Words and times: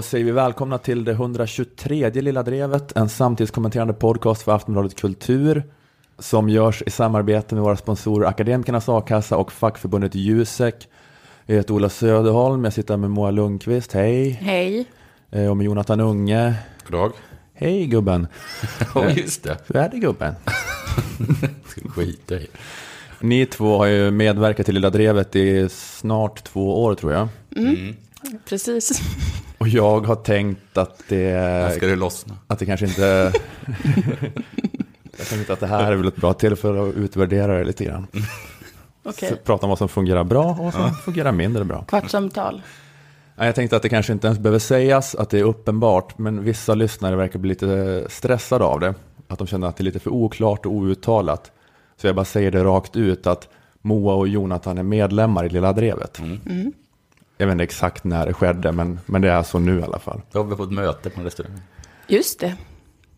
Då 0.00 0.04
säger 0.04 0.24
vi 0.24 0.30
välkomna 0.30 0.78
till 0.78 1.04
det 1.04 1.12
123 1.12 2.10
Lilla 2.10 2.42
Drevet, 2.42 2.96
en 2.96 3.08
samtidskommenterande 3.08 3.92
podcast 3.94 4.42
för 4.42 4.52
Aftonbladet 4.52 4.94
Kultur 5.00 5.64
som 6.18 6.48
görs 6.48 6.82
i 6.86 6.90
samarbete 6.90 7.54
med 7.54 7.64
våra 7.64 7.76
sponsorer 7.76 8.26
Akademikernas 8.28 8.88
A-kassa 8.88 9.36
och 9.36 9.52
fackförbundet 9.52 10.14
Jusek. 10.14 10.88
Jag 11.46 11.56
heter 11.56 11.74
Ola 11.74 11.88
Söderholm, 11.88 12.64
jag 12.64 12.72
sitter 12.72 12.96
med 12.96 13.10
Moa 13.10 13.30
Lundqvist, 13.30 13.92
hej. 13.92 14.30
Hej. 14.30 14.84
Eh, 15.30 15.50
Och 15.50 15.56
med 15.56 15.64
Jonathan 15.64 16.00
Unge. 16.00 16.54
God 16.84 16.92
dag. 17.00 17.12
Hej 17.54 17.86
gubben. 17.86 18.26
Ja, 18.94 19.10
just 19.10 19.42
det. 19.42 19.56
Hur 19.66 19.76
är 19.76 19.88
det 19.88 19.98
gubben? 19.98 20.34
Ska 21.66 21.88
skita 21.88 22.34
i. 22.34 22.46
Ni 23.20 23.46
två 23.46 23.78
har 23.78 23.86
ju 23.86 24.10
medverkat 24.10 24.66
till 24.66 24.74
Lilla 24.74 24.90
Drevet 24.90 25.36
i 25.36 25.68
snart 25.70 26.44
två 26.44 26.84
år 26.84 26.94
tror 26.94 27.12
jag. 27.12 27.28
Precis. 28.48 29.00
Och 29.60 29.68
jag 29.68 30.00
har 30.06 30.14
tänkt 30.14 30.78
att 30.78 31.02
det, 31.08 31.32
När 31.32 31.70
ska 31.70 31.86
det 31.86 31.96
lossna? 31.96 32.34
att 32.46 32.58
det 32.58 32.66
kanske 32.66 32.86
inte... 32.86 33.32
jag 35.18 35.26
tänkte 35.26 35.52
att 35.52 35.60
det 35.60 35.66
här 35.66 35.92
är 35.92 35.96
väl 35.96 36.08
ett 36.08 36.16
bra 36.16 36.32
tillfälle 36.32 36.88
att 36.88 36.94
utvärdera 36.94 37.58
det 37.58 37.64
lite 37.64 37.84
grann. 37.84 38.06
Så 39.04 39.36
Prata 39.44 39.66
om 39.66 39.68
vad 39.68 39.78
som 39.78 39.88
fungerar 39.88 40.24
bra 40.24 40.44
och 40.44 40.56
vad 40.64 40.74
som 40.74 40.94
fungerar 40.94 41.32
mindre 41.32 41.64
bra. 41.64 41.84
Kvartssamtal. 41.84 42.62
Jag 43.36 43.54
tänkte 43.54 43.76
att 43.76 43.82
det 43.82 43.88
kanske 43.88 44.12
inte 44.12 44.26
ens 44.26 44.38
behöver 44.38 44.58
sägas 44.58 45.14
att 45.14 45.30
det 45.30 45.38
är 45.38 45.44
uppenbart, 45.44 46.18
men 46.18 46.44
vissa 46.44 46.74
lyssnare 46.74 47.16
verkar 47.16 47.38
bli 47.38 47.48
lite 47.48 48.06
stressade 48.08 48.64
av 48.64 48.80
det. 48.80 48.94
Att 49.28 49.38
de 49.38 49.46
känner 49.46 49.66
att 49.66 49.76
det 49.76 49.82
är 49.82 49.84
lite 49.84 49.98
för 49.98 50.10
oklart 50.10 50.66
och 50.66 50.72
outtalat. 50.72 51.52
Så 51.96 52.06
jag 52.06 52.16
bara 52.16 52.24
säger 52.24 52.50
det 52.50 52.64
rakt 52.64 52.96
ut 52.96 53.26
att 53.26 53.48
Moa 53.82 54.14
och 54.14 54.28
Jonathan 54.28 54.78
är 54.78 54.82
medlemmar 54.82 55.44
i 55.44 55.48
Lilla 55.48 55.72
Drevet. 55.72 56.20
Jag 57.40 57.46
vet 57.46 57.52
inte 57.52 57.64
exakt 57.64 58.04
när 58.04 58.26
det 58.26 58.32
skedde, 58.32 58.72
men, 58.72 59.00
men 59.06 59.22
det 59.22 59.30
är 59.30 59.42
så 59.42 59.58
nu 59.58 59.78
i 59.80 59.82
alla 59.82 59.98
fall. 59.98 60.20
Då 60.32 60.38
har 60.38 60.44
vi 60.44 60.56
fått 60.56 60.72
möte 60.72 61.10
på 61.10 61.20
en 61.20 61.24
restaurang. 61.24 61.60
Just 62.06 62.40
det. 62.40 62.54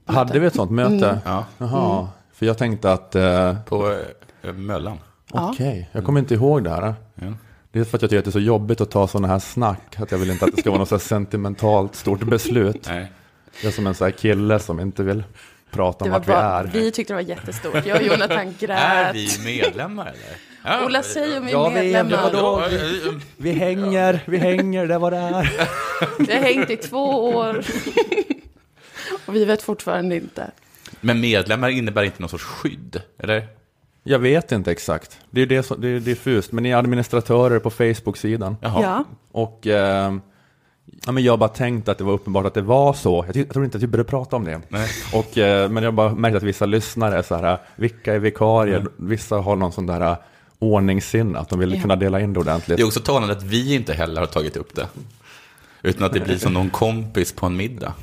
Hade 0.07 0.39
vi 0.39 0.47
ett 0.47 0.55
sånt 0.55 0.71
möte? 0.71 1.19
Ja, 1.25 1.45
Jaha, 1.59 2.09
för 2.33 2.47
jag 2.47 2.59
tänkte 2.59 2.93
att, 2.93 3.15
eh, 3.15 3.57
på 3.69 3.97
eh, 4.43 4.53
Möllan. 4.53 4.99
okej, 5.31 5.89
jag 5.93 6.05
kommer 6.05 6.21
inte 6.21 6.35
ihåg 6.35 6.65
det 6.65 6.71
här. 6.71 6.95
Ja. 7.15 7.27
Det 7.73 7.81
är 7.81 7.85
för 7.85 7.97
att 7.99 8.03
jag 8.03 8.11
tycker 8.11 8.19
att 8.19 8.25
det 8.25 8.29
är 8.29 8.33
så 8.33 8.39
jobbigt 8.41 8.81
att 8.81 8.91
ta 8.91 9.09
sådana 9.09 9.29
här 9.29 9.39
snack, 9.39 10.01
att 10.01 10.11
jag 10.13 10.19
vill 10.19 10.31
inte 10.31 10.45
att 10.45 10.51
det 10.57 10.61
ska 10.61 10.71
vara 10.71 10.79
något 10.79 10.89
så 10.89 10.95
här 10.95 11.01
sentimentalt 11.01 11.95
stort 11.95 12.23
beslut. 12.25 12.87
Nej. 12.89 13.13
Jag 13.63 13.69
är 13.69 13.75
som 13.75 13.87
en 13.87 13.95
sån 13.95 14.05
här 14.05 14.13
kille 14.13 14.59
som 14.59 14.81
inte 14.81 15.03
vill 15.03 15.25
prata 15.71 16.05
om 16.05 16.11
Det 16.11 16.13
var 16.13 16.19
vart 16.19 16.29
vi 16.29 16.33
bara, 16.33 16.59
är. 16.61 16.65
vi 16.65 16.91
tyckte 16.91 17.13
det 17.13 17.15
var 17.17 17.29
jättestort. 17.29 17.87
Jag 17.87 17.97
och 18.01 18.07
Jonathan 18.07 18.39
Är 18.49 18.55
grät. 18.59 19.15
vi 19.17 19.45
medlemmar 19.45 20.07
eller? 20.07 20.52
Ja, 20.65 20.85
Ola, 20.87 21.03
säg 21.03 21.39
om 21.39 21.47
vi 21.47 21.53
är 21.53 21.69
vi 21.69 21.75
medlemmar. 21.75 22.31
Ja, 22.33 22.69
ja, 22.71 22.79
ja. 23.05 23.13
Vi 23.37 23.53
hänger, 23.53 24.21
vi 24.27 24.39
hänger, 24.39 24.87
det 24.87 24.99
var 24.99 25.11
det 25.11 25.17
är. 25.17 25.53
Vi 26.27 26.33
har 26.35 26.41
hängt 26.41 26.71
i 26.71 26.77
två 26.77 27.29
år. 27.29 27.65
Och 29.27 29.37
vi 29.37 29.45
vet 29.45 29.63
fortfarande 29.63 30.17
inte. 30.17 30.51
Men 31.01 31.21
medlemmar 31.21 31.69
innebär 31.69 32.03
inte 32.03 32.23
någon 32.23 32.29
sorts 32.29 32.45
skydd, 32.45 33.03
eller? 33.19 33.47
Jag 34.03 34.19
vet 34.19 34.53
inte 34.53 34.71
exakt. 34.71 35.19
Det 35.31 35.41
är, 35.41 35.47
det 35.47 35.63
som, 35.63 35.81
det 35.81 35.89
är 35.89 36.01
diffust, 36.01 36.53
men 36.53 36.63
ni 36.63 36.71
är 36.71 36.77
administratörer 36.77 37.59
på 37.59 37.71
Facebook-sidan. 37.71 38.57
Jaha. 38.61 38.83
Ja. 38.83 39.05
Och 39.33 39.67
eh, 39.67 40.13
ja, 41.07 41.13
men 41.13 41.25
jag 41.25 41.33
har 41.33 41.39
bara 41.39 41.49
tänkt 41.49 41.89
att 41.89 41.99
det 41.99 42.05
var 42.05 42.13
uppenbart 42.13 42.47
att 42.47 42.55
det 42.55 42.63
var 42.63 42.93
så. 42.93 43.25
Jag, 43.27 43.37
jag 43.37 43.49
tror 43.49 43.65
inte 43.65 43.77
att 43.77 43.83
vi 43.83 43.87
började 43.87 44.11
prata 44.11 44.37
om 44.37 44.45
det. 44.45 44.61
Nej. 44.69 44.89
Och, 45.15 45.39
eh, 45.39 45.71
men 45.71 45.83
jag 45.83 45.91
har 45.91 45.97
bara 45.97 46.15
märkt 46.15 46.37
att 46.37 46.43
vissa 46.43 46.67
lyssnare 46.67 47.19
är 47.19 47.23
så 47.23 47.35
här, 47.35 47.59
vilka 47.77 48.15
är 48.15 48.19
vikarier? 48.19 48.87
Vissa 48.97 49.37
har 49.37 49.57
någon 49.57 49.73
sån 49.73 49.87
där 49.87 50.01
eh, 50.01 50.17
ordningssinne, 50.63 51.39
att 51.39 51.49
de 51.49 51.59
vill 51.59 51.75
Ja. 51.75 51.81
kunna 51.83 51.97
dela 51.97 52.21
in 52.21 52.33
det 52.33 52.41
ordentligt. 52.41 52.77
Det 52.77 52.83
är 52.83 52.87
också 52.87 53.01
talande 53.01 53.35
att 53.37 53.43
vi 53.43 53.75
inte 53.75 53.93
heller 53.95 54.21
har 54.21 54.27
tagit 54.29 54.57
upp 54.57 54.75
det. 54.75 54.87
Utan 55.83 56.05
att 56.07 56.13
det 56.13 56.21
blir 56.21 56.39
som 56.39 56.53
någon 56.53 56.71
kompis 56.71 57.33
på 57.33 57.47
en 57.47 57.57
middag. 57.57 57.95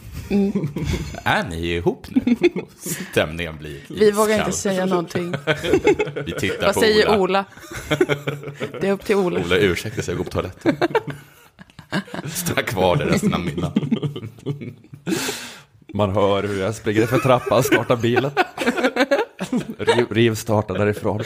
Är 1.24 1.44
ni 1.50 1.68
ihop 1.74 2.08
nu? 2.10 2.36
Stämningen 3.12 3.58
blir 3.58 3.80
Vi 3.90 4.12
vågar 4.12 4.34
iskall. 4.34 4.46
inte 4.48 4.58
säga 4.58 4.86
någonting. 4.86 5.36
Vi 6.26 6.32
tittar 6.32 6.66
Vad 6.66 6.74
på 6.74 6.80
säger 6.80 7.08
Ola. 7.10 7.18
Ola? 7.20 7.46
Det 8.82 8.88
är 8.88 8.92
upp 8.92 9.06
till 9.06 9.16
Ola. 9.16 9.40
Ola 9.40 9.56
ursäkta 9.58 10.02
sig, 10.02 10.12
jag 10.12 10.18
går 10.18 10.24
på 10.26 10.32
toaletten. 10.32 10.76
Stanna 12.34 12.62
kvar 12.62 12.96
där 12.96 13.06
resten 13.06 13.34
av 13.34 13.40
middagen. 13.40 14.00
Man 15.94 16.10
hör 16.12 16.44
hur 16.44 16.60
jag 16.62 16.76
springer 16.76 17.06
för 17.06 17.18
trappan, 17.20 17.64
startar 17.64 17.96
bilen. 17.96 18.32
Riv, 19.78 20.06
rivstartar 20.12 20.78
därifrån. 20.78 21.22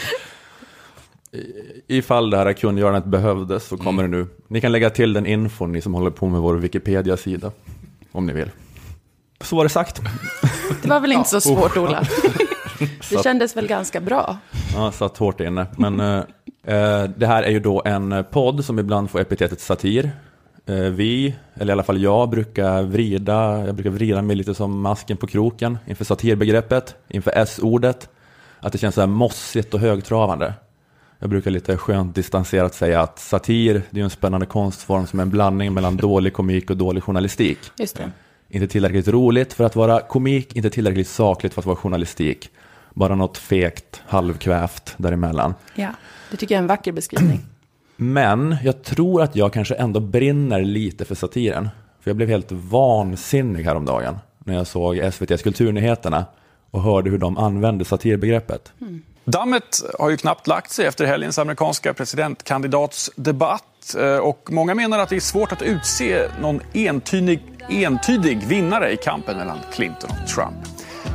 I- 1.34 1.82
Ifall 1.98 2.30
det 2.30 2.38
här 2.38 2.54
kungörandet 2.54 3.06
behövdes 3.06 3.68
så 3.68 3.78
kommer 3.78 4.04
det 4.04 4.10
nu. 4.10 4.28
Ni 4.48 4.62
kan 4.62 4.72
lägga 4.72 4.90
till 4.90 5.14
den 5.14 5.26
infon, 5.26 5.72
ni 5.72 5.82
som 5.82 5.94
håller 5.94 6.12
på 6.12 6.28
med 6.30 6.42
vår 6.42 6.56
Wikipedia-sida. 6.56 7.52
Om 8.12 8.26
ni 8.26 8.34
vill. 8.34 8.50
Så 9.42 9.56
var 9.56 9.64
det 9.64 9.70
sagt. 9.70 10.02
Det 10.82 10.90
var 10.90 11.00
väl 11.00 11.12
inte 11.12 11.30
så 11.30 11.42
svårt, 11.42 11.78
Ola? 11.78 12.04
Det 13.10 13.24
kändes 13.24 13.58
väl 13.58 13.68
ganska 13.68 14.02
bra. 14.02 14.38
Ja, 14.76 14.92
satt 14.92 15.18
hårt 15.18 15.40
inne. 15.40 15.66
Men 15.78 16.00
eh, 16.00 16.18
eh, 16.76 17.04
det 17.18 17.28
här 17.28 17.44
är 17.44 17.52
ju 17.52 17.60
då 17.60 17.82
en 17.86 18.12
eh, 18.12 18.22
podd 18.22 18.66
som 18.66 18.80
ibland 18.80 19.10
får 19.10 19.20
epitetet 19.20 19.60
satir. 19.62 20.12
Eh, 20.66 20.76
vi, 20.76 21.36
eller 21.56 21.72
i 21.72 21.74
alla 21.74 21.84
fall 21.84 22.02
jag, 22.02 22.30
brukar 22.30 22.84
vrida, 22.84 23.66
jag 23.66 23.76
brukar 23.76 23.90
vrida 23.90 24.22
mig 24.22 24.36
lite 24.36 24.54
som 24.54 24.82
masken 24.82 25.18
på 25.18 25.28
kroken 25.28 25.78
inför 25.86 26.06
satirbegreppet, 26.06 26.96
inför 27.10 27.32
S-ordet. 27.36 28.10
Att 28.60 28.72
det 28.72 28.78
känns 28.78 28.96
så 28.96 29.02
här 29.02 29.08
mossigt 29.08 29.74
och 29.74 29.80
högtravande. 29.80 30.54
Jag 31.24 31.30
brukar 31.30 31.52
lite 31.52 31.78
skönt 31.78 32.16
distanserat 32.16 32.76
säga 32.76 33.02
att 33.02 33.20
satir, 33.20 33.82
det 33.90 34.00
är 34.00 34.04
en 34.04 34.10
spännande 34.10 34.46
konstform 34.46 35.08
som 35.08 35.20
är 35.20 35.24
en 35.24 35.30
blandning 35.30 35.74
mellan 35.74 35.98
dålig 35.98 36.34
komik 36.34 36.70
och 36.70 36.78
dålig 36.78 37.04
journalistik. 37.04 37.58
Just 37.78 37.96
det. 37.96 38.12
Inte 38.50 38.68
tillräckligt 38.68 39.08
roligt 39.08 39.54
för 39.54 39.64
att 39.64 39.76
vara 39.76 40.00
komik, 40.00 40.56
inte 40.56 40.70
tillräckligt 40.70 41.08
sakligt 41.08 41.54
för 41.54 41.62
att 41.62 41.66
vara 41.66 41.76
journalistik. 41.76 42.50
Bara 42.94 43.16
något 43.16 43.38
fegt, 43.38 44.02
halvkvävt 44.08 44.96
däremellan. 44.98 45.54
Ja, 45.76 45.90
det 46.32 46.38
tycker 46.38 46.56
jag 46.56 46.60
är 46.60 46.62
en 46.62 46.68
vacker 46.68 46.92
beskrivning. 46.92 47.40
Men 47.96 48.56
jag 48.64 48.84
tror 48.84 49.22
att 49.22 49.36
jag 49.36 49.54
kanske 49.54 49.76
ändå 49.76 50.00
brinner 50.00 50.64
lite 50.64 51.06
för 51.06 51.16
satiren. 51.16 51.70
För 52.02 52.10
jag 52.10 52.18
blev 52.18 52.30
helt 52.30 52.52
vansinnig 52.52 53.64
häromdagen 53.64 54.18
när 54.40 54.54
jag 54.54 54.68
såg 54.68 54.98
SVTs 54.98 55.42
Kulturnyheterna 55.42 56.26
och 56.72 56.82
hörde 56.82 57.10
hur 57.10 57.18
de 57.18 57.38
använde 57.38 57.86
satirbegreppet. 57.86 58.74
Dammet 59.26 59.82
har 60.00 60.10
ju 60.10 60.18
knappt 60.18 60.48
lagt 60.48 60.72
sig 60.72 60.86
efter 60.86 61.06
helgens 61.06 61.40
amerikanska 61.40 61.94
presidentkandidatsdebatt. 61.94 63.96
Eh, 64.00 64.18
och 64.18 64.48
många 64.52 64.76
menar 64.76 65.00
att 65.00 65.10
det 65.10 65.16
är 65.16 65.20
svårt 65.20 65.52
att 65.52 65.62
utse 65.62 66.28
någon 66.42 66.62
entydig, 66.74 67.42
entydig 67.70 68.48
vinnare 68.48 68.92
i 68.92 68.98
kampen 68.98 69.38
mellan 69.38 69.58
Clinton 69.74 70.10
och 70.10 70.30
Trump. 70.30 70.56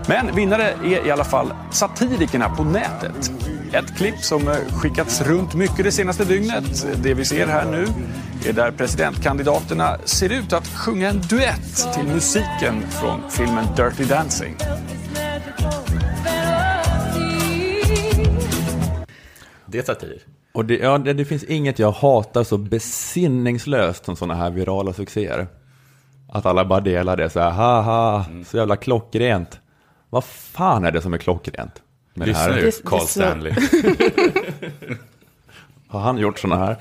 Men 0.09 0.37
vinnare 0.37 0.75
är 0.85 1.07
i 1.07 1.11
alla 1.11 1.25
fall 1.25 1.55
satirikerna 1.71 2.57
på 2.57 2.65
nätet. 2.65 3.33
Ett 3.73 3.97
klipp 3.97 4.19
som 4.19 4.49
eh, 4.49 4.55
skickats 4.55 5.21
runt 5.21 5.55
mycket 5.55 5.85
det 5.85 5.93
senaste 5.93 6.25
dygnet, 6.25 6.87
det 7.03 7.15
vi 7.15 7.25
ser 7.25 7.47
här 7.47 7.65
nu, 7.65 7.87
är 8.49 8.53
där 8.53 8.71
presidentkandidaterna 8.71 9.99
ser 10.05 10.33
ut 10.33 10.53
att 10.53 10.69
sjunga 10.69 11.09
en 11.09 11.21
duett 11.21 11.95
till 11.95 12.05
musiken 12.05 12.91
från 12.91 13.31
filmen 13.31 13.65
Dirty 13.77 14.05
Dancing. 14.05 14.57
Det 19.69 19.79
är 19.79 19.83
satir. 19.83 20.23
Och 20.53 20.65
det, 20.65 20.77
ja, 20.79 20.99
det, 20.99 21.13
det 21.13 21.25
finns 21.25 21.45
inget 21.45 21.79
jag 21.79 21.93
hatar 21.93 22.45
så 22.45 22.57
besinningslöst 22.59 24.05
som 24.05 24.17
sådana 24.17 24.35
här 24.35 24.51
virala 24.51 24.93
succéer. 24.93 25.47
Att 26.33 26.47
alla 26.47 26.65
bara 26.65 26.81
delar 26.81 27.17
det 27.17 27.31
så 27.31 27.41
här, 27.41 27.51
haha, 27.51 28.25
så 28.47 28.57
jävla 28.57 28.77
klockrent. 28.77 29.61
Vad 30.11 30.25
fan 30.25 30.85
är 30.85 30.91
det 30.93 31.03
som 31.03 31.15
är 31.15 31.19
klockrent? 31.19 31.83
Med 32.15 32.29
det 32.29 32.31
Lyssna 32.33 32.43
här? 32.45 32.55
Det- 32.55 32.65
det 32.65 32.83
Carl 32.85 32.99
är 32.99 33.03
så- 33.03 33.07
Stanley. 33.09 33.53
Har 35.89 36.01
han 36.01 36.19
gjort 36.19 36.39
sådana 36.39 36.65
här? 36.67 36.77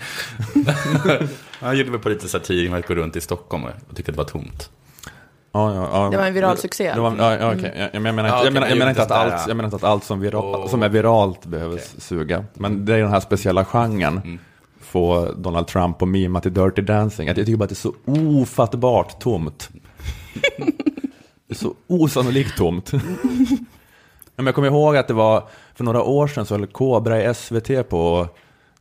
Han 1.59 1.77
gjorde 1.77 1.91
väl 1.91 1.99
på 1.99 2.09
lite 2.09 2.27
satir 2.27 2.69
med 2.69 2.79
att 2.79 2.87
gå 2.87 2.95
runt 2.95 3.15
i 3.15 3.21
Stockholm 3.21 3.63
och 3.89 3.95
tyckte 3.95 4.11
det 4.11 4.17
var 4.17 4.25
tomt. 4.25 4.69
Ja, 5.51 5.73
ja, 5.75 5.89
ja. 5.91 6.09
Det 6.09 6.17
var 6.17 6.25
en 6.25 6.33
viral 6.33 6.57
succé. 6.57 6.93
Det 6.93 6.99
var, 6.99 7.15
ja, 7.17 7.35
ja, 7.37 7.53
okej. 7.53 7.73
jag, 7.77 7.89
jag, 7.93 8.01
menar, 8.01 8.23
inte- 8.25 8.37
Ja, 8.37 8.43
jag, 8.43 8.53
menar, 8.53 8.67
jag, 8.67 8.77
menar 8.77 8.89
inte 8.89 9.03
att 9.03 9.11
allt, 9.11 9.47
jag 9.47 9.57
menar 9.57 9.67
inte 9.67 9.75
att 9.75 9.83
allt 9.83 10.03
som, 10.03 10.19
vira, 10.19 10.37
Oh. 10.39 10.67
som 10.67 10.83
är 10.83 10.89
viralt 10.89 11.45
behöver 11.45 11.81
suga. 11.97 12.45
Men 12.53 12.85
det 12.85 12.93
är 12.93 12.97
den 12.99 13.09
här 13.11 13.19
speciella 13.19 13.65
genren. 13.65 14.17
Mm. 14.23 14.39
Få 14.81 15.31
Donald 15.31 15.67
Trump 15.67 16.01
och 16.01 16.07
mima 16.07 16.41
till 16.41 16.53
Dirty 16.53 16.81
Dancing. 16.81 17.27
Jag 17.27 17.35
tycker 17.35 17.55
bara 17.55 17.63
att 17.63 17.69
det 17.69 17.73
är 17.73 17.75
så 17.75 17.93
ofattbart 18.41 19.19
tomt. 19.19 19.69
det 21.47 21.53
är 21.53 21.55
så 21.55 21.73
osannolikt 21.87 22.57
tomt. 22.57 22.91
Men 24.35 24.45
jag 24.45 24.55
kommer 24.55 24.67
ihåg 24.67 24.97
att 24.97 25.07
det 25.07 25.13
var 25.13 25.43
för 25.75 25.83
några 25.83 26.03
år 26.03 26.27
sedan 26.27 26.45
så 26.45 26.53
höll 26.57 26.67
Kobra 26.67 27.23
i 27.23 27.33
SVT 27.33 27.89
på 27.89 28.27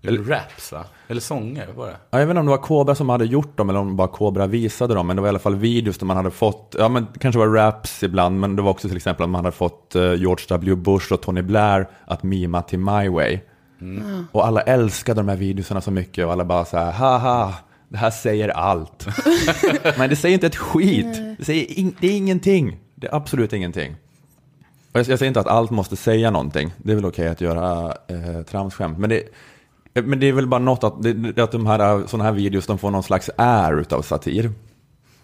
Eller 0.02 0.22
raps 0.22 0.72
va? 0.72 0.84
Eller 1.08 1.20
sånger, 1.20 1.68
var 1.76 1.86
det? 1.86 1.96
Ja, 2.10 2.18
jag 2.18 2.26
vet 2.26 2.30
inte 2.32 2.40
om 2.40 2.46
det 2.46 2.50
var 2.50 2.58
Kobra 2.58 2.94
som 2.94 3.08
hade 3.08 3.24
gjort 3.24 3.56
dem 3.56 3.70
eller 3.70 3.80
om 3.80 3.96
bara 3.96 4.08
Kobra 4.08 4.46
visade 4.46 4.94
dem. 4.94 5.06
Men 5.06 5.16
det 5.16 5.22
var 5.22 5.28
i 5.28 5.30
alla 5.30 5.38
fall 5.38 5.56
videos 5.56 5.98
där 5.98 6.06
man 6.06 6.16
hade 6.16 6.30
fått, 6.30 6.74
ja 6.78 6.88
men 6.88 7.06
kanske 7.20 7.38
var 7.38 7.48
raps 7.48 8.02
ibland, 8.02 8.40
men 8.40 8.56
det 8.56 8.62
var 8.62 8.70
också 8.70 8.88
till 8.88 8.96
exempel 8.96 9.24
att 9.24 9.30
man 9.30 9.44
hade 9.44 9.56
fått 9.56 9.94
eh, 9.94 10.14
George 10.14 10.46
W. 10.48 10.74
Bush 10.74 11.12
och 11.12 11.20
Tony 11.20 11.42
Blair 11.42 11.88
att 12.04 12.22
mima 12.22 12.62
till 12.62 12.78
My 12.78 13.08
Way. 13.08 13.38
Och 14.32 14.46
alla 14.46 14.60
älskade 14.60 15.20
de 15.20 15.28
här 15.28 15.36
videorna 15.36 15.80
så 15.80 15.90
mycket 15.90 16.26
och 16.26 16.32
alla 16.32 16.44
bara 16.44 16.64
så 16.64 16.76
här, 16.76 16.92
haha, 16.92 17.54
Det 17.88 17.96
här 17.96 18.10
säger 18.10 18.48
allt. 18.48 19.06
Men 19.98 20.10
det 20.10 20.16
säger 20.16 20.34
inte 20.34 20.46
ett 20.46 20.56
skit. 20.56 21.36
Det, 21.38 21.44
säger 21.44 21.78
in, 21.78 21.96
det 22.00 22.06
är 22.06 22.16
ingenting. 22.16 22.76
Det 22.94 23.06
är 23.06 23.14
absolut 23.14 23.52
ingenting. 23.52 23.96
Och 24.92 25.00
jag, 25.00 25.08
jag 25.08 25.18
säger 25.18 25.28
inte 25.28 25.40
att 25.40 25.46
allt 25.46 25.70
måste 25.70 25.96
säga 25.96 26.30
någonting. 26.30 26.72
Det 26.78 26.92
är 26.92 26.96
väl 26.96 27.04
okej 27.04 27.28
att 27.28 27.40
göra 27.40 27.94
eh, 28.08 28.42
tramsskämt. 28.42 28.98
Men 28.98 29.10
det, 29.10 29.22
men 30.02 30.20
det 30.20 30.26
är 30.26 30.32
väl 30.32 30.46
bara 30.46 30.60
något 30.60 30.84
att, 30.84 30.92
att 31.38 31.52
de 31.52 31.66
här, 31.66 32.06
sådana 32.06 32.24
här 32.24 32.32
videos 32.32 32.66
de 32.66 32.78
får 32.78 32.90
någon 32.90 33.02
slags 33.02 33.30
är 33.36 33.80
utav 33.80 34.02
satir. 34.02 34.50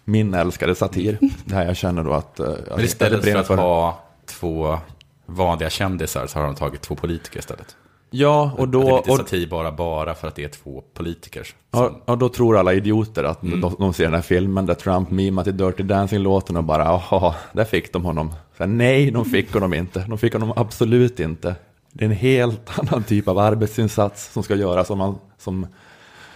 Min 0.05 0.33
älskade 0.33 0.75
satir. 0.75 1.17
Det 1.45 1.55
här 1.55 1.65
jag 1.65 1.75
känner 1.77 2.03
då 2.03 2.13
att... 2.13 2.39
eh, 2.39 2.47
Men 2.75 2.85
istället 2.85 3.23
för 3.47 3.53
att 3.53 3.59
ha 3.59 4.03
två 4.25 4.77
vanliga 5.25 5.69
kändisar 5.69 6.27
så 6.27 6.39
har 6.39 6.45
de 6.45 6.55
tagit 6.55 6.81
två 6.81 6.95
politiker 6.95 7.39
istället. 7.39 7.75
Ja, 8.15 8.51
och 8.57 8.63
Att 8.63 8.71
det 8.71 8.77
är 8.77 8.81
då... 8.81 8.97
lite 8.97 9.11
Och, 9.11 9.17
satir 9.17 9.47
bara, 9.47 9.71
bara 9.71 10.13
för 10.15 10.27
att 10.27 10.35
det 10.35 10.43
är 10.43 10.47
två 10.49 10.83
politiker. 10.93 11.47
Ja, 11.71 11.77
Som, 11.87 12.01
ja, 12.05 12.15
då 12.15 12.29
tror 12.29 12.57
alla 12.57 12.73
idioter 12.73 13.23
att 13.23 13.41
de, 13.41 13.75
de 13.79 13.93
ser 13.93 14.03
den 14.03 14.13
här 14.13 14.21
filmen 14.21 14.65
där 14.65 14.73
Trump 14.73 15.11
mimar 15.11 15.43
till 15.43 15.57
Dirty 15.57 15.83
Dancing-låten 15.83 16.57
och 16.57 16.63
bara, 16.63 16.83
jaha, 16.83 17.35
där 17.53 17.65
fick 17.65 17.93
de 17.93 18.05
honom. 18.05 18.29
Så 18.57 18.63
här, 18.63 18.67
nej, 18.67 19.11
de 19.11 19.25
fick 19.25 19.53
honom 19.53 19.73
inte. 19.73 20.05
De 20.09 20.17
fick 20.17 20.33
honom 20.33 20.53
absolut 20.55 21.19
inte. 21.19 21.55
Det 21.93 22.05
är 22.05 22.09
en 22.09 22.15
helt 22.15 22.79
annan 22.79 23.03
typ 23.03 23.27
av 23.27 23.37
arbetsinsats 23.39 24.33
som 24.33 24.43
ska 24.43 24.55
göras 24.55 24.89
om 24.89 24.97
man 24.97 25.19
som, 25.37 25.67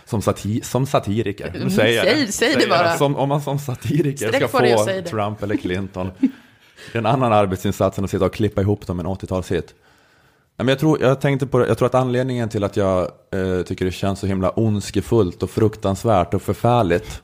som, 0.06 0.22
sati, 0.22 0.62
som 0.64 0.86
satiriker. 0.86 1.56
Nu 1.64 1.70
säger 1.70 2.04
Säg- 2.04 2.32
säg 2.32 2.56
det 2.60 2.68
bara. 2.70 2.98
Som, 2.98 3.16
om 3.16 3.30
man 3.30 3.42
som 3.42 3.60
satiriker 3.60 4.28
Sträck 4.28 4.50
ska 4.50 4.60
få. 4.60 5.02
Trump 5.10 5.44
eller 5.44 5.58
Clinton. 5.58 6.12
Det 6.92 6.98
är 6.98 6.98
en 6.98 7.06
annan 7.06 7.34
arbetsinsats 7.34 7.98
än 7.98 8.04
att 8.04 8.12
sitta 8.12 8.26
och 8.26 8.34
klippa 8.34 8.62
ihop 8.62 8.88
dem 8.88 9.00
en 9.00 9.06
80-talshit. 9.08 9.74
Nej, 10.58 10.66
men 10.66 10.68
jag, 10.68 10.80
tror, 10.80 11.02
jag 11.02 11.22
tänkte 11.22 11.48
på 11.48 11.60
det, 11.60 11.68
jag 11.68 11.78
tror 11.78 11.86
att 11.86 11.96
anledningen 11.96 12.50
till 12.50 12.64
att 12.64 12.78
jag 12.78 13.02
eh, 13.32 13.62
tycker 13.66 13.86
det 13.86 13.92
känns 13.92 14.20
så 14.20 14.28
himla 14.28 14.50
ondskefullt 14.50 15.44
och 15.44 15.50
fruktansvärt 15.50 16.34
och 16.34 16.42
förfärligt 16.42 17.22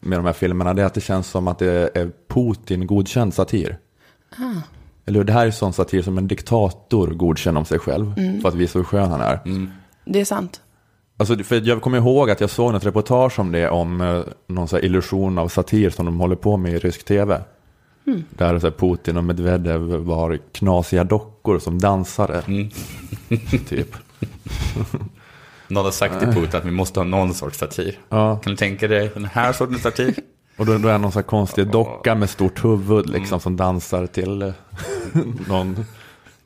med 0.00 0.18
de 0.18 0.24
här 0.26 0.32
filmerna, 0.32 0.74
det 0.74 0.82
är 0.82 0.86
att 0.86 0.94
det 0.94 1.00
känns 1.00 1.28
som 1.30 1.48
att 1.48 1.58
det 1.58 1.90
är 1.96 2.10
Putin 2.28 2.86
godkänd 2.86 3.34
satir. 3.34 3.78
Eller 5.06 5.18
hur? 5.18 5.24
Det 5.24 5.32
här 5.32 5.46
är 5.46 5.50
sån 5.50 5.72
satir 5.72 6.02
som 6.02 6.18
en 6.18 6.28
diktator 6.28 7.06
godkänner 7.06 7.58
om 7.58 7.64
sig 7.64 7.78
själv, 7.78 8.14
för 8.42 8.48
att 8.48 8.54
visa 8.54 8.78
hur 8.78 8.84
skön 8.84 9.10
han 9.10 9.20
är. 9.20 9.38
Det 10.04 10.20
är 10.20 10.24
sant. 10.24 10.60
Alltså, 11.18 11.36
för 11.36 11.68
jag 11.68 11.82
kommer 11.82 11.98
ihåg 11.98 12.30
att 12.30 12.40
jag 12.40 12.50
såg 12.50 12.72
något 12.72 12.86
reportage 12.86 13.38
om 13.38 13.52
det, 13.52 13.70
om 13.70 14.00
eh, 14.00 14.20
någon 14.46 14.68
så 14.68 14.76
här 14.76 14.84
illusion 14.84 15.38
av 15.38 15.48
satir 15.48 15.90
som 15.90 16.06
de 16.06 16.20
håller 16.20 16.36
på 16.36 16.56
med 16.56 16.72
i 16.72 16.78
rysk 16.78 17.04
tv. 17.04 17.40
Där 18.30 18.58
så 18.58 18.66
här, 18.66 18.74
Putin 18.78 19.16
och 19.16 19.24
Medvedev 19.24 19.80
var 19.80 20.38
knasiga 20.52 21.04
dockor 21.04 21.58
som 21.58 21.78
dansade. 21.78 22.42
typ. 23.68 23.96
någon 25.68 25.84
har 25.84 25.92
sagt 25.92 26.18
till 26.20 26.28
Putin 26.28 26.58
att 26.58 26.64
vi 26.64 26.70
måste 26.70 27.00
ha 27.00 27.04
någon 27.04 27.34
sorts 27.34 27.58
satir. 27.58 27.98
Ja. 28.08 28.38
Kan 28.38 28.50
du 28.50 28.56
tänka 28.56 28.88
dig 28.88 29.10
den 29.14 29.24
här 29.24 29.52
sortens 29.52 29.82
satir? 29.82 30.14
Och 30.56 30.66
då, 30.66 30.72
är 30.72 30.78
det 30.78 30.98
någon 30.98 31.12
så 31.12 31.18
här 31.18 31.24
konstig 31.24 31.70
docka 31.70 32.14
med 32.14 32.30
stort 32.30 32.64
huvud 32.64 33.10
liksom, 33.10 33.40
som 33.40 33.56
dansar 33.56 34.06
till 34.06 34.42
eh, 34.42 34.52
någon 35.48 35.84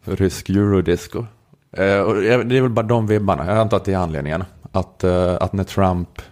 rysk 0.04 0.50
eurodisco. 0.50 1.26
Eh, 1.72 1.98
och 1.98 2.14
det 2.14 2.56
är 2.56 2.60
väl 2.60 2.70
bara 2.70 2.86
de 2.86 3.06
vibbarna, 3.06 3.46
jag 3.46 3.58
antar 3.58 3.76
att 3.76 3.84
det 3.84 3.92
är 3.92 3.98
anledningen. 3.98 4.44
Att, 4.72 5.04
eh, 5.04 5.36
att 5.40 5.52
när 5.52 5.64
Trump 5.64 6.22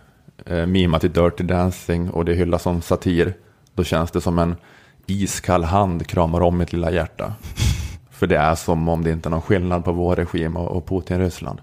eh, 0.47 0.67
mimar 0.67 0.99
till 0.99 1.13
Dirty 1.13 1.45
Dancing 1.45 2.11
och 2.11 2.25
det 2.25 2.35
hyllas 2.35 2.63
som 2.63 2.83
satir, 2.83 3.35
då 3.75 3.85
känns 3.85 4.11
det 4.11 4.21
som 4.21 4.39
en 4.39 4.57
iskall 5.07 5.65
hand 5.65 6.07
kramar 6.07 6.41
om 6.41 6.59
mitt 6.59 6.73
lilla 6.73 6.91
hjärta. 6.91 7.33
För 8.11 8.27
det 8.27 8.37
är 8.37 8.55
som 8.55 8.89
om 8.89 9.05
det 9.05 9.11
inte 9.11 9.29
är 9.29 9.31
någon 9.31 9.43
skillnad 9.43 9.85
på 9.85 9.93
vår 9.93 10.17
regim 10.17 10.57
och, 10.57 10.77
och 10.77 10.87
Putin-Ryssland. 10.87 11.61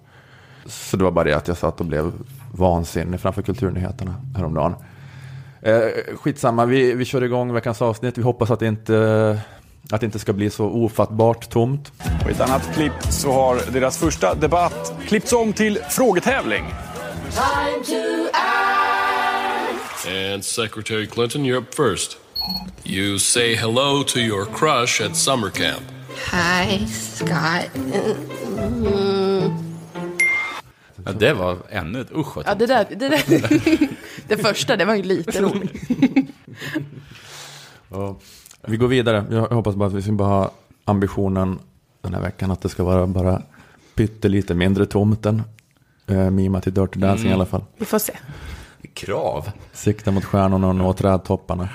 Så 0.65 0.97
det 0.97 1.03
var 1.03 1.11
bara 1.11 1.25
det 1.25 1.33
att 1.33 1.47
jag 1.47 1.57
satt 1.57 1.79
och 1.79 1.85
blev 1.85 2.11
vansinnig 2.51 3.19
framför 3.19 3.41
kulturnyheterna 3.41 4.15
häromdagen. 4.35 4.75
Eh, 5.65 6.15
skitsamma, 6.15 6.65
vi, 6.65 6.93
vi 6.93 7.05
kör 7.05 7.23
igång 7.23 7.53
veckans 7.53 7.81
avsnitt. 7.81 8.17
Vi 8.17 8.21
hoppas 8.21 8.51
att 8.51 8.59
det 8.59 8.67
inte, 8.67 9.39
att 9.91 10.01
det 10.01 10.05
inte 10.05 10.19
ska 10.19 10.33
bli 10.33 10.49
så 10.49 10.65
ofattbart 10.65 11.49
tomt. 11.49 11.91
Och 12.23 12.29
I 12.29 12.33
ett 12.33 12.41
annat 12.41 12.73
klipp 12.75 12.93
så 13.09 13.31
har 13.31 13.71
deras 13.71 13.97
första 13.97 14.35
debatt 14.35 14.93
klippts 15.07 15.33
om 15.33 15.53
till 15.53 15.79
frågetävling. 15.89 16.63
And 20.33 20.45
Secretary 20.45 21.07
Clinton, 21.07 21.45
you're 21.45 21.57
up 21.57 21.73
first. 21.73 22.17
You 22.83 23.19
say 23.19 23.55
hello 23.55 24.03
to 24.03 24.19
your 24.19 24.45
crush 24.45 25.01
at 25.01 25.15
summer 25.15 25.49
camp. 25.49 25.83
Hi, 26.31 26.87
Scott. 26.87 27.69
Ja, 31.05 31.11
det 31.11 31.33
var 31.33 31.57
ännu 31.69 32.01
ett 32.01 32.11
usch 32.15 32.37
Ja, 32.45 32.55
det 32.55 32.65
där, 32.65 32.85
det 32.89 33.09
där. 33.09 33.23
det 34.27 34.37
första, 34.37 34.75
det 34.75 34.85
var 34.85 34.95
ju 34.95 35.03
lite 35.03 35.41
roligt. 35.41 35.73
Ja. 37.89 38.15
Vi 38.67 38.77
går 38.77 38.87
vidare. 38.87 39.25
Jag 39.31 39.47
hoppas 39.47 39.75
bara 39.75 39.87
att 39.87 39.93
vi 39.93 40.01
ska 40.01 40.11
bara 40.11 40.27
ha 40.29 40.51
ambitionen 40.85 41.59
den 42.01 42.13
här 42.13 42.21
veckan 42.21 42.51
att 42.51 42.61
det 42.61 42.69
ska 42.69 42.83
vara 42.83 43.07
bara 43.07 43.41
pyttelite 43.95 44.53
mindre 44.53 44.85
tomt 44.85 45.25
än 45.25 45.43
eh, 46.07 46.29
Mima 46.29 46.61
till 46.61 46.73
Dirty 46.73 46.99
Dancing 46.99 47.29
i 47.29 47.33
alla 47.33 47.45
fall. 47.45 47.63
Vi 47.77 47.85
får 47.85 47.99
se. 47.99 48.13
Krav. 48.93 49.51
Sikta 49.73 50.11
mot 50.11 50.25
stjärnorna 50.25 50.67
och 50.67 50.75
nå 50.75 50.93
trädtopparna. 50.93 51.69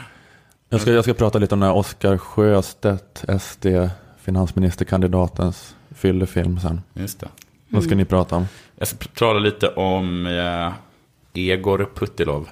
Jag 0.68 0.80
ska, 0.80 0.92
jag 0.92 1.04
ska 1.04 1.14
prata 1.14 1.38
lite 1.38 1.54
om 1.54 1.60
den 1.60 1.68
här 1.68 1.76
Oskar 1.76 2.18
Sjöstedt, 2.18 3.24
SD, 3.40 3.66
finansministerkandidatens 4.18 5.74
fyllefilm 5.90 6.60
sen. 6.60 6.80
Just 6.94 7.20
det. 7.20 7.28
Vad 7.70 7.84
ska 7.84 7.94
ni 7.94 8.04
prata 8.04 8.36
om? 8.36 8.46
Jag 8.78 8.88
ska 8.88 8.96
tala 9.14 9.38
lite 9.38 9.68
om 9.68 10.26
eh, 10.26 10.72
Egor 11.34 11.88
Putilov. 11.94 12.48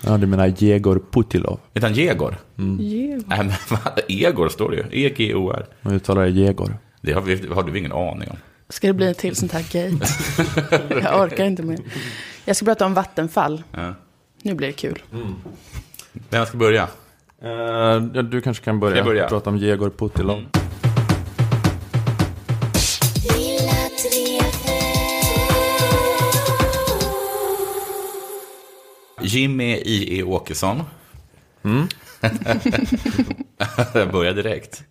Ja, 0.00 0.16
du 0.18 0.26
menar 0.26 0.54
Jegor 0.58 1.02
Putilov. 1.10 1.60
Heter 1.74 1.86
han 1.88 1.96
Jegor? 1.96 2.36
Men 2.54 3.52
vad? 3.70 4.00
Egor 4.08 4.48
står 4.48 4.70
det 4.70 4.76
ju. 4.76 5.06
E-G-O-R. 5.06 5.66
Man 5.82 5.94
uttalar 5.94 6.22
det 6.22 6.28
Jegor. 6.30 6.76
Det 7.00 7.12
har, 7.12 7.20
vi, 7.22 7.46
har 7.48 7.62
du 7.62 7.78
ingen 7.78 7.92
aning 7.92 8.30
om. 8.30 8.36
Ska 8.68 8.86
det 8.86 8.92
bli 8.92 9.10
ett 9.10 9.18
till 9.18 9.36
sånt 9.36 9.52
här 9.52 9.62
gate? 9.62 10.06
Jag 11.02 11.20
orkar 11.20 11.44
inte 11.44 11.62
mer. 11.62 11.78
Jag 12.44 12.56
ska 12.56 12.66
prata 12.66 12.86
om 12.86 12.94
Vattenfall. 12.94 13.62
Ja. 13.72 13.94
Nu 14.42 14.54
blir 14.54 14.66
det 14.66 14.72
kul. 14.72 15.02
Vem 16.30 16.46
ska 16.46 16.56
börja? 16.56 16.88
Ja, 17.42 17.98
du 18.22 18.40
kanske 18.40 18.64
kan 18.64 18.80
börja, 18.80 18.92
Ska 18.92 18.98
jag 18.98 19.06
börja? 19.06 19.28
prata 19.28 19.50
om 19.50 19.56
Jegor 19.56 19.90
Putilov. 19.90 20.42
Jimmy 29.24 29.72
I.E. 29.76 30.22
Åkesson. 30.22 30.82
jag 33.94 34.12
börjar 34.12 34.32
direkt. 34.32 34.82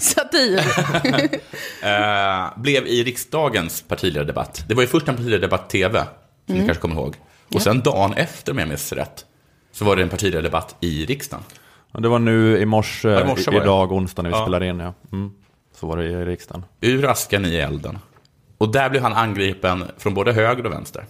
Satir. 0.00 0.60
Eh, 1.82 2.58
blev 2.62 2.86
i 2.86 3.04
riksdagens 3.04 3.82
partiledardebatt. 3.82 4.64
Det 4.68 4.74
var 4.74 4.82
ju 4.82 4.86
först 4.88 5.08
en 5.08 5.16
partiledardebatt 5.16 5.70
tv, 5.70 6.04
som 6.46 6.54
ni 6.54 6.66
kanske 6.66 6.80
kommer 6.82 6.94
ihåg. 6.94 7.14
Och 7.54 7.62
sen 7.62 7.80
dagen 7.80 8.12
efter, 8.12 8.52
om 8.52 8.58
jag 8.58 8.68
minns 8.68 8.92
rätt, 8.92 9.24
så 9.72 9.84
var 9.84 9.96
det 9.96 10.02
en 10.02 10.08
partiledardebatt 10.08 10.76
i 10.80 11.06
riksdagen. 11.06 11.44
Ja, 11.92 12.00
det 12.00 12.08
var 12.08 12.18
nu 12.18 12.58
i 12.58 12.64
morse, 12.66 13.08
Ja, 13.08 13.20
i 13.20 13.24
morse 13.24 13.56
idag 13.56 13.92
onsdag 13.92 14.22
när 14.22 14.30
vi 14.30 14.36
Ja. 14.36 14.42
spelade 14.42 14.66
in. 14.66 14.78
Ja. 14.80 14.94
Mm. 15.12 15.30
Så 15.80 15.86
var 15.86 15.96
det 15.96 16.04
i 16.04 16.24
riksdagen. 16.24 16.64
Ur 16.80 17.04
askan 17.10 17.44
i 17.44 17.56
elden. 17.56 17.98
Och 18.58 18.72
där 18.72 18.90
blev 18.90 19.02
han 19.02 19.12
angripen 19.12 19.84
från 19.98 20.14
både 20.14 20.32
höger 20.32 20.66
och 20.66 20.72
vänster. 20.72 21.04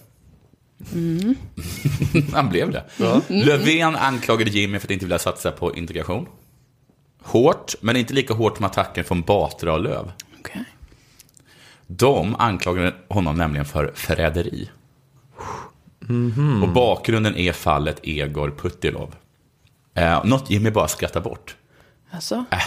han 2.32 2.48
blev 2.48 2.70
det. 2.70 2.84
Löfven 3.28 3.96
anklagade 3.96 4.50
Jimmy 4.50 4.78
för 4.78 4.86
att 4.86 4.90
inte 4.90 5.04
vilja 5.04 5.18
satsa 5.18 5.50
på 5.52 5.74
integration. 5.76 6.26
Hårt, 7.22 7.74
men 7.80 7.96
inte 7.96 8.14
lika 8.14 8.34
hårt 8.34 8.56
som 8.56 8.64
attacken 8.66 9.04
från 9.04 9.22
Batra 9.22 9.72
och 9.72 9.80
Löv. 9.80 10.12
Okej. 10.40 10.64
De 11.86 12.36
anklagade 12.38 12.94
honom 13.08 13.36
nämligen 13.36 13.64
för 13.66 13.92
förräderi. 13.94 14.70
Mhm. 16.00 16.62
Och 16.62 16.68
bakgrunden 16.68 17.36
är 17.36 17.52
fallet 17.52 18.00
Egor 18.02 18.50
Putilov. 18.50 19.14
Eh, 19.94 20.24
något 20.24 20.50
Jimmy 20.50 20.70
bara 20.70 20.88
skrattar 20.88 21.20
bort. 21.20 21.56
Alltså, 22.10 22.44
Äh, 22.50 22.58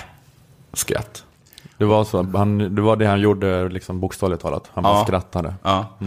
skratt. 0.74 1.26
Det 1.78 1.86
var, 1.86 2.04
så, 2.04 2.24
han, 2.24 2.76
det 2.76 2.82
var 2.82 2.96
det 2.96 3.06
han 3.08 3.20
gjorde 3.22 3.70
liksom 3.70 4.00
bokstavligt 4.00 4.42
talat. 4.42 4.70
Han 4.74 4.84
bara 4.84 4.98
Ja. 4.98 5.06
skrattade. 5.06 5.56
Ja. 5.64 5.98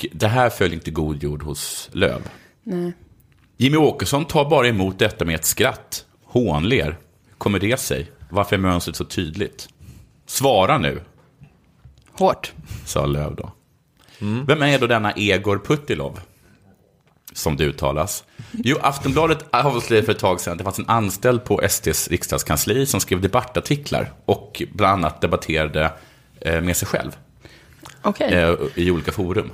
Och 0.00 0.06
det 0.12 0.28
här 0.28 0.50
föll 0.50 0.72
inte 0.72 0.90
god 0.90 1.22
jord 1.22 1.42
hos 1.42 1.90
Löv. 1.92 2.28
nej. 2.62 2.92
Jimmy 3.56 3.76
Åkesson 3.76 4.24
tar 4.24 4.50
bara 4.50 4.68
emot 4.68 4.98
detta 4.98 5.24
med 5.24 5.34
ett 5.34 5.44
skratt. 5.44 6.04
Hånler. 6.24 6.98
Kommer 7.38 7.58
det 7.58 7.80
sig? 7.80 8.10
Varför 8.30 8.56
är 8.56 8.60
mönstret 8.60 8.96
så 8.96 9.04
tydligt? 9.04 9.68
Svara 10.26 10.78
nu, 10.78 11.00
Hårt. 12.12 12.52
sa 12.86 13.06
Löv 13.06 13.34
då. 13.36 13.52
Vem 14.46 14.62
är 14.62 14.78
då 14.78 14.86
denna 14.86 15.12
Egor 15.16 15.58
Putilov? 15.58 16.20
Som 17.32 17.56
det 17.56 17.64
uttalas. 17.64 18.24
Jo, 18.52 18.76
Aftonbladet 18.82 19.44
avslöjade 19.50 20.06
för 20.06 20.12
ett 20.12 20.18
tag 20.18 20.40
sedan 20.40 20.52
att 20.52 20.58
det 20.58 20.64
fanns 20.64 20.78
en 20.78 20.88
anställd 20.88 21.44
på 21.44 21.60
SDs 21.68 22.08
riksdagskansli 22.08 22.86
som 22.86 23.00
skrev 23.00 23.20
debattartiklar 23.20 24.12
och 24.24 24.62
bland 24.72 24.92
annat 25.04 25.20
debatterade 25.20 25.92
eh, 26.40 26.60
med 26.60 26.76
sig 26.76 26.88
själv 26.88 27.16
Okej. 28.02 28.32
eh, 28.34 28.54
i 28.74 28.90
olika 28.90 29.12
forum. 29.12 29.50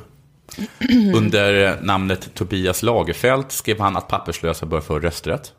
Under 1.15 1.79
namnet 1.83 2.35
Tobias 2.35 2.83
Lagerfeld 2.83 3.45
skrev 3.49 3.81
han 3.81 3.97
att 3.97 4.09
papperslösa 4.09 4.67
bör 4.67 4.81
få 4.81 4.99
rösträtt. 4.99 5.53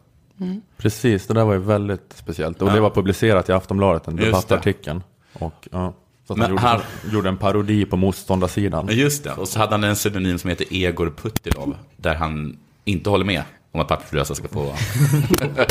Precis, 0.77 1.27
det 1.27 1.33
där 1.33 1.45
var 1.45 1.53
ju 1.53 1.59
väldigt 1.59 2.13
speciellt. 2.15 2.61
Och 2.61 2.71
det 2.71 2.79
var 2.79 2.89
publicerat 2.89 3.49
i 3.49 3.51
Aftonbladet, 3.51 4.03
den 4.03 4.15
debattartikeln. 4.15 5.03
Och, 5.33 5.67
ja, 5.71 5.93
så 6.27 6.37
han 6.37 6.49
gjorde, 6.49 6.61
han- 6.61 6.81
gjorde 7.11 7.29
en 7.29 7.37
parodi 7.37 7.85
på 7.85 7.97
motståndarsidan. 7.97 8.87
Just 8.91 9.23
det, 9.23 9.31
och 9.31 9.47
så 9.47 9.59
hade 9.59 9.71
han 9.71 9.83
en 9.83 9.95
pseudonym 9.95 10.37
som 10.39 10.49
heter 10.49 10.65
Egor 10.73 11.13
Puttilov, 11.21 11.75
där 11.97 12.15
han 12.15 12.57
inte 12.85 13.09
håller 13.09 13.25
med 13.25 13.43
om 13.71 13.79
att 13.81 13.87
papperslösa 13.87 14.35
ska 14.35 14.47
få 14.47 14.63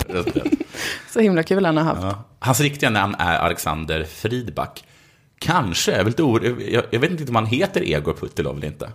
rösträtt. 0.08 0.52
Så 1.12 1.20
himla 1.20 1.42
kul 1.42 1.64
han 1.66 1.76
har 1.76 1.84
haft. 1.84 2.02
Ja. 2.02 2.24
Hans 2.38 2.60
riktiga 2.60 2.90
namn 2.90 3.14
är 3.18 3.38
Alexander 3.38 4.04
Fridback. 4.04 4.84
Kanske, 5.38 5.92
jag, 6.90 7.00
vet 7.00 7.10
inte 7.10 7.28
om 7.28 7.34
han 7.34 7.46
heter 7.46 7.82
Egor 7.84 8.12
Puttilov 8.12 8.56
eller 8.56 8.66
inte. 8.66 8.90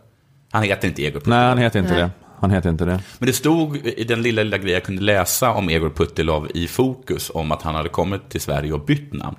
Han 0.52 0.64
heter 0.64 0.88
inte 0.88 1.02
Egor 1.04 1.20
Puttilov. 1.20 1.38
Nej, 1.38 1.48
han 1.48 1.58
heter 1.58 1.80
inte 1.80 1.92
Nej. 1.94 2.02
det. 2.02 2.10
Han 2.40 2.52
heter 2.52 2.70
inte 2.70 2.86
det. 2.86 3.00
Men 3.20 3.28
det 3.28 3.34
stod 3.34 3.78
i 3.78 4.04
den 4.04 4.22
lilla, 4.22 4.44
lilla 4.44 4.58
grejen 4.58 4.74
jag 4.74 4.84
kunde 4.84 5.02
läsa 5.02 5.52
om 5.52 5.70
Egor 5.70 5.90
Puttilov 5.90 6.48
i 6.54 6.68
Fokus 6.68 7.32
om 7.34 7.52
att 7.52 7.62
han 7.62 7.76
hade 7.76 7.90
kommit 7.90 8.30
till 8.30 8.42
Sverige 8.42 8.74
och 8.74 8.86
bytt 8.86 9.14
namn. 9.14 9.38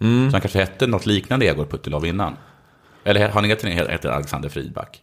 Mm. 0.00 0.30
Så 0.30 0.34
han 0.34 0.40
kanske 0.40 0.58
hette 0.58 0.86
något 0.86 1.06
liknande 1.06 1.46
Egor 1.46 1.64
Puttilov 1.64 2.06
innan. 2.06 2.36
Eller 3.04 3.20
har 3.20 3.28
han 3.28 3.44
heter, 3.44 3.68
heter 3.68 4.08
Alexander 4.08 4.48
Fridback? 4.48 5.02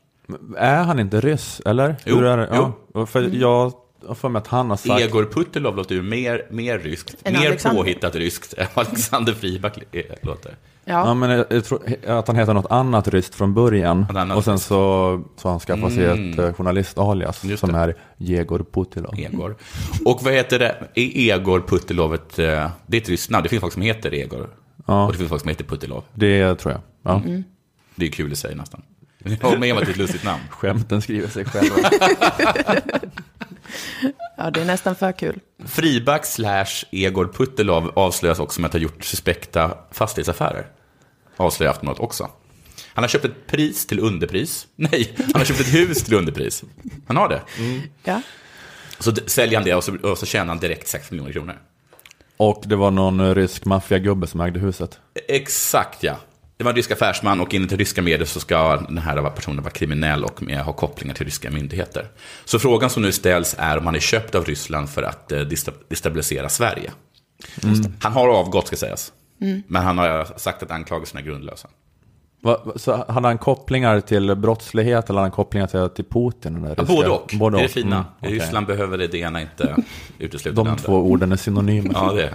Är 0.58 0.84
han 0.84 1.00
inte 1.00 1.22
ryss, 1.22 1.62
eller? 1.66 1.96
Jo, 2.06 2.16
Hur 2.16 2.26
är 2.26 2.38
det? 2.38 2.50
jo. 2.54 2.74
Ja, 2.94 3.06
för 3.06 3.30
jag 3.34 3.74
har 4.08 4.16
för 4.16 4.30
mig 4.30 4.40
att 4.40 4.48
han 4.48 4.70
har 4.70 4.78
sagt... 4.78 5.02
Egor 5.02 5.26
Puttilov 5.26 5.76
låter 5.76 5.96
ju 5.96 6.02
mer, 6.02 6.46
mer 6.52 6.80
ryskt, 6.80 7.16
Än 7.24 7.34
mer 7.34 7.48
Alexander. 7.48 7.82
påhittat 7.82 8.16
ryskt 8.16 8.54
än 8.54 8.68
Alexander 8.74 9.34
Fridback 9.34 9.78
eh, 9.92 10.04
låter. 10.22 10.56
Ja, 10.86 10.94
Ja. 11.08 11.14
men 11.14 11.30
jag, 11.30 11.46
jag 11.50 11.66
tror 11.66 11.82
att 12.08 12.28
han 12.28 12.36
heter 12.36 12.54
något 12.54 12.72
annat 12.72 13.08
ryskt 13.08 13.36
från 13.36 13.54
början. 13.54 14.06
Och 14.36 14.44
sen 14.44 14.60
så, 14.60 14.76
så 15.38 15.48
har 15.48 15.52
han 15.52 15.60
skaffat 15.60 15.94
sig 15.94 16.06
ett 16.06 16.40
eh, 16.40 16.54
journalist-alias 16.54 17.58
som 17.60 17.76
är 17.76 17.96
Jegor 18.18 18.66
Putilov. 18.74 19.14
Egor. 19.20 19.56
Och 20.06 20.24
vad 20.24 20.34
heter 20.34 20.60
det? 20.60 20.76
Är 20.96 21.18
Egor 21.18 21.62
Puttilov 21.68 22.14
ett, 22.16 22.40
eh, 22.40 22.70
det 22.88 22.98
är 22.98 23.02
ett 23.02 23.10
ryskt 23.10 23.30
namn. 23.30 23.44
Det 23.44 23.50
finns 23.50 23.62
folk 23.62 23.74
som 23.74 23.82
heter 23.82 24.14
Egor. 24.14 24.50
Ja. 24.86 25.06
Och 25.06 25.12
det 25.12 25.18
finns 25.18 25.30
folk 25.30 25.42
som 25.42 25.50
heter 25.50 25.64
Puttilov. 25.64 26.04
Det 26.14 26.56
tror 26.56 26.72
jag. 26.74 26.82
Ja. 27.04 27.22
Det 27.96 28.06
är 28.08 28.12
kul 28.12 28.32
i 28.32 28.36
sig 28.36 28.56
nästan. 28.56 28.82
Jag 29.24 29.38
håller 29.38 29.58
med 29.58 29.72
om 29.72 29.78
att 29.78 29.86
det 29.86 29.90
är 29.90 29.94
ett 29.94 29.98
lustigt 29.98 30.24
namn. 30.24 30.44
Skämten 30.50 31.02
skriver 31.02 31.28
sig 31.28 31.46
själva. 31.46 31.76
ja, 34.38 34.52
det 34.52 34.62
är 34.62 34.66
nästan 34.66 34.96
för 34.96 35.12
kul. 35.12 35.40
Friback 35.66 36.26
slash 36.26 36.86
Egor 36.92 37.34
Puttilov 37.34 37.92
avslöjas 37.96 38.40
också 38.40 38.62
med 38.62 38.68
att 38.68 38.74
ha 38.74 38.80
gjort 38.80 39.04
suspekta 39.04 39.78
fastighetsaffärer. 39.92 40.68
Avslöjar 41.38 41.72
Aftonbladet 41.72 42.02
också. 42.02 42.30
Han 42.94 43.04
har 43.04 43.10
köpt 43.10 43.26
ett 43.26 43.48
pris 43.48 43.88
till 43.88 44.00
underpris. 44.00 44.68
Nej, 44.76 45.16
han 45.18 45.34
har 45.34 45.46
köpt 45.46 45.60
ett 45.60 45.74
hus 45.74 46.04
till 46.04 46.14
underpris. 46.14 46.64
Han 47.08 47.18
har 47.18 47.30
det. 47.30 47.42
Ja. 48.04 48.22
Så 49.00 49.16
säljer 49.28 49.60
han 49.60 49.66
det 49.66 49.76
och 49.76 49.84
så, 49.84 49.98
och 49.98 50.18
så 50.18 50.26
tjänar 50.26 50.48
han 50.48 50.60
direkt 50.60 50.88
6 50.88 51.12
miljoner 51.12 51.32
kronor. 51.32 51.56
Och 52.38 52.64
det 52.66 52.76
var 52.76 52.92
någon 52.92 53.36
rysk 53.36 53.66
maffiagubbe 53.66 54.28
som 54.28 54.42
ägde 54.42 54.60
huset. 54.60 55.00
Exakt 55.28 56.04
ja. 56.04 56.18
Det 56.62 56.66
var 56.66 56.72
en 56.72 56.76
rysk 56.76 56.92
affärsman 56.92 57.40
och 57.42 57.54
enligt 57.54 57.72
ryska 57.72 58.02
medier 58.02 58.26
så 58.26 58.40
ska 58.40 58.76
den 58.76 58.98
här 58.98 59.30
personen 59.30 59.64
vara 59.64 59.74
kriminell 59.74 60.24
och 60.24 60.42
ha 60.42 60.74
kopplingar 60.74 61.16
till 61.16 61.26
ryska 61.26 61.52
myndigheter. 61.52 62.08
Så 62.46 62.60
frågan 62.60 62.90
som 62.90 63.04
nu 63.04 63.12
ställs 63.12 63.56
är 63.58 63.78
om 63.78 63.86
han 63.86 63.96
är 63.96 64.00
köpt 64.00 64.36
av 64.36 64.46
Ryssland 64.46 64.90
för 64.90 65.04
att 65.04 65.32
eh, 65.32 65.40
desta- 65.40 65.72
destabilisera 65.90 66.50
Sverige. 66.50 66.92
Han 68.02 68.12
har 68.14 68.28
avgått 68.28 68.68
ska 68.68 68.76
sägas. 68.76 69.12
Men 69.68 69.82
han 69.84 69.98
har 69.98 70.28
sagt 70.38 70.64
att 70.64 70.72
anklagelserna 70.72 71.20
är 71.22 71.26
grundlösa. 71.26 71.68
Va, 72.44 72.62
va- 72.66 72.74
så 72.76 73.06
hade 73.12 73.28
han 73.28 73.38
kopplingar 73.38 74.00
till 74.00 74.36
brottslighet 74.36 75.10
eller 75.10 75.20
hade 75.20 75.24
han 75.26 75.32
kopplingar 75.36 75.68
till, 75.68 75.90
till 75.90 76.06
Putin? 76.06 76.62
Där 76.62 76.74
Ja, 76.78 76.84
både 76.84 77.10
och. 77.10 77.32
Både 77.40 77.58
det 77.58 77.62
är 77.62 77.64
och. 77.64 77.68
det 77.68 77.74
fina. 77.74 77.96
Mm, 77.96 78.06
okej. 78.20 78.34
Ryssland 78.34 78.68
behöver 78.68 78.98
det, 78.98 79.08
det 79.08 79.18
ena 79.18 79.42
inte 79.42 79.76
utesluter 80.20 80.50
det 80.50 80.56
De 80.56 80.68
andra. 80.68 80.84
två 80.84 80.94
orden 80.94 81.32
är 81.32 81.36
synonyma. 81.36 81.92
Ja, 81.94 82.12
det 82.14 82.24
är. 82.24 82.34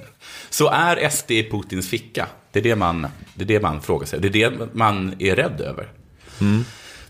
Så 0.50 0.68
är 0.68 1.08
SD 1.08 1.30
i 1.30 1.50
Putins 1.50 1.88
ficka? 1.88 2.26
Det 2.52 2.58
är 2.58 2.62
det 2.62 2.76
man, 2.76 3.06
det 3.34 3.44
är 3.44 3.46
det 3.48 3.60
man 3.62 3.80
frågar 3.80 4.06
sig. 4.06 4.20
Det 4.20 4.28
är 4.28 4.50
det 4.50 4.58
man 4.72 5.14
är 5.18 5.36
rädd 5.36 5.60
över. 5.60 5.88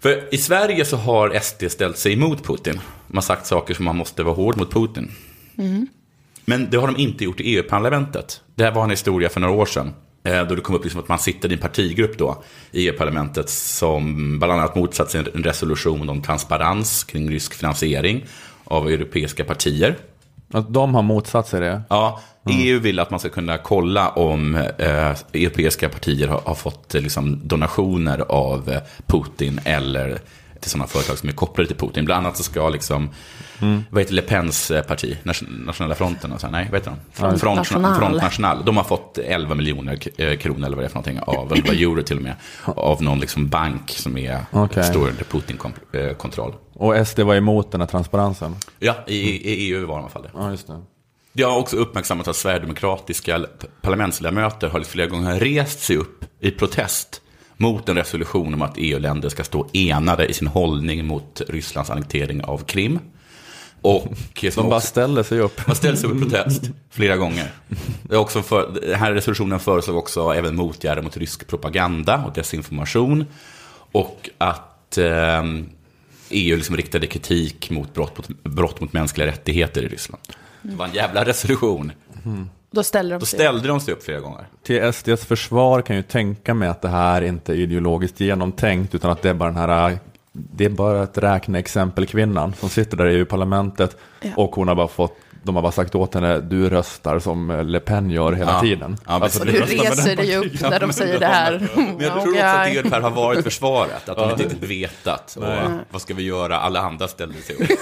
För 0.01 0.35
i 0.35 0.39
Sverige 0.39 0.85
så 0.85 0.97
har 0.97 1.39
SD 1.41 1.65
ställt 1.71 1.99
sig 1.99 2.13
emot 2.13 2.45
Putin. 2.47 2.75
Man 3.07 3.17
har 3.17 3.21
sagt 3.23 3.47
saker 3.47 3.75
som 3.75 3.85
man 3.85 3.97
måste 3.97 4.23
vara 4.23 4.35
hård 4.35 4.57
mot 4.57 4.73
Putin. 4.73 5.11
Men 6.45 6.71
det 6.71 6.77
har 6.77 6.87
de 6.87 6.97
inte 6.97 7.25
gjort 7.25 7.41
i 7.41 7.55
EU-parlamentet. 7.57 8.41
Det 8.55 8.65
här 8.65 8.73
var 8.73 8.85
en 8.85 8.91
historia 8.91 9.29
för 9.29 9.41
några 9.41 9.55
år 9.55 9.67
sedan. 9.67 9.95
Eh, 10.29 10.49
Då 10.49 10.55
det 10.55 10.61
kom 10.61 10.75
upp 10.75 10.85
liksom 10.85 11.01
att 11.01 11.09
man 11.09 11.19
sitter 11.19 11.51
i 11.51 11.53
en 11.53 11.61
partigrupp 11.61 12.19
då 12.19 12.43
i 12.71 12.89
EU-parlamentet 12.89 13.49
som 13.51 14.39
bland 14.39 14.53
annat 14.53 14.77
motsatt 14.77 15.11
sig 15.11 15.21
en 15.35 15.43
resolution 15.43 16.09
om 16.09 16.23
transparens 16.23 17.05
kring 17.05 17.31
rysk 17.31 17.55
finansiering 17.55 18.25
av 18.65 18.89
europeiska 18.89 19.45
partier. 19.45 19.97
Att 20.53 20.75
de 20.75 20.95
har 20.95 21.03
motsatt 21.03 21.49
sig 21.49 21.61
det. 21.61 21.83
Ja, 21.89 22.21
EU 22.51 22.79
vill 22.79 22.99
att 22.99 23.11
man 23.11 23.21
ska 23.21 23.29
kunna 23.29 23.59
kolla 23.59 24.09
om 24.09 24.55
eh, 24.55 25.17
europeiska 25.33 25.89
partier 25.89 26.29
har, 26.29 26.41
har 26.45 26.55
fått 26.55 26.95
eh, 26.95 27.03
liksom, 27.03 27.41
donationer 27.49 28.25
av 28.29 28.71
eh, 28.71 28.81
Putin 29.07 29.61
eller 29.65 30.19
till 30.61 30.71
sådana 30.71 30.87
företag 30.87 31.19
som 31.19 31.29
är 31.29 31.33
kopplade 31.33 31.69
till 31.69 31.77
Putin. 31.77 32.05
Bland 32.05 32.27
annat 32.27 32.37
så 32.37 32.43
ska 32.43 32.69
liksom, 32.69 33.11
vad 33.91 34.03
heter 34.03 34.15
Le 34.15 34.23
Pens 34.23 34.71
eh, 34.71 34.83
parti, 34.83 35.17
Nation- 35.23 35.65
Nationella 35.67 35.95
fronten, 35.95 36.33
och 36.33 36.41
så, 36.41 36.47
här, 36.47 36.53
nej, 36.53 36.69
vad 36.71 36.81
heter 36.81 36.91
de? 36.91 36.97
Front 37.13 37.41
Front, 37.41 37.57
National. 37.57 37.95
Front 37.99 38.23
National. 38.23 38.65
De 38.65 38.77
har 38.77 38.85
fått 38.85 39.19
11 39.19 39.55
miljoner 39.55 39.99
eh, 40.17 40.37
kronor, 40.39 40.67
eller 40.67 40.77
vad 40.77 40.83
det 40.85 40.87
är 40.87 40.89
för 40.89 40.95
någonting, 40.95 41.21
av, 41.21 41.53
eller 41.53 41.83
euro 41.83 42.03
till 42.03 42.17
och 42.17 42.23
med, 42.23 42.35
av 42.65 43.03
någon 43.03 43.21
liksom 43.21 43.49
bank 43.49 43.91
som 43.91 44.19
är, 44.19 44.41
Okej. 44.51 44.85
står 44.85 45.09
under 45.09 45.25
Putin-kontroll. 45.25 46.55
Och 46.75 47.07
SD 47.09 47.21
var 47.21 47.35
emot 47.35 47.73
den 47.73 47.81
här 47.81 47.89
transparensen. 47.89 48.57
Ja, 48.79 48.95
i, 49.07 49.19
i 49.53 49.73
EU 49.73 49.87
var 49.87 49.95
de 49.95 50.01
i 50.01 50.03
alla 50.03 50.09
fall 50.09 50.23
det. 50.23 50.31
Ja, 50.35 50.51
just 50.51 50.67
det. 50.67 50.81
Det 51.33 51.43
har 51.43 51.57
också 51.59 51.77
uppmärksammat 51.77 52.29
att 52.29 52.37
sverigedemokratiska 52.37 53.47
parlamentsledamöter 53.83 54.69
har 54.69 54.81
flera 54.81 55.07
gånger 55.07 55.41
rest 55.41 55.81
sig 55.81 55.97
upp 55.97 56.25
i 56.41 56.51
protest 56.51 57.23
mot 57.61 57.89
en 57.89 57.97
resolution 57.97 58.55
om 58.55 58.63
att 58.63 58.75
EU-länder 58.77 59.29
ska 59.29 59.45
stå 59.45 59.67
enade 59.73 60.27
i 60.27 60.33
sin 60.33 60.49
hållning 60.49 61.07
mot 61.07 61.43
Rysslands 61.49 61.91
annektering 61.91 62.45
av 62.45 62.59
Krim. 62.59 62.99
Och 63.83 64.07
De 64.55 64.69
bara 64.69 64.81
ställer 64.81 65.23
sig 65.23 65.41
upp. 65.41 65.67
man 65.67 65.77
ställer 65.77 65.97
sig 65.97 66.11
upp 66.11 66.17
i 66.17 66.21
protest 66.21 66.63
flera 66.91 67.17
gånger. 67.17 67.53
Det 68.03 68.15
är 68.15 68.19
också 68.19 68.43
för, 68.43 68.81
den 68.83 69.01
här 69.01 69.13
resolutionen 69.13 69.61
föreslog 69.61 69.97
också 69.97 70.33
även 70.35 70.57
motgärder 70.57 71.03
mot 71.03 71.17
rysk 71.17 71.47
propaganda 71.47 72.25
och 72.27 72.33
desinformation. 72.33 73.25
Och 73.93 74.31
att 74.39 74.99
eh, 74.99 75.43
EU 76.31 76.57
liksom 76.57 76.77
riktade 76.77 77.07
kritik 77.07 77.71
mot 77.71 77.95
brott, 77.95 78.19
mot 78.19 78.45
brott 78.45 78.81
mot 78.81 78.93
mänskliga 78.93 79.27
rättigheter 79.27 79.83
i 79.83 79.89
Ryssland. 79.89 80.23
Det 80.63 80.77
var 80.77 80.87
en 80.87 80.95
jävla 80.95 81.25
resolution. 81.25 81.93
Då 82.71 82.83
ställer 82.83 83.11
de 83.11 83.19
Då 83.19 83.27
sig. 83.27 83.39
ställde 83.39 83.69
de 83.69 83.81
sig 83.81 83.95
upp 83.95 84.03
flera 84.03 84.21
gånger. 84.21 84.47
Till 84.63 84.93
SDs 84.93 85.25
försvar 85.25 85.83
kan 85.83 85.97
jag 85.97 86.03
ju 86.03 86.09
tänka 86.09 86.55
mig 86.55 86.69
att 86.69 86.83
det 86.83 86.89
här 86.89 87.23
inte 87.23 87.53
är 87.53 87.57
ideologiskt 87.57 88.21
genomtänkt 88.21 88.95
utan 88.95 89.11
att 89.11 89.23
det 89.23 89.31
är 89.31 89.35
bara 89.35 89.51
den 89.51 89.59
här 89.71 89.99
det 90.33 90.65
är 90.65 90.69
bara 90.69 91.03
ett 91.03 91.19
räkneexempel 91.19 92.07
kvinnan 92.07 92.55
som 92.61 92.69
sitter 92.69 92.97
där 92.97 93.07
i 93.07 93.15
EU-parlamentet 93.15 93.97
Ja. 94.21 94.31
och 94.37 94.55
hon 94.57 94.69
har 94.69 94.75
bara 94.75 94.89
fått 94.89 95.17
de 95.43 95.55
har 95.57 95.63
bara 95.63 95.73
sagt 95.73 95.95
åt 95.95 96.15
henne, 96.15 96.41
du 96.41 96.69
röstar 96.69 97.19
som 97.19 97.63
Le 97.67 97.81
Pen 97.81 98.11
gör 98.11 98.33
hela 98.33 98.53
Ja. 98.53 98.61
tiden. 98.61 98.97
Ja, 99.07 99.13
alltså, 99.13 99.45
du 99.45 99.53
reser 99.53 100.17
dig 100.17 100.37
upp 100.37 100.61
när 100.61 100.81
de 100.81 100.93
säger 100.93 101.19
det 101.21 101.27
här. 101.27 101.69
Men 101.77 101.99
jag 102.01 102.13
tror 102.13 102.17
också 102.17 102.31
att 102.31 102.35
det 102.85 102.89
här 102.91 103.01
har 103.01 103.11
varit 103.11 103.45
försvaret. 103.45 104.09
Att 104.09 104.17
de 104.17 104.31
inte 104.31 104.43
riktigt 104.43 104.63
vetat. 104.71 105.37
Och, 105.41 105.45
vad 105.91 106.03
ska 106.03 106.15
vi 106.15 106.23
göra? 106.23 106.59
Alla 106.59 106.81
andra 106.81 107.09
ställde 107.09 107.39
sig 107.39 107.57
upp. 107.57 107.79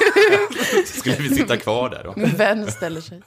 Skulle 0.87 1.16
vi 1.16 1.28
sitta 1.35 1.57
kvar 1.57 1.90
där 1.90 2.02
då? 2.05 2.12
Min 2.16 2.37
vän 2.37 2.71
ställer 2.71 3.00
sig. 3.00 3.23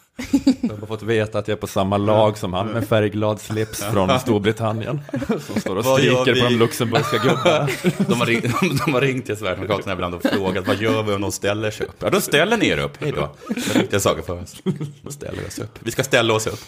De 0.61 0.79
har 0.79 0.88
fått 0.88 1.03
veta 1.03 1.39
att 1.39 1.47
jag 1.47 1.55
är 1.55 1.59
på 1.61 1.67
samma 1.67 1.97
lag 1.97 2.38
som 2.38 2.53
han 2.53 2.67
med 2.67 2.88
färgglad 2.88 3.41
slips 3.41 3.83
från 3.83 4.19
Storbritannien. 4.19 5.01
Som 5.27 5.61
står 5.61 5.75
och 5.75 5.85
skriker 5.85 6.41
på 6.41 6.49
de 6.49 6.55
luxemburgska 6.55 7.17
gubbarna. 7.17 7.67
De 8.07 8.19
har, 8.19 8.25
ringt, 8.25 8.45
de 8.85 8.93
har 8.93 9.01
ringt 9.01 9.25
till 9.25 9.38
Sverigedemokraterna 9.38 9.93
ibland 9.93 10.15
och 10.15 10.21
frågat 10.23 10.67
vad 10.67 10.77
gör 10.77 11.03
vi 11.03 11.13
om 11.13 11.21
de 11.21 11.31
ställer 11.31 11.71
sig 11.71 11.85
upp? 11.88 11.95
Ja, 11.99 12.09
då 12.09 12.21
ställer 12.21 12.57
ni 12.57 12.67
er 12.67 12.77
upp. 12.77 12.97
Hej 12.99 13.11
då. 13.11 13.35
Det 13.47 13.75
är 13.75 13.79
viktiga 13.79 13.99
saker 13.99 14.21
för 14.21 14.41
oss. 14.41 14.55
Då 15.01 15.11
ställer 15.11 15.41
vi 15.41 15.47
oss 15.47 15.59
upp. 15.59 15.79
Vi 15.79 15.91
ska 15.91 16.03
ställa 16.03 16.33
oss 16.33 16.47
upp. 16.47 16.59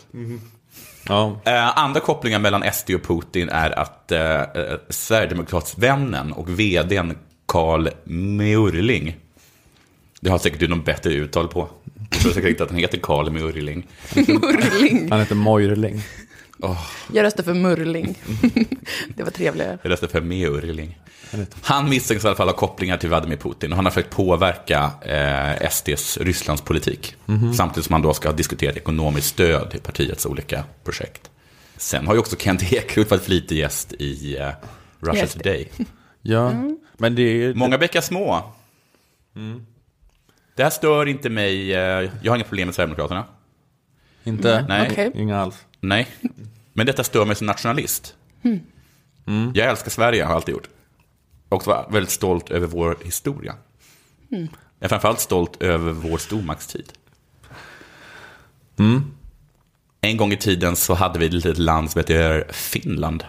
Ja, 1.08 1.42
Eh, 1.46 1.78
andra 1.78 2.00
kopplingar 2.00 2.40
mellan 2.40 2.64
SD 2.74 2.90
och 2.96 3.04
Putin 3.04 3.50
är 3.50 3.80
att 3.80 4.12
eh, 4.12 4.42
eh, 4.42 4.46
Sverigedemokratsvännen 4.90 6.34
och 6.34 6.50
vdn 6.60 7.18
Carl 7.46 7.90
Meurling, 8.04 9.18
det 10.20 10.30
har 10.30 10.38
säkert 10.38 10.60
du 10.60 10.68
någon 10.68 10.84
bättre 10.84 11.14
uttal 11.14 11.48
på. 11.48 11.70
Jag 12.12 12.20
tror 12.20 12.32
säkert 12.32 12.50
inte 12.50 12.64
att 12.64 12.70
han 12.70 12.80
heter 12.80 12.98
Carl 12.98 13.32
Meurling. 13.32 13.88
Murling. 14.16 15.12
han 15.12 15.20
heter 15.20 15.36
Moirling. 15.36 16.02
Jag 17.14 17.24
röstar 17.24 17.44
för 17.44 17.54
Murling. 17.54 18.18
Det 19.16 19.24
var 19.24 19.32
trevligare. 19.32 19.78
Jag 19.82 19.90
läste 19.90 20.08
för 20.08 20.22
Meurling. 20.22 21.00
Han 21.62 21.90
misstänks 21.90 22.24
i 22.24 22.28
alla 22.28 22.36
fall 22.36 22.48
ha 22.48 22.56
kopplingar 22.56 22.98
till 22.98 23.10
Vladimir 23.10 23.38
Putin 23.38 23.72
och 23.72 23.76
han 23.76 23.86
har 23.86 23.92
försökt 23.92 24.16
påverka 24.16 24.92
eh, 25.02 25.70
SDs 25.70 26.18
Rysslandspolitik. 26.18 27.16
Samtidigt 27.58 27.86
som 27.86 27.94
han 27.94 28.02
då 28.02 28.14
ska 28.14 28.30
ha 28.30 28.36
diskuterat 28.36 28.78
ekonomiskt 28.78 29.28
stöd 29.28 29.72
till 29.72 29.80
partiets 29.80 30.26
olika 30.26 30.64
projekt. 30.84 31.30
Sen 31.78 32.08
har 32.08 32.14
ju 32.14 32.20
också 32.20 32.36
Kent 32.40 32.74
Ekeroth 32.74 33.10
varit 33.10 33.24
flitig 33.24 33.58
gäst 33.58 33.94
i 33.94 34.38
eh, 34.38 34.50
Russia. 35.00 35.28
Today. 35.28 35.72
Ja, 36.22 36.54
men 36.98 37.16
det 37.16 37.22
är 37.22 37.54
Många 37.54 37.78
bäckar 37.78 38.02
små. 38.02 38.54
Det 40.56 40.64
här 40.64 40.70
stör 40.70 41.06
inte 41.06 41.30
mig. 41.30 41.74
eh, 41.74 42.10
Jag 42.22 42.32
har 42.32 42.36
inga 42.36 42.44
problem 42.46 42.68
med 42.68 42.76
Sverigedemokraterna. 42.76 43.26
inte, 44.24 44.66
Nej. 44.70 44.88
Okej. 44.92 45.12
inga 45.16 45.40
alls. 45.42 45.66
Nej. 45.80 46.08
Men 46.74 46.86
detta 46.86 47.04
stör 47.04 47.26
mig 47.26 47.36
som 47.36 47.48
nationalist. 47.48 48.16
Jag 49.54 49.70
älskar 49.70 49.90
Sverige, 49.92 50.24
har 50.24 50.30
jag 50.32 50.36
alltid 50.36 50.54
gjort. 50.54 50.70
Och 51.50 51.68
var 51.68 51.88
väldigt 51.92 52.12
stolt 52.12 52.50
över 52.52 52.68
vår 52.68 52.98
historia. 53.04 53.56
Jag 54.30 54.48
är 54.80 54.88
framförallt 54.88 55.20
stolt 55.20 55.62
över 55.62 55.92
vår 55.92 56.18
stormaktstid. 56.18 56.92
En 60.02 60.18
gång 60.18 60.32
i 60.34 60.38
tiden 60.38 60.76
så 60.76 60.94
hade 60.94 61.20
vi 61.20 61.26
ett 61.26 61.34
litet 61.34 61.58
land 61.58 61.92
som 61.92 62.00
heter 62.00 62.48
Finland. 62.52 63.24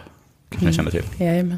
Kan 0.49 0.63
jag 0.65 0.73
känna 0.75 0.91
till. 0.91 1.03
Jajamän. 1.17 1.57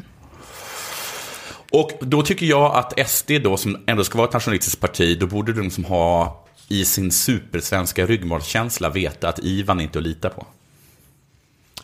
Och 1.72 1.90
då 2.00 2.22
tycker 2.22 2.46
jag 2.46 2.74
att 2.76 3.08
SD 3.10 3.30
då, 3.42 3.56
som 3.56 3.76
ändå 3.86 4.04
ska 4.04 4.18
vara 4.18 4.28
ett 4.28 4.34
nationalistiskt 4.34 4.80
parti, 4.80 5.18
då 5.20 5.26
borde 5.26 5.52
de 5.52 5.70
som 5.70 5.84
ha 5.84 6.42
i 6.68 6.84
sin 6.84 7.10
supersvenska 7.12 8.06
ryggmärgskänsla 8.06 8.90
veta 8.90 9.28
att 9.28 9.38
Ivan 9.38 9.80
inte 9.80 9.98
är 9.98 10.00
att 10.00 10.06
lita 10.06 10.28
på. 10.28 10.46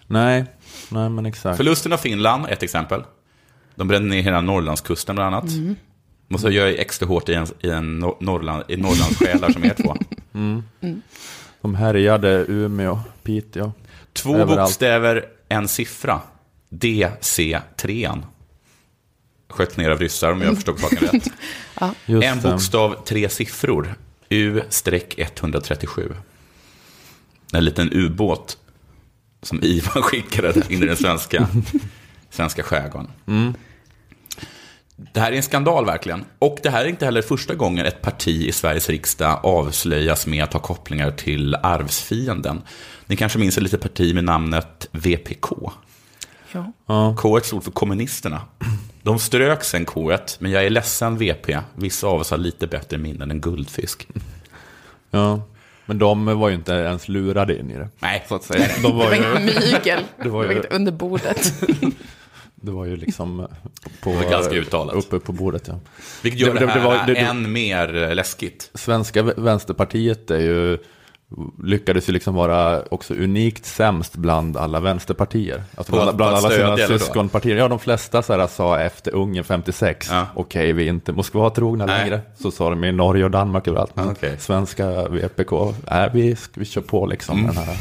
Nej, 0.06 0.44
nej 0.88 1.08
men 1.08 1.26
exakt. 1.26 1.56
Förlusten 1.56 1.92
av 1.92 1.96
Finland, 1.96 2.46
ett 2.48 2.62
exempel. 2.62 3.02
De 3.74 3.88
brände 3.88 4.08
ner 4.08 4.22
hela 4.22 4.40
Norrlandskusten 4.40 5.14
bland 5.16 5.34
annat. 5.34 5.50
Måste 6.28 6.48
göra 6.48 6.70
extra 6.70 7.06
hårt 7.06 7.28
i 7.28 7.34
en, 7.34 7.46
i 7.60 7.68
en 7.70 7.98
Nor- 8.04 8.16
Norrland, 8.20 8.62
i 8.68 8.76
Norrlandssjälar 8.76 9.52
som 9.52 9.64
er 9.64 9.74
två. 9.82 9.96
De 11.60 11.74
härjade 11.74 12.44
Umeå, 12.48 13.00
Piteå. 13.22 13.72
Två 14.12 14.34
Överallt. 14.36 14.58
bokstäver, 14.70 15.24
en 15.48 15.68
siffra. 15.68 16.20
DC3. 16.70 18.22
Sköt 19.52 19.76
ner 19.76 19.90
av 19.90 19.98
ryssar 19.98 20.32
om 20.32 20.42
jag 20.42 20.54
förstod 20.54 20.80
saken 20.80 20.98
rätt. 20.98 21.28
Just 22.06 22.26
En 22.26 22.40
bokstav, 22.40 23.04
tre 23.04 23.28
siffror. 23.28 23.94
U-137. 24.28 26.14
En 27.52 27.64
liten 27.64 27.92
ubåt 27.92 28.58
som 29.42 29.62
Ivan 29.62 30.02
skickade 30.02 30.62
in 30.68 30.82
i 30.82 30.86
den 30.86 30.96
svenska, 30.96 31.48
svenska 32.30 32.62
skärgården. 32.62 33.10
Det 34.96 35.20
här 35.20 35.32
är 35.32 35.36
en 35.36 35.42
skandal 35.42 35.86
verkligen. 35.86 36.24
Och 36.38 36.58
det 36.62 36.70
här 36.70 36.84
är 36.84 36.88
inte 36.88 37.04
heller 37.04 37.22
första 37.22 37.54
gången 37.54 37.86
ett 37.86 38.02
parti 38.02 38.46
i 38.48 38.52
Sveriges 38.52 38.88
riksdag 38.88 39.40
avslöjas 39.42 40.26
med 40.26 40.44
att 40.44 40.52
ha 40.52 40.60
kopplingar 40.60 41.10
till 41.10 41.54
arvsfienden. 41.54 42.62
Ni 43.06 43.16
kanske 43.16 43.38
minns 43.38 43.56
ett 43.56 43.62
litet 43.62 43.80
parti 43.80 44.14
med 44.14 44.24
namnet 44.24 44.88
VPK. 44.92 45.46
Ja. 46.86 47.14
K 47.18 47.40
stod 47.40 47.64
för 47.64 47.70
kommunisterna. 47.70 48.40
De 49.02 49.18
strök 49.18 49.64
sen 49.64 49.84
K 49.84 50.16
men 50.38 50.50
jag 50.50 50.64
är 50.64 50.70
ledsen 50.70 51.18
VP. 51.18 51.58
Vissa 51.74 52.06
av 52.06 52.20
oss 52.20 52.30
har 52.30 52.38
lite 52.38 52.66
bättre 52.66 52.98
minnen 52.98 53.30
än 53.30 53.40
guldfisk. 53.40 54.08
Ja. 55.10 55.42
Men 55.86 55.98
de 55.98 56.38
var 56.38 56.48
ju 56.48 56.54
inte 56.54 56.72
ens 56.72 57.08
lurade 57.08 57.58
in 57.58 57.70
i 57.70 57.74
det. 57.74 57.88
Nej, 58.00 58.24
Så 58.28 58.34
att 58.34 58.44
säga. 58.44 58.66
De 58.82 58.82
Det 58.82 58.88
var 58.94 59.04
var 59.06 59.14
inget 59.14 59.40
ju, 59.40 59.44
mygel. 59.72 59.82
Det 60.16 60.22
Det 60.22 60.28
var 60.28 60.44
var 60.46 60.52
ju- 60.52 60.62
under 60.70 60.92
bordet. 60.92 61.52
det 62.54 62.70
var 62.70 62.84
ju 62.84 62.96
liksom 62.96 63.46
på, 64.00 64.12
var 64.12 64.30
ganska 64.30 64.54
uttalat. 64.54 64.94
uppe 64.94 65.18
på 65.18 65.32
bordet. 65.32 65.68
Ja. 65.68 65.80
Vilket 66.22 66.40
gör 66.40 66.54
det, 66.54 66.60
Det- 66.60 66.60
det- 66.60 66.66
det 66.66 66.72
här 66.80 66.84
var- 66.86 67.06
det- 67.06 67.12
det- 67.14 67.20
än 67.20 67.52
mer 67.52 68.02
eh, 68.02 68.14
läskigt. 68.14 68.70
Svenska 68.74 69.22
vänsterpartiet 69.22 70.30
är 70.30 70.40
ju, 70.40 70.78
lyckades 71.62 72.08
ju 72.08 72.12
liksom 72.12 72.34
vara 72.34 72.82
också 72.90 73.14
unikt 73.14 73.64
sämst 73.66 74.16
bland 74.16 74.56
alla 74.56 74.80
vänsterpartier. 74.80 75.62
Alltså 75.74 75.92
bland, 75.92 76.16
bland 76.16 76.36
alla 76.36 76.50
sina 76.50 76.76
syskonpartier. 76.76 77.56
Ja, 77.56 77.68
de 77.68 77.78
flesta 77.78 78.22
så 78.22 78.32
här, 78.36 78.46
sa 78.46 78.78
efter 78.80 79.14
Ungern 79.14 79.44
56, 79.44 80.08
Ja. 80.10 80.26
okej, 80.34 80.72
vi 80.72 80.84
är 80.84 80.88
inte 80.88 81.12
Moskva-trogna 81.12 81.86
längre. 81.86 82.20
Så 82.38 82.50
sa 82.50 82.70
de 82.70 82.84
i 82.84 82.92
Norge 82.92 83.24
och 83.24 83.30
Danmark 83.30 83.68
överallt. 83.68 83.96
Men 83.96 84.08
Okej. 84.08 84.36
svenska 84.38 85.08
VPK, 85.08 85.74
nej, 85.90 86.10
vi, 86.14 86.36
vi 86.54 86.64
kör 86.64 86.80
på 86.80 87.06
liksom 87.06 87.38
Mm. 87.38 87.54
den 87.54 87.64
här 87.64 87.76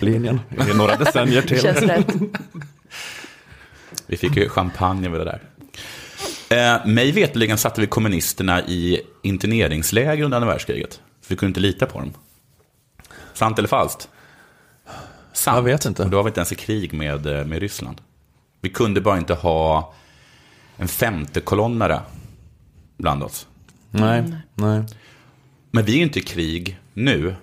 linjen 0.04 0.40
i 0.72 0.76
några 0.76 0.96
decennier 0.96 1.42
till. 1.42 1.60
Känns 1.60 1.82
rätt. 1.82 2.06
Vi 4.06 4.16
fick 4.16 4.36
ju 4.36 4.48
champagne 4.48 5.06
över 5.08 5.18
det 5.18 5.24
där. 5.24 5.40
Eh, 6.50 6.86
mig 6.86 7.12
veterligen 7.12 7.58
satte 7.58 7.80
vi 7.80 7.86
kommunisterna 7.86 8.60
i 8.62 9.00
interneringsläger 9.22 10.24
under 10.24 10.36
andra 10.36 10.50
världskriget. 10.50 11.00
För 11.30 11.34
vi 11.34 11.38
kunde 11.38 11.50
inte 11.50 11.60
lita 11.60 11.86
på 11.86 12.00
dem. 12.00 12.12
Sant 13.34 13.58
eller 13.58 13.68
falskt? 13.68 14.08
Sant. 15.32 15.56
Jag 15.56 15.62
vet 15.62 15.84
inte. 15.84 16.02
Och 16.02 16.10
då 16.10 16.16
var 16.16 16.24
vi 16.24 16.28
inte 16.28 16.40
ens 16.40 16.52
i 16.52 16.54
krig 16.54 16.92
med, 16.92 17.26
eh, 17.26 17.44
med 17.44 17.58
Ryssland. 17.58 18.00
Vi 18.60 18.70
kunde 18.70 19.00
bara 19.00 19.18
inte 19.18 19.34
ha 19.34 19.94
en 20.76 20.88
femte 20.88 21.40
kolonnare 21.40 22.00
bland 22.96 23.22
oss. 23.22 23.46
Nej, 23.90 24.34
nej. 24.54 24.82
Men 25.70 25.84
vi 25.84 25.92
är 25.92 25.96
ju 25.96 26.02
inte 26.02 26.18
i 26.18 26.22
krig 26.22 26.78
nu, 26.94 27.36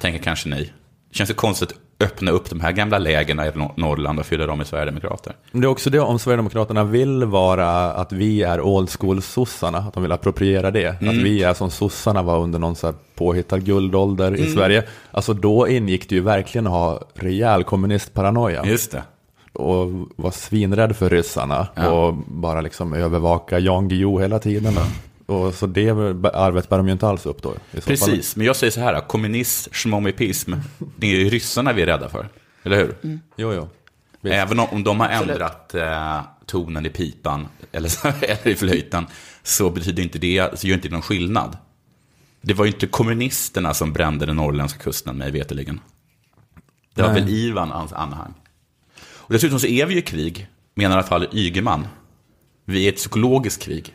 tänker 0.00 0.22
kanske 0.22 0.48
ni. 0.48 0.72
Det 1.08 1.16
känns 1.16 1.30
ju 1.30 1.34
konstigt 1.34 1.74
öppna 2.00 2.30
upp 2.30 2.50
de 2.50 2.60
här 2.60 2.72
gamla 2.72 2.98
lägena 2.98 3.46
i 3.46 3.50
Nor- 3.50 3.72
Norrland 3.76 4.18
och 4.20 4.26
fylla 4.26 4.46
dem 4.46 4.58
med 4.58 4.66
Sverigedemokrater. 4.66 5.32
Men 5.52 5.60
det 5.60 5.66
är 5.66 5.68
också 5.68 5.90
det 5.90 6.00
om 6.00 6.18
Sverigedemokraterna 6.18 6.84
vill 6.84 7.24
vara 7.24 7.92
att 7.92 8.12
vi 8.12 8.42
är 8.42 8.60
old 8.60 8.90
school-sossarna, 8.90 9.78
att 9.78 9.94
de 9.94 10.02
vill 10.02 10.12
appropriera 10.12 10.70
det. 10.70 10.86
Att 10.86 11.02
Mm. 11.02 11.22
vi 11.24 11.42
är 11.42 11.54
som 11.54 11.70
sossarna 11.70 12.22
var 12.22 12.38
under 12.38 12.58
någon 12.58 12.76
så 12.76 12.86
här 12.86 12.94
påhittad 13.14 13.58
guldålder 13.58 14.28
Mm. 14.28 14.40
i 14.44 14.46
Sverige. 14.46 14.82
Alltså 15.10 15.34
då 15.34 15.68
ingick 15.68 16.08
det 16.08 16.14
ju 16.14 16.20
verkligen 16.20 16.66
att 16.66 16.72
ha 16.72 17.00
rejäl 17.14 17.64
kommunistparanoia. 17.64 18.64
Just 18.66 18.92
det. 18.92 19.02
Och 19.52 19.88
vara 20.16 20.32
svinrädd 20.32 20.96
för 20.96 21.10
ryssarna 21.10 21.66
Ja. 21.74 21.88
och 21.90 22.14
bara 22.14 22.60
liksom 22.60 22.92
övervaka 22.92 23.58
Jan 23.58 23.88
Guillou 23.88 24.20
hela 24.20 24.38
tiden. 24.38 24.74
Och 25.26 25.54
så 25.54 25.66
det 25.66 25.90
arvet 26.34 26.68
bär 26.68 26.76
de 26.76 26.86
ju 26.86 26.92
inte 26.92 27.08
alls 27.08 27.26
upp 27.26 27.42
då. 27.42 27.50
fall. 27.50 27.82
Precis, 27.82 28.36
men 28.36 28.46
jag 28.46 28.56
säger 28.56 28.70
så 28.70 28.80
här, 28.80 29.00
kommunism, 29.00 29.70
schmomipism, 29.72 30.54
det 30.96 31.06
är 31.06 31.10
ju 31.10 31.28
ryssarna 31.30 31.72
vi 31.72 31.82
är 31.82 31.86
rädda 31.86 32.08
för. 32.08 32.28
Eller 32.62 32.76
hur? 32.76 33.20
Jo, 33.36 33.52
jo. 33.52 33.68
Visst. 34.20 34.34
Även 34.34 34.58
om, 34.58 34.84
de 34.84 35.00
har 35.00 35.08
ändrat 35.08 35.74
eh, 35.74 36.20
tonen 36.46 36.86
i 36.86 36.88
pipan 36.88 37.48
eller, 37.72 38.06
eller 38.24 38.48
i 38.48 38.54
flöjten 38.54 39.06
så 39.42 39.70
betyder 39.70 40.02
inte 40.02 40.18
det, 40.18 40.58
så 40.58 40.66
gör 40.66 40.74
inte 40.74 40.88
det 40.88 40.92
någon 40.92 41.02
skillnad. 41.02 41.56
Det 42.40 42.54
var 42.54 42.64
ju 42.64 42.70
inte 42.72 42.86
kommunisterna 42.86 43.74
som 43.74 43.92
brände 43.92 44.26
den 44.26 44.36
norrländska 44.36 44.78
kusten, 44.78 45.16
mig 45.16 45.30
veterligen. 45.30 45.80
Det 46.94 47.02
var 47.02 47.12
Nej. 47.12 47.20
väl 47.20 47.30
Ivan 47.30 47.70
hans 47.70 47.92
anhang. 47.92 48.34
Och 49.02 49.32
dessutom 49.32 49.60
så 49.60 49.66
är 49.66 49.86
vi 49.86 49.94
ju 49.94 50.00
i 50.00 50.02
krig, 50.02 50.48
menar 50.74 50.96
i 50.96 50.98
alla 50.98 51.06
fall 51.06 51.28
Ygeman. 51.32 51.86
Vi 52.64 52.84
är 52.84 52.88
ett 52.88 52.96
psykologiskt 52.96 53.62
krig. 53.62 53.94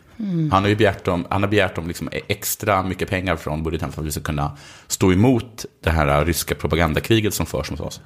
Han 0.51 0.63
har 0.63 0.67
ju 0.67 0.75
begärt 0.75 1.07
om, 1.07 1.25
han 1.29 1.43
har 1.43 1.49
begärt 1.49 1.77
om 1.77 1.87
liksom 1.87 2.09
extra 2.27 2.83
mycket 2.83 3.09
pengar 3.09 3.35
från 3.35 3.63
budgeten 3.63 3.91
för 3.91 4.01
att 4.01 4.07
vi 4.07 4.11
ska 4.11 4.21
kunna 4.21 4.57
stå 4.87 5.11
emot 5.13 5.65
det 5.83 5.89
här 5.89 6.25
ryska 6.25 6.55
propagandakriget 6.55 7.33
som 7.33 7.45
förs 7.45 7.71
mot 7.71 7.79
oss. 7.79 8.01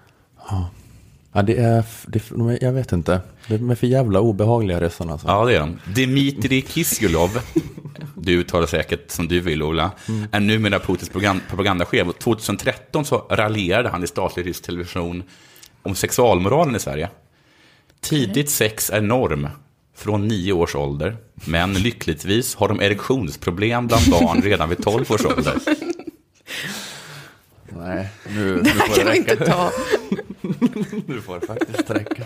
Ja, 1.36 1.42
det 1.42 1.58
är, 1.58 1.80
f- 1.80 2.06
det, 2.08 2.32
är- 2.32 2.38
de 2.38 2.48
är- 2.48 2.64
jag 2.64 2.72
vet 2.74 2.92
inte. 2.92 3.22
De 3.48 3.70
är 3.70 3.76
för 3.76 3.88
jävla 3.88 4.20
obehagliga 4.20 4.80
ryssarna. 4.80 5.12
Alltså. 5.12 5.28
Ja, 5.28 5.46
det 5.46 5.56
är 5.56 5.60
de. 5.60 5.80
Dmitrij 6.06 6.62
Kisjulov, 6.62 7.30
du 8.16 8.32
uttalar 8.40 8.68
säkert 8.68 9.12
som 9.12 9.28
du 9.28 9.40
vill, 9.40 9.64
Ola, 9.64 9.92
är 10.32 10.40
numera 10.40 10.80
Putins 10.80 11.10
propagandachef. 11.50 12.08
Och 12.08 12.20
2013 12.20 13.06
så 13.06 13.18
raljerade 13.18 13.90
han 13.90 14.04
i 14.04 14.08
statlig 14.08 14.46
rysk 14.46 14.64
television 14.64 15.24
om 15.84 15.96
sexualmoralen 15.96 16.76
i 16.76 16.80
Sverige. 16.80 17.10
Tidigt 18.02 18.50
sex 18.50 18.90
är 18.90 19.02
norm 19.02 19.48
från 19.96 20.28
nio 20.28 20.54
års 20.54 20.76
ålder, 20.76 21.18
men 21.46 21.74
lyckligtvis 21.74 22.56
har 22.56 22.68
de 22.68 22.82
erektionsproblem 22.82 23.88
bland 23.88 24.10
barn 24.12 24.42
redan 24.42 24.70
vid 24.70 24.84
12 24.84 25.12
års 25.12 25.26
ålder. 25.26 25.56
Nej, 27.78 28.08
nu, 28.28 28.62
nu 28.64 28.70
får 28.70 28.96
det 29.04 29.12
du 29.12 29.18
inte 29.18 29.36
räcka. 29.36 29.46
ta. 29.46 29.72
Nu 31.06 31.22
får 31.22 31.40
det 31.40 31.48
faktiskt 31.48 31.90
räcka. 31.90 32.24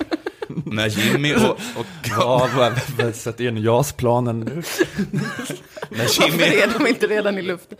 När 0.65 0.87
Jimmy 0.87 1.35
och, 1.35 1.49
och 1.49 1.85
Ja, 2.09 2.49
sätt 3.13 3.39
in 3.39 3.57
JAS-planen 3.57 4.39
nu. 4.39 4.55
när 4.55 4.63
Varför 5.97 6.23
Jimmy, 6.31 6.43
är 6.43 6.79
de 6.79 6.87
inte 6.87 7.07
redan 7.07 7.37
i 7.37 7.41
luften? 7.41 7.77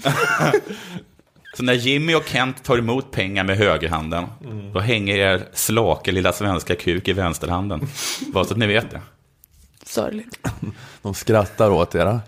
så 1.58 1.64
när 1.64 1.74
Jimmy 1.74 2.16
och 2.16 2.28
Kent 2.28 2.64
tar 2.64 2.78
emot 2.78 3.12
pengar 3.12 3.44
med 3.44 3.58
högerhanden, 3.58 4.26
då 4.74 4.80
hänger 4.80 5.18
er 5.18 5.48
slaka 5.54 6.12
lilla 6.12 6.34
svenska 6.34 6.76
kuk 6.76 7.08
i 7.08 7.14
vänsterhanden. 7.14 7.88
Bara 8.34 8.46
så 8.46 8.54
att 8.54 8.60
ni 8.60 8.68
vet 8.68 8.92
det. 8.92 9.02
Sorgligt. 9.88 10.40
De 11.02 11.14
skrattar 11.14 11.70
åt 11.70 11.96
era, 11.96 12.22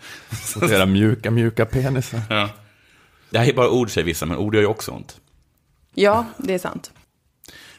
åt 0.56 0.72
era 0.72 0.86
mjuka, 0.86 1.32
mjuka 1.32 1.66
penisar. 1.66 2.22
Ja. 2.30 2.50
Det 3.30 3.40
här 3.40 3.50
är 3.50 3.54
bara 3.54 3.70
ord 3.70 3.92
säger 3.92 4.06
vissa, 4.06 4.26
men 4.26 4.38
ord 4.38 4.56
gör 4.56 4.62
ju 4.62 4.68
också 4.68 4.92
ont. 4.92 5.22
Ja, 5.94 6.26
det 6.38 6.54
är 6.54 6.60
sant. 6.60 6.92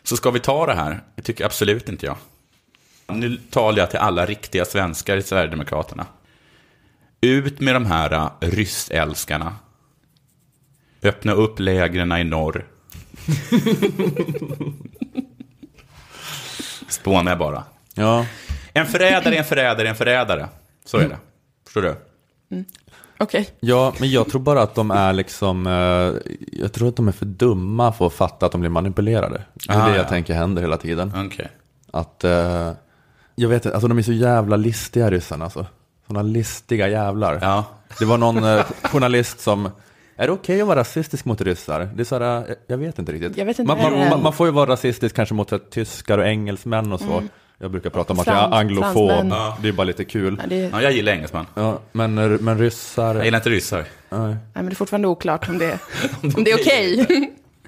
Så 0.03 0.17
ska 0.17 0.31
vi 0.31 0.41
ta 0.41 0.67
det 0.67 0.75
här? 0.75 1.03
Det 1.15 1.23
tycker 1.23 1.45
absolut 1.45 1.89
inte 1.89 2.07
jag. 2.07 2.17
Nu 3.07 3.37
talar 3.51 3.79
jag 3.79 3.91
till 3.91 3.99
alla 3.99 4.27
riktiga 4.27 4.65
svenskar 4.65 5.17
i 5.17 5.23
Sverigedemokraterna. 5.23 6.07
Ut 7.21 7.61
med 7.61 7.75
de 7.75 7.87
här 7.87 8.15
uh, 8.15 8.31
ryssälskarna. 8.41 9.57
Öppna 11.03 11.33
upp 11.33 11.59
lägren 11.59 12.13
i 12.13 12.25
norr. 12.25 12.67
Spånar 16.89 17.31
jag 17.31 17.39
bara. 17.39 17.65
Ja, 17.95 18.27
En 18.73 18.87
förrädare 18.87 19.35
är 19.35 19.39
en 19.39 19.45
förrädare 19.45 19.87
är 19.87 19.91
en 19.91 19.97
förrädare. 19.97 20.49
Så 20.85 20.99
är 20.99 21.09
det. 21.09 21.19
Förstår 21.65 21.83
du? 21.83 21.95
Okej. 23.19 23.49
Ja, 23.61 23.93
men 24.01 24.11
jag 24.11 24.29
tror 24.31 24.41
bara 24.41 24.63
att 24.63 24.75
de 24.75 24.91
är 24.91 25.13
liksom, 25.13 25.67
eh, 25.67 26.33
jag 26.61 26.73
tror 26.73 26.89
att 26.89 26.97
de 26.97 27.09
är 27.09 27.13
för 27.13 27.27
dumma 27.27 27.93
för 27.93 28.07
att 28.07 28.13
fatta 28.13 28.47
att 28.47 28.53
de 28.53 28.61
blir 28.61 28.71
manipulerade. 28.71 29.43
Det 29.55 29.73
är 29.73 29.81
Ah, 29.81 29.85
det 29.85 29.91
jag 29.97 30.05
ja. 30.05 30.09
tänker 30.09 30.35
händer 30.35 30.63
hela 30.63 30.77
tiden. 30.77 31.13
Okej. 31.27 31.49
Att, 31.93 32.25
eh, 32.25 32.73
jag 33.35 33.49
vet 33.49 33.65
inte, 33.65 33.75
alltså 33.75 33.89
de 33.89 33.99
är 33.99 34.03
så 34.03 34.13
jävla 34.13 34.57
listiga 34.57 35.11
ryssarna 35.11 35.45
alltså. 35.45 35.67
Sådana 36.07 36.23
listiga 36.23 36.89
jävlar. 36.89 37.39
Ja. 37.43 37.65
Det 37.99 38.05
var 38.05 38.19
någon 38.19 38.45
eh, 38.45 38.65
journalist 38.83 39.41
som, 39.41 39.71
är 40.17 40.27
det 40.27 40.33
okej 40.33 40.61
att 40.61 40.67
vara 40.67 40.81
rasistisk 40.81 41.25
mot 41.25 41.41
ryssar? 41.41 41.91
Det 41.95 42.03
är 42.03 42.05
så 42.05 42.19
här, 42.19 42.55
jag 42.67 42.79
vet 42.79 42.99
inte 42.99 43.13
riktigt. 43.13 43.37
Jag 43.37 43.47
vet 43.47 43.59
inte 43.59 43.75
man, 43.75 43.83
man, 43.83 43.93
heller. 43.93 44.11
man, 44.11 44.23
man 44.23 44.33
får 44.33 44.47
ju 44.47 44.53
vara 44.53 44.71
rasistisk 44.71 45.17
kanske 45.17 45.35
mot 45.35 45.71
tyskar 45.71 46.19
och 46.19 46.27
engelsmän 46.27 46.93
och 46.93 47.01
så. 47.01 47.23
Jag 47.63 47.71
brukar 47.71 47.91
prata 47.91 48.13
om 48.13 48.19
att 48.21 48.27
jag 48.27 48.37
Frans- 48.37 48.53
är 48.55 48.59
anglofob, 48.59 49.11
fransmän. 49.11 49.53
det 49.63 49.69
är 49.69 49.73
bara 49.73 49.85
lite 49.85 50.05
kul. 50.05 50.37
Ja, 50.43 50.47
det, 50.49 50.57
Ja, 50.73 50.83
jag 50.83 50.93
gillar 50.93 51.13
engelsmän. 51.13 51.47
Ja, 51.55 51.79
men, 51.93 52.15
men 52.15 52.59
ryssar, 52.59 53.15
Jag 53.15 53.25
gillar 53.25 53.39
inte 53.39 53.51
ryssar. 53.51 53.85
nej. 54.09 54.21
nej, 54.21 54.37
men 54.53 54.65
det 54.67 54.73
är 54.73 54.75
fortfarande 54.75 55.09
oklart 55.09 55.49
om 55.49 55.59
det, 55.59 55.79
om 56.37 56.45
det 56.45 56.51
är 56.51 56.55
okej. 56.61 57.07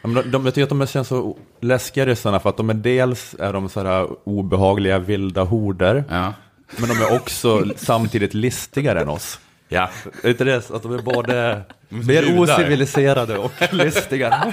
Ja, 0.02 0.09
men 0.09 0.14
de, 0.14 0.31
de, 0.31 0.44
jag 0.44 0.55
tycker 0.55 0.62
att 0.62 0.68
de 0.68 0.87
känns 0.87 1.09
så 1.09 1.37
läskiga 1.61 2.07
ryssarna 2.07 2.40
för 2.40 2.48
att 2.48 2.57
de 2.57 2.70
är 2.70 2.74
dels 2.74 3.35
är 3.38 3.52
de 3.52 3.68
så 3.68 3.83
här 3.85 4.07
obehagliga 4.24 4.98
vilda 4.98 5.42
horder, 5.42 6.05
Ja. 6.11 6.33
men 6.76 6.88
de 6.88 6.94
är 6.94 7.14
också 7.16 7.64
samtidigt 7.76 8.35
listigare 8.35 9.00
än 9.00 9.09
oss. 9.09 9.40
Ja. 9.68 9.90
Är 10.22 10.28
inte 10.31 10.44
det 10.44 10.70
att 10.70 10.83
de 10.83 10.94
är 10.94 11.02
både 11.02 11.62
mer 11.88 12.22
Judar. 12.22 12.40
ociviliserade 12.40 13.38
och 13.38 13.52
listigare? 13.72 14.52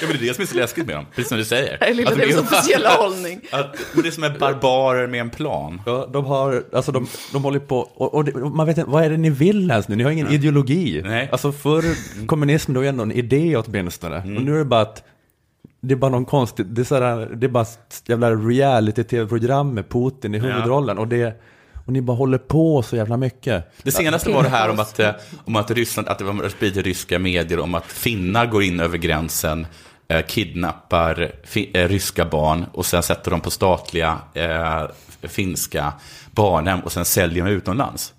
Ja, 0.00 0.06
men 0.08 0.16
det 0.18 0.24
är 0.24 0.28
det 0.28 0.34
som 0.34 0.42
är 0.42 0.46
så 0.46 0.56
läskigt 0.56 0.86
med 0.86 0.96
dem, 0.96 1.06
precis 1.14 1.28
som 1.28 1.38
du 1.38 1.44
säger. 1.44 1.76
Det 1.80 1.84
är 1.88 1.94
lilla 1.94 2.10
Alltså, 2.10 2.26
deras 2.26 2.34
det 2.34 2.40
är- 2.40 2.58
officiella 2.58 2.88
hållning. 2.98 3.40
Att, 3.52 3.76
det 3.94 4.06
är 4.08 4.10
som 4.10 4.24
är 4.24 4.38
barbarer 4.38 5.06
med 5.06 5.20
en 5.20 5.30
plan. 5.30 5.82
Ja, 5.86 6.08
de 6.12 6.24
har, 6.24 6.64
alltså 6.72 6.92
de, 6.92 7.06
de 7.32 7.44
håller 7.44 7.58
på, 7.58 7.78
och, 7.78 8.14
och 8.14 8.24
det, 8.24 8.34
man 8.38 8.66
vet 8.66 8.78
inte, 8.78 8.90
vad 8.90 9.04
är 9.04 9.10
det 9.10 9.16
ni 9.16 9.30
vill 9.30 9.70
ens 9.70 9.88
nu? 9.88 9.96
Ni 9.96 10.04
har 10.04 10.10
ingen 10.10 10.28
ideologi. 10.28 11.02
Nej. 11.04 11.28
Alltså 11.32 11.52
förr, 11.52 11.84
kommunismen, 12.26 12.74
då 12.74 12.84
är 12.84 12.88
ändå 12.88 13.02
en 13.02 13.12
idé 13.12 13.56
åtminstone. 13.56 14.16
Och 14.18 14.26
nu 14.42 14.54
är 14.54 14.58
det 14.58 14.64
bara 14.64 14.80
att, 14.80 15.02
det 15.80 15.94
är 15.94 15.96
bara 15.96 16.10
någon 16.10 16.24
konstig, 16.24 16.66
det 16.66 16.82
är, 16.82 16.84
sådär, 16.84 17.28
det 17.36 17.46
är 17.46 17.50
bara 17.50 17.62
ett 17.62 18.02
jävla 18.06 18.30
reality-tv-program 18.30 19.74
med 19.74 19.88
Putin 19.88 20.34
i 20.34 20.38
huvudrollen. 20.38 20.98
Och, 20.98 21.08
det, 21.08 21.40
och 21.86 21.92
ni 21.92 22.00
bara 22.00 22.16
håller 22.16 22.38
på 22.38 22.82
så 22.82 22.96
jävla 22.96 23.16
mycket. 23.16 23.72
Det 23.82 23.90
senaste 23.92 24.30
var 24.30 24.42
det 24.42 24.48
här 24.48 24.70
om 24.70 24.80
att, 24.80 24.98
eh, 25.00 25.10
om 25.44 25.56
att 25.56 25.70
Ryssland, 25.70 26.08
att 26.08 26.18
det 26.18 26.24
var 26.24 26.48
spritt 26.48 26.76
i 26.76 26.82
ryska 26.82 27.18
medier 27.18 27.58
om 27.60 27.74
att 27.74 27.86
finnar 27.86 28.46
går 28.46 28.62
in 28.62 28.80
över 28.80 28.98
gränsen, 28.98 29.66
eh, 30.10 30.22
kidnappar 30.26 31.32
eh, 31.72 31.88
ryska 31.88 32.24
barn 32.24 32.64
och 32.72 32.86
sen 32.86 33.02
sätter 33.02 33.30
dem 33.30 33.40
på 33.40 33.50
statliga 33.50 34.18
eh, 34.34 34.82
finska 35.22 35.92
barnhem 36.30 36.80
och 36.80 36.92
sen 36.92 37.04
säljer 37.04 37.44
dem 37.44 37.52
utomlands. 37.52 38.14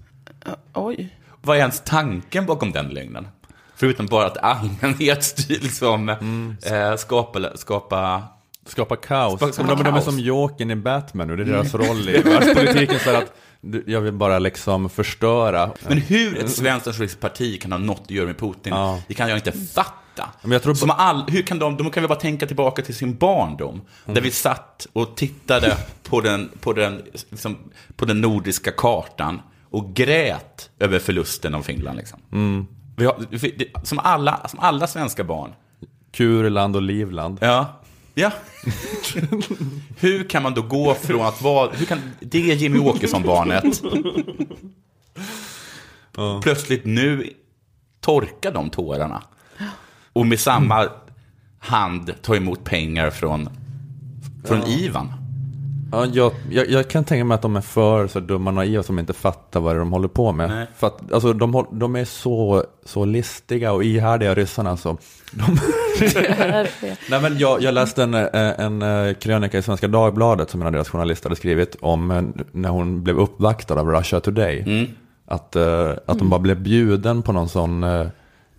Oj. 0.73 1.09
Vad 1.41 1.55
är 1.57 1.59
ens 1.59 1.81
tanken 1.85 2.45
bakom 2.45 2.71
den 2.71 2.87
lögnen? 2.89 3.27
Förutom 3.75 4.05
bara 4.05 4.25
att 4.25 4.37
allmänhet 4.37 5.23
styr 5.23 5.59
liksom, 5.61 6.09
eh, 6.09 6.95
skapa, 6.97 7.57
skapa 7.57 8.23
Skapa 8.65 8.95
kaos. 8.95 9.35
Skapa- 9.39 9.51
skapa 9.53 9.69
de, 9.75 9.83
de 9.83 9.87
är 9.87 9.91
kaos. 9.91 10.05
som 10.05 10.19
Jokern 10.19 10.71
i 10.71 10.75
Batman 10.75 11.27
nu, 11.27 11.35
det 11.35 11.43
är 11.43 11.45
deras 11.45 11.73
roll 11.73 12.09
i 12.09 12.21
världspolitiken. 12.21 12.99
Så 12.99 13.15
att 13.15 13.33
jag 13.85 14.01
vill 14.01 14.13
bara 14.13 14.39
liksom 14.39 14.89
förstöra. 14.89 15.71
Men 15.87 15.97
hur 15.97 16.37
ett 16.37 16.51
svenskt 16.51 16.85
nationalistiskt 16.85 17.21
parti 17.21 17.61
kan 17.61 17.71
ha 17.71 17.79
något 17.79 18.01
att 18.01 18.11
göra 18.11 18.25
med 18.25 18.37
Putin, 18.37 18.73
Ja. 18.73 19.01
det 19.07 19.13
kan 19.13 19.29
jag 19.29 19.37
inte 19.37 19.51
fatta. 19.51 20.29
Men 20.41 20.51
jag 20.51 20.63
tror- 20.63 20.73
Som 20.73 20.89
all, 20.91 21.23
hur 21.29 21.41
kan 21.41 21.59
de, 21.59 21.77
de 21.77 21.89
kan 21.91 22.03
väl 22.03 22.07
bara 22.09 22.19
tänka 22.19 22.47
tillbaka 22.47 22.81
till 22.81 22.95
sin 22.95 23.15
barndom, 23.17 23.81
där 24.05 24.21
vi 24.21 24.31
satt 24.31 24.87
och 24.93 25.15
tittade 25.15 25.77
på 26.03 26.21
den, 26.21 26.49
på, 26.59 26.73
den, 26.73 27.01
liksom, 27.29 27.57
på 27.95 28.05
den 28.05 28.21
nordiska 28.21 28.71
kartan 28.71 29.41
och 29.69 29.93
grät 29.93 30.69
över 30.79 30.99
förlusten 30.99 31.55
av 31.55 31.61
Finland. 31.61 31.97
Liksom. 31.97 32.19
Vi 32.95 33.05
har, 33.05 33.85
som, 33.85 33.99
alla, 33.99 34.47
som 34.47 34.59
alla 34.59 34.87
svenska 34.87 35.23
barn. 35.23 35.53
Kurland 36.11 36.75
och 36.75 36.81
Livland. 36.81 37.37
Ja. 37.41 37.80
Ja. 38.13 38.31
hur 39.99 40.29
kan 40.29 40.43
man 40.43 40.53
då 40.53 40.61
gå 40.61 40.93
från 40.93 41.21
att 41.21 41.41
vara, 41.41 41.71
hur 41.71 41.85
kan 41.85 41.99
det 42.19 42.39
Jimmy 42.39 42.79
Åkesson-barnet 42.79 43.81
plötsligt 46.43 46.85
nu 46.85 47.33
torka 47.99 48.51
de 48.51 48.69
tårarna? 48.69 49.23
Och 50.13 50.25
med 50.25 50.39
samma 50.39 50.89
hand 51.59 52.13
ta 52.21 52.35
emot 52.35 52.63
pengar 52.63 53.09
från, 53.09 53.49
från 54.45 54.63
Ivan. 54.67 55.20
Ja, 55.91 56.05
jag, 56.05 56.31
jag, 56.51 56.69
jag 56.69 56.89
kan 56.89 57.03
tänka 57.03 57.23
mig 57.25 57.35
att 57.35 57.41
de 57.41 57.55
är 57.55 57.61
för 57.61 58.07
så 58.07 58.19
dumma 58.19 58.49
och 58.49 58.53
naiva 58.53 58.83
som 58.83 58.99
inte 58.99 59.13
fattar 59.13 59.59
vad 59.59 59.75
de 59.75 59.91
håller 59.91 60.07
på 60.07 60.31
med. 60.31 60.49
Nej. 60.49 60.67
För 60.77 60.87
att 60.87 61.11
alltså, 61.13 61.33
de, 61.33 61.65
de 61.71 61.95
är 61.95 62.05
så, 62.05 62.65
så 62.85 63.05
listiga 63.05 63.71
och 63.71 63.83
ihärdiga 63.83 64.35
ryssarna. 64.35 64.77
Så 64.77 64.97
de, 65.31 65.57
Nej, 67.09 67.21
men 67.21 67.37
jag, 67.37 67.61
jag 67.61 67.73
läste 67.73 68.03
en, 68.03 68.13
eh, 68.13 68.29
en 68.33 68.81
eh, 68.81 69.13
krönika 69.13 69.57
i 69.57 69.61
Svenska 69.61 69.87
Dagbladet 69.87 70.49
som 70.49 70.61
en 70.61 70.67
av 70.67 70.73
deras 70.73 70.89
journalister 70.89 71.29
hade 71.29 71.35
skrivit 71.35 71.75
om 71.81 72.11
eh, 72.11 72.21
när 72.51 72.69
hon 72.69 73.03
blev 73.03 73.19
uppvaktad 73.19 73.79
av 73.79 73.87
Russia 73.87 74.19
Today. 74.19 74.89
Att, 75.25 75.55
eh, 75.55 75.89
att 76.05 76.19
de 76.19 76.29
bara 76.29 76.39
blev 76.39 76.61
bjuden 76.61 77.21
på 77.21 77.31
någon 77.31 77.49
sån 77.49 77.85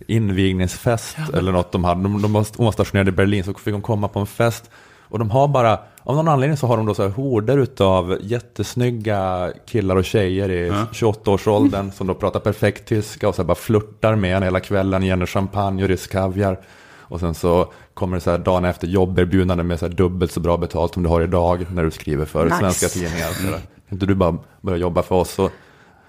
invigningsfest 0.07 1.17
eller 1.35 1.53
något 1.53 1.73
de 1.73 1.85
hade. 1.85 2.03
De, 2.03 2.23
de 2.23 2.33
var, 2.33 2.47
hon 2.57 2.65
var 2.65 2.73
stationerad 2.73 3.09
i 3.09 3.13
Berlin 3.13 3.45
så 3.45 3.55
fick 3.55 3.75
de 3.75 3.83
komma 3.83 4.09
på 4.09 4.21
en 4.21 4.27
fest. 4.27 4.71
Och 5.13 5.19
de 5.19 5.31
har 5.31 5.49
bara, 5.49 5.79
av 6.05 6.17
någon 6.17 6.29
anledning 6.29 6.57
så 6.57 6.67
har 6.67 6.77
de 6.77 6.87
då 6.87 6.95
så 6.95 7.03
här 7.03 7.11
horder 7.11 7.59
utav 7.59 8.19
jättesnygga 8.21 9.53
killar 9.67 9.97
och 9.97 10.05
tjejer 10.05 10.51
i 10.51 10.71
28-årsåldern 10.71 11.93
som 11.93 12.07
då 12.07 12.15
pratar 12.15 12.41
perfekt 12.41 12.89
tyska 12.89 13.29
och 13.29 13.35
så 13.35 13.43
här 13.43 13.47
bara 13.47 13.55
flörtar 13.55 14.15
med 14.17 14.37
en 14.37 14.43
hela 14.43 14.61
kvällen, 14.61 15.03
ger 15.03 15.27
champagne 15.27 15.83
och 15.83 15.89
rysk 15.89 16.13
kaviar. 16.13 16.61
Och 17.01 17.21
sen 17.21 17.35
så 17.35 17.73
kommer 17.95 18.17
det 18.17 18.21
så 18.21 18.31
här 18.31 18.39
dagen 18.39 18.65
efter 18.65 18.87
jobberbjudande 18.87 19.65
med 19.65 19.79
så 19.79 19.87
här 19.87 19.93
dubbelt 19.93 20.33
så 20.33 20.41
bra 20.41 20.57
betalt 20.57 20.95
som 20.95 21.03
du 21.03 21.09
har 21.09 21.21
idag 21.21 21.67
när 21.73 21.85
du 21.85 21.91
skriver 21.91 22.25
för 22.25 22.45
Nice. 22.45 22.57
svenska 22.59 22.89
tidningar. 22.89 23.33
Kan 23.33 23.61
inte 23.89 24.07
du 24.07 24.15
bara 24.15 24.39
börja 24.61 24.79
jobba 24.79 25.03
för 25.03 25.15
oss? 25.15 25.39
Och, 25.39 25.51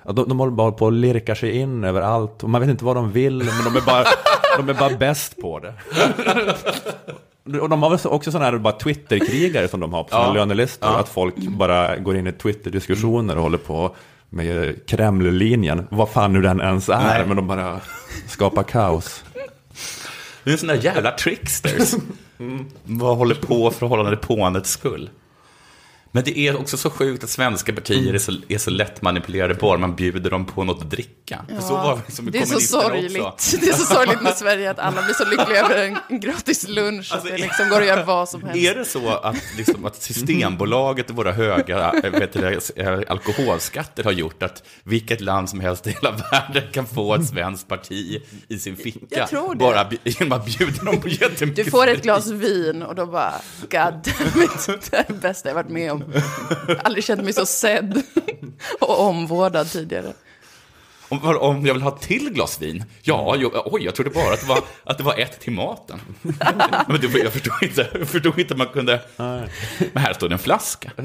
ja, 0.06 0.12
de, 0.12 0.30
de 0.30 0.40
håller 0.40 0.52
bara 0.52 0.72
på 0.72 0.86
och 0.86 0.92
lirkar 0.92 1.36
sig 1.36 1.58
in 1.58 1.84
överallt. 1.84 2.44
Och 2.44 2.50
man 2.50 2.62
vet 2.62 2.70
inte 2.70 2.86
vad 2.86 2.96
de 2.96 3.12
vill, 3.12 3.38
men 3.38 3.74
de 3.74 3.76
är 3.80 3.86
bara, 3.86 4.04
de 4.58 4.70
är 4.70 4.74
bara 4.74 4.98
bäst 4.98 5.42
på 5.42 5.60
det. 5.60 5.74
Och 7.62 7.70
de 7.70 7.84
har 7.84 7.90
väl 7.90 8.00
så- 8.00 8.10
också 8.10 8.32
sådana 8.32 8.52
här 8.52 8.58
bara 8.58 8.74
Twitterkrigare 8.80 9.68
som 9.68 9.80
de 9.80 9.94
har 9.94 10.04
på 10.04 10.10
sina 10.10 10.22
Ja. 10.22 10.34
lönelistor. 10.34 11.00
Att 11.00 11.10
folk 11.10 11.36
bara 11.38 11.98
går 11.98 12.18
in 12.18 12.28
i 12.28 12.32
Twitter-diskussioner 12.32 13.36
och 13.38 13.44
håller 13.44 13.58
på 13.58 13.96
med 14.30 14.76
Kreml-linjen. 14.88 15.88
Vad 15.92 16.10
fan 16.10 16.34
nu 16.34 16.42
den 16.42 16.62
ens 16.62 16.90
är, 16.90 16.98
Nej. 17.04 17.24
men 17.28 17.36
de 17.36 17.48
bara 17.48 17.80
skapar 18.28 18.64
kaos. 18.64 19.24
Det 20.44 20.64
är 20.64 20.68
där 20.68 20.76
jävla 20.76 21.12
tricksters. 21.12 21.94
Vad 22.84 23.18
håller 23.18 23.36
på 23.36 23.72
för 23.72 23.86
att 23.86 23.90
hålla 23.90 24.10
det 24.10 24.18
påandets 24.18 24.70
skull. 24.70 25.10
Men 26.16 26.24
det 26.24 26.40
är 26.40 26.60
också 26.60 26.78
så 26.78 26.90
sjukt 26.90 27.24
att 27.24 27.30
svenska 27.30 27.74
partier 27.74 28.14
är 28.14 28.18
så, 28.18 28.32
är 28.48 28.58
så 28.58 28.70
lätt 28.70 29.02
manipulerade 29.02 29.54
bara 29.54 29.78
man 29.78 29.96
bjuder 29.96 30.30
dem 30.30 30.46
på 30.46 30.64
något 30.64 30.82
att 30.82 30.90
dricka. 30.90 31.46
För 31.50 31.62
så 31.62 31.74
var 31.74 32.00
det 32.08 32.12
som 32.12 32.26
med 32.26 32.34
Det 32.34 32.40
är 32.40 32.46
så 32.46 32.60
sorgligt. 32.60 33.22
också. 33.22 33.58
Det 33.62 33.68
är 33.70 33.74
så 33.74 33.86
sorgligt 33.86 34.22
med 34.22 34.34
Sverige 34.34 34.72
att 34.72 34.80
alla 34.80 35.02
blir 35.02 35.14
så 35.14 35.26
lyckliga 35.26 35.66
över 35.66 35.88
en, 35.88 35.98
en 36.10 36.20
gratis 36.20 36.68
lunch. 36.68 37.12
Alltså, 37.14 37.28
att 37.28 37.38
det 37.38 37.44
liksom 37.44 37.70
går 37.70 37.82
att 37.82 37.88
göra 37.88 38.04
vad 38.04 38.30
som 38.30 38.44
helst. 38.44 38.58
Är 38.58 38.76
det 38.76 38.86
så 38.86 39.10
att, 39.10 39.36
liksom, 39.58 39.86
att 39.86 39.96
Systembolaget 40.02 41.10
och 41.10 41.16
våra 41.16 41.32
höga 41.32 41.92
äh, 42.04 42.12
vet 42.12 42.34
du, 42.34 42.60
äh, 42.76 43.00
alkoholskatter 43.08 44.04
har 44.04 44.12
gjort 44.12 44.44
att 44.44 44.64
vilket 44.84 45.22
land 45.22 45.50
som 45.50 45.60
helst 45.60 45.88
i 45.88 45.90
hela 45.90 46.12
världen 46.32 46.64
kan 46.72 46.86
få 46.86 47.16
ett 47.16 47.28
svenskt 47.28 47.68
parti 47.68 48.22
i 48.48 48.60
sin 48.60 48.76
ficka? 48.76 49.00
Jag 49.10 49.30
tror. 49.30 49.56
Bara 49.56 49.90
genom 50.04 50.32
att 50.32 50.46
bjuda 50.46 50.84
dem 50.84 51.02
på 51.02 51.08
jättemycket 51.08 51.66
Du 51.66 51.72
får 51.72 51.88
ett 51.88 52.04
glas 52.04 52.28
vin 52.28 52.84
och 52.84 52.96
då 52.96 53.06
bara, 53.06 53.34
God 53.62 53.72
damn 53.72 54.44
it, 54.44 54.92
det 54.92 54.98
är 54.98 55.06
det 55.08 55.14
bästa 55.14 55.50
jag 55.50 55.56
varit 55.56 55.70
med 55.70 55.92
om. 55.92 56.03
Aldrig 56.84 57.04
känt 57.04 57.24
mig 57.24 57.34
så 57.34 57.46
sedd 57.46 58.02
och 58.80 59.00
omvårdad 59.00 59.72
tidigare. 59.72 60.14
Om, 61.22 61.38
om 61.38 61.66
jag 61.66 61.74
vill 61.74 61.84
ha 61.84 61.92
till 61.92 62.30
glas 62.30 62.62
vin? 62.62 62.84
Ja, 63.02 63.36
jo, 63.38 63.52
oj, 63.66 63.84
jag 63.86 63.96
trodde 63.96 64.10
bara 64.12 64.34
att 64.34 64.40
det 64.42 64.48
var, 64.48 64.60
att 64.84 64.98
det 64.98 65.04
var 65.04 65.20
ett 65.20 65.40
till 65.40 65.54
maten. 65.54 66.00
Men 66.88 67.02
det, 67.02 67.20
jag 67.24 67.34
förstod 67.34 67.54
inte, 67.64 67.88
jag 67.94 68.08
förstod 68.08 68.40
inte 68.40 68.54
att 68.54 68.58
man 68.58 68.68
kunde... 68.68 69.02
Men 69.94 70.04
här 70.04 70.14
står 70.14 70.30
det 70.30 70.36
en 70.36 70.40
flaska. 70.40 70.92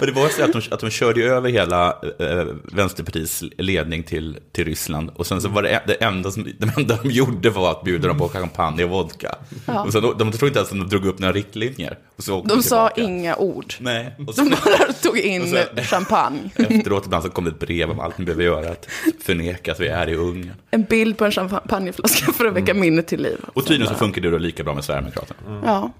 Och 0.00 0.06
det 0.06 0.12
var 0.12 0.28
så 0.28 0.44
att 0.44 0.52
de, 0.52 0.62
att 0.70 0.80
de 0.80 0.90
körde 0.90 1.22
över 1.24 1.50
hela 1.50 1.88
äh, 2.18 2.44
Vänsterpartiets 2.64 3.44
ledning 3.58 4.02
till, 4.02 4.38
till 4.52 4.64
Ryssland. 4.64 5.10
Och 5.14 5.26
sen 5.26 5.40
så 5.42 5.48
var 5.48 5.62
det, 5.62 5.82
det, 5.86 5.94
enda 5.94 6.30
som, 6.30 6.44
det 6.58 6.68
enda 6.76 6.98
de 7.02 7.10
gjorde 7.10 7.50
var 7.50 7.70
att 7.70 7.84
bjuda 7.84 8.08
dem 8.08 8.18
på 8.18 8.28
champagne 8.28 8.84
och 8.84 8.90
vodka. 8.90 9.34
Ja. 9.66 9.82
Och 9.84 9.92
sen, 9.92 10.02
de, 10.02 10.18
de 10.18 10.32
tror 10.32 10.48
inte 10.48 10.58
ens 10.58 10.72
att 10.72 10.78
de 10.78 10.88
drog 10.88 11.06
upp 11.06 11.18
några 11.18 11.32
riktlinjer. 11.32 11.98
Och 12.16 12.24
så 12.24 12.42
De 12.42 12.62
sa 12.62 12.90
inga 12.90 13.36
ord. 13.36 13.74
Nej. 13.78 14.14
Och 14.18 14.24
De 14.24 14.32
sen, 14.32 14.50
bara 14.50 14.92
tog 14.92 15.18
in 15.18 15.50
sen- 15.50 15.84
champagne. 15.84 16.50
efteråt 16.56 17.06
ibland 17.06 17.24
så 17.24 17.30
kom 17.30 17.44
det 17.44 17.50
ett 17.50 17.58
brev 17.58 17.90
om 17.90 18.00
allt 18.00 18.18
ni 18.18 18.24
behöver 18.24 18.44
göra. 18.44 18.70
Att 18.70 18.88
förneka 19.20 19.72
att 19.72 19.80
vi 19.80 19.88
är 19.88 20.08
i 20.08 20.14
Ungern. 20.14 20.54
En 20.70 20.84
bild 20.84 21.18
på 21.18 21.24
en 21.24 21.32
champagneflaska 21.32 22.32
för 22.32 22.44
att 22.44 22.52
väcka 22.54 22.74
minnet 22.74 23.06
till 23.06 23.22
liv. 23.22 23.38
Och 23.54 23.66
tydligen 23.66 23.92
så 23.92 23.98
funkar 23.98 24.22
det 24.22 24.30
då 24.30 24.38
lika 24.38 24.64
bra 24.64 24.74
med 24.74 24.84
Sverigedemokraterna. 24.84 25.62
Ja, 25.64 25.92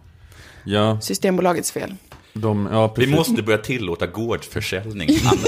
Ja, 0.65 1.01
Systembolagets 1.01 1.73
fel. 1.73 1.95
De, 2.33 2.69
ja, 2.73 2.95
Vi 2.97 3.07
måste 3.07 3.43
börja 3.43 3.59
tillåta 3.59 4.07
gårdsförsäljning. 4.07 5.09
Annars, 5.25 5.45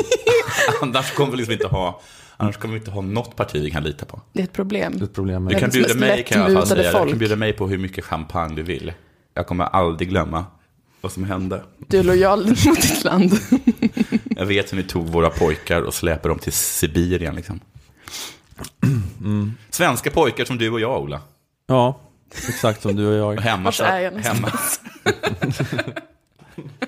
annars 0.82 1.12
kommer 1.12 1.30
vi 1.30 1.36
liksom 1.36 1.52
inte 1.52 1.66
ha, 1.66 2.00
annars 2.36 2.56
kommer 2.56 2.74
vi 2.74 2.78
inte 2.78 2.90
ha 2.90 3.00
något 3.00 3.36
parti 3.36 3.62
vi 3.62 3.70
kan 3.70 3.82
lita 3.82 4.06
på. 4.06 4.20
Det 4.32 4.40
är 4.40 4.44
ett 4.44 4.52
problem. 4.52 4.92
Det 4.98 5.02
är 5.02 5.04
ett 5.04 5.14
problem 5.14 5.44
med 5.44 5.54
Du 5.54 5.60
kan 5.60 5.70
bjuda 5.70 5.94
mig, 5.94 6.24
kan 6.24 6.52
jag 6.52 6.68
säga. 6.68 7.04
Du 7.04 7.08
kan 7.10 7.18
bjuda 7.18 7.36
mig 7.36 7.52
på 7.52 7.66
hur 7.68 7.78
mycket 7.78 8.04
champagne 8.04 8.54
du 8.56 8.62
vill. 8.62 8.92
Jag 9.34 9.46
kommer 9.46 9.64
aldrig 9.64 10.08
glömma 10.08 10.44
vad 11.00 11.12
som 11.12 11.24
hände. 11.24 11.62
Du 11.78 11.98
är 11.98 12.02
lojal 12.02 12.46
mot 12.46 12.82
ditt 12.82 13.04
land. 13.04 13.32
Jag 14.42 14.46
vet 14.46 14.72
hur 14.72 14.76
ni 14.76 14.82
tog 14.82 15.08
våra 15.08 15.30
pojkar 15.30 15.82
och 15.82 15.94
släpade 15.94 16.28
dem 16.28 16.38
till 16.38 16.52
Sibirien. 16.52 17.34
Liksom. 17.34 17.60
Mm. 19.20 19.54
Svenska 19.70 20.10
pojkar 20.10 20.44
som 20.44 20.58
du 20.58 20.70
och 20.70 20.80
jag, 20.80 21.02
Ola. 21.02 21.20
Ja, 21.66 22.00
exakt 22.48 22.82
som 22.82 22.96
du 22.96 23.06
och 23.06 23.28
Och 23.28 23.34
jag. 23.34 23.40
hemma 23.40 23.64
Vart 23.64 23.74
satt, 23.74 23.88
är 23.88 23.98
jag 23.98 24.12
någonstans? 24.12 24.80
hemma, 25.04 25.92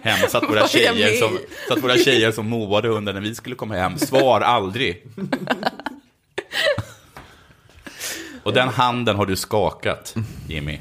hemma 0.03 0.29
satt 0.29 0.43
våra, 0.43 0.69
tjejer 0.69 1.21
som, 1.21 1.39
satt 1.69 1.85
våra 1.85 1.97
tjejer 1.97 2.33
som 2.33 2.49
moade 2.49 2.89
under 2.89 3.13
när 3.13 3.21
vi 3.21 3.35
skulle 3.35 3.57
komma 3.57 3.75
hem. 3.75 3.99
Svar 3.99 4.41
aldrig. 4.41 5.07
Och 8.43 8.53
den 8.53 8.69
handen 8.69 9.17
har 9.17 9.27
du 9.27 9.37
skakat, 9.37 10.15
Jimmy. 10.49 10.79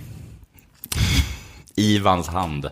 Ivans 1.76 2.28
hand. 2.28 2.70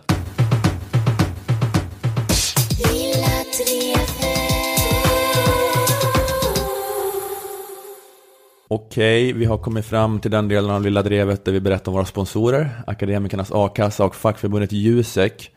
Okej, 8.74 9.32
vi 9.32 9.44
har 9.44 9.58
kommit 9.58 9.84
fram 9.84 10.20
till 10.20 10.30
den 10.30 10.48
delen 10.48 10.70
av 10.70 10.82
Lilla 10.82 11.02
Drevet 11.02 11.44
där 11.44 11.52
vi 11.52 11.60
berättar 11.60 11.92
om 11.92 11.94
våra 11.94 12.04
sponsorer, 12.04 12.70
Akademikernas 12.86 13.50
A-kassa 13.54 14.04
och 14.04 14.16
fackförbundet 14.16 14.72
Jusek. 14.72 15.50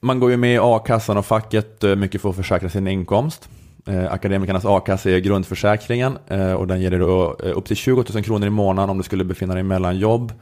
Man 0.00 0.20
går 0.20 0.30
ju 0.30 0.36
med 0.36 0.54
i 0.54 0.58
a-kassan 0.58 1.16
och 1.16 1.26
facket 1.26 1.84
eh, 1.84 1.96
mycket 1.96 2.20
för 2.20 2.30
att 2.30 2.36
försäkra 2.36 2.68
sin 2.68 2.86
inkomst. 2.86 3.48
Eh, 3.86 4.12
Akademikernas 4.12 4.64
a-kassa 4.64 5.10
är 5.10 5.18
grundförsäkringen 5.18 6.18
eh, 6.28 6.52
och 6.52 6.66
den 6.66 6.80
ger 6.80 6.90
dig 6.90 6.98
då 6.98 7.32
upp 7.32 7.66
till 7.66 7.76
20 7.76 8.04
000 8.14 8.24
kronor 8.24 8.46
i 8.46 8.50
månaden 8.50 8.90
om 8.90 8.98
du 8.98 9.04
skulle 9.04 9.24
befinna 9.24 9.54
dig 9.54 9.62
mellan 9.62 9.98
jobb. 9.98 10.32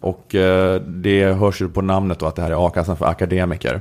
Och 0.00 0.26
det 0.86 1.24
hörs 1.38 1.60
ju 1.60 1.68
på 1.68 1.82
namnet 1.82 2.18
då 2.18 2.26
att 2.26 2.36
det 2.36 2.42
här 2.42 2.50
är 2.50 2.66
a-kassan 2.66 2.96
för 2.96 3.06
akademiker. 3.06 3.80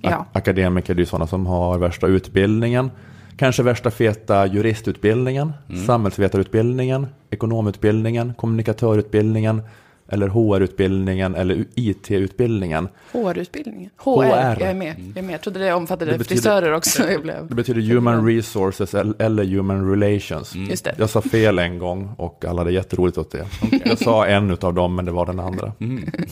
Ja. 0.00 0.26
Akademiker 0.32 0.94
det 0.94 0.98
är 0.98 1.02
ju 1.02 1.06
sådana 1.06 1.26
som 1.26 1.46
har 1.46 1.78
värsta 1.78 2.06
utbildningen. 2.06 2.90
Kanske 3.36 3.62
värsta 3.62 3.90
feta 3.90 4.46
juristutbildningen, 4.46 5.52
samhällsvetarutbildningen, 5.86 7.06
ekonomutbildningen, 7.30 8.34
kommunikatörutbildningen 8.34 9.62
eller 10.08 10.28
HR-utbildningen 10.28 11.34
eller 11.34 11.64
IT-utbildningen. 11.74 12.88
HR-utbildningen. 13.12 13.90
HR, 13.96 14.10
HR. 14.22 14.56
jag 14.60 14.62
är 14.70 14.74
med. 14.74 14.94
Jag 15.14 15.18
är 15.18 15.22
med. 15.22 15.34
Jag 15.34 15.40
trodde 15.40 15.58
det 15.60 15.72
omfattade 15.72 16.10
Det 16.12 16.18
betyder- 16.18 16.34
frisörer 16.34 16.72
också. 16.72 17.10
Jag 17.10 17.22
blev... 17.22 17.46
Det 17.48 17.54
betyder 17.54 17.80
human 17.82 18.26
resources 18.26 18.94
el- 18.94 19.14
eller 19.18 19.44
human 19.44 19.90
relations. 19.90 20.54
Just 20.54 20.84
det. 20.84 20.94
Jag 20.98 21.10
sa 21.10 21.20
fel 21.22 21.58
en 21.58 21.78
gång 21.78 22.14
och 22.16 22.44
alla 22.44 22.60
hade 22.60 22.72
jätteroligt 22.72 23.18
åt 23.18 23.30
det. 23.30 23.46
Jag 23.84 23.98
sa 23.98 24.26
en 24.26 24.56
av 24.60 24.74
dem 24.74 24.94
men 24.94 25.04
det 25.04 25.12
var 25.12 25.26
den 25.26 25.40
andra. 25.40 25.72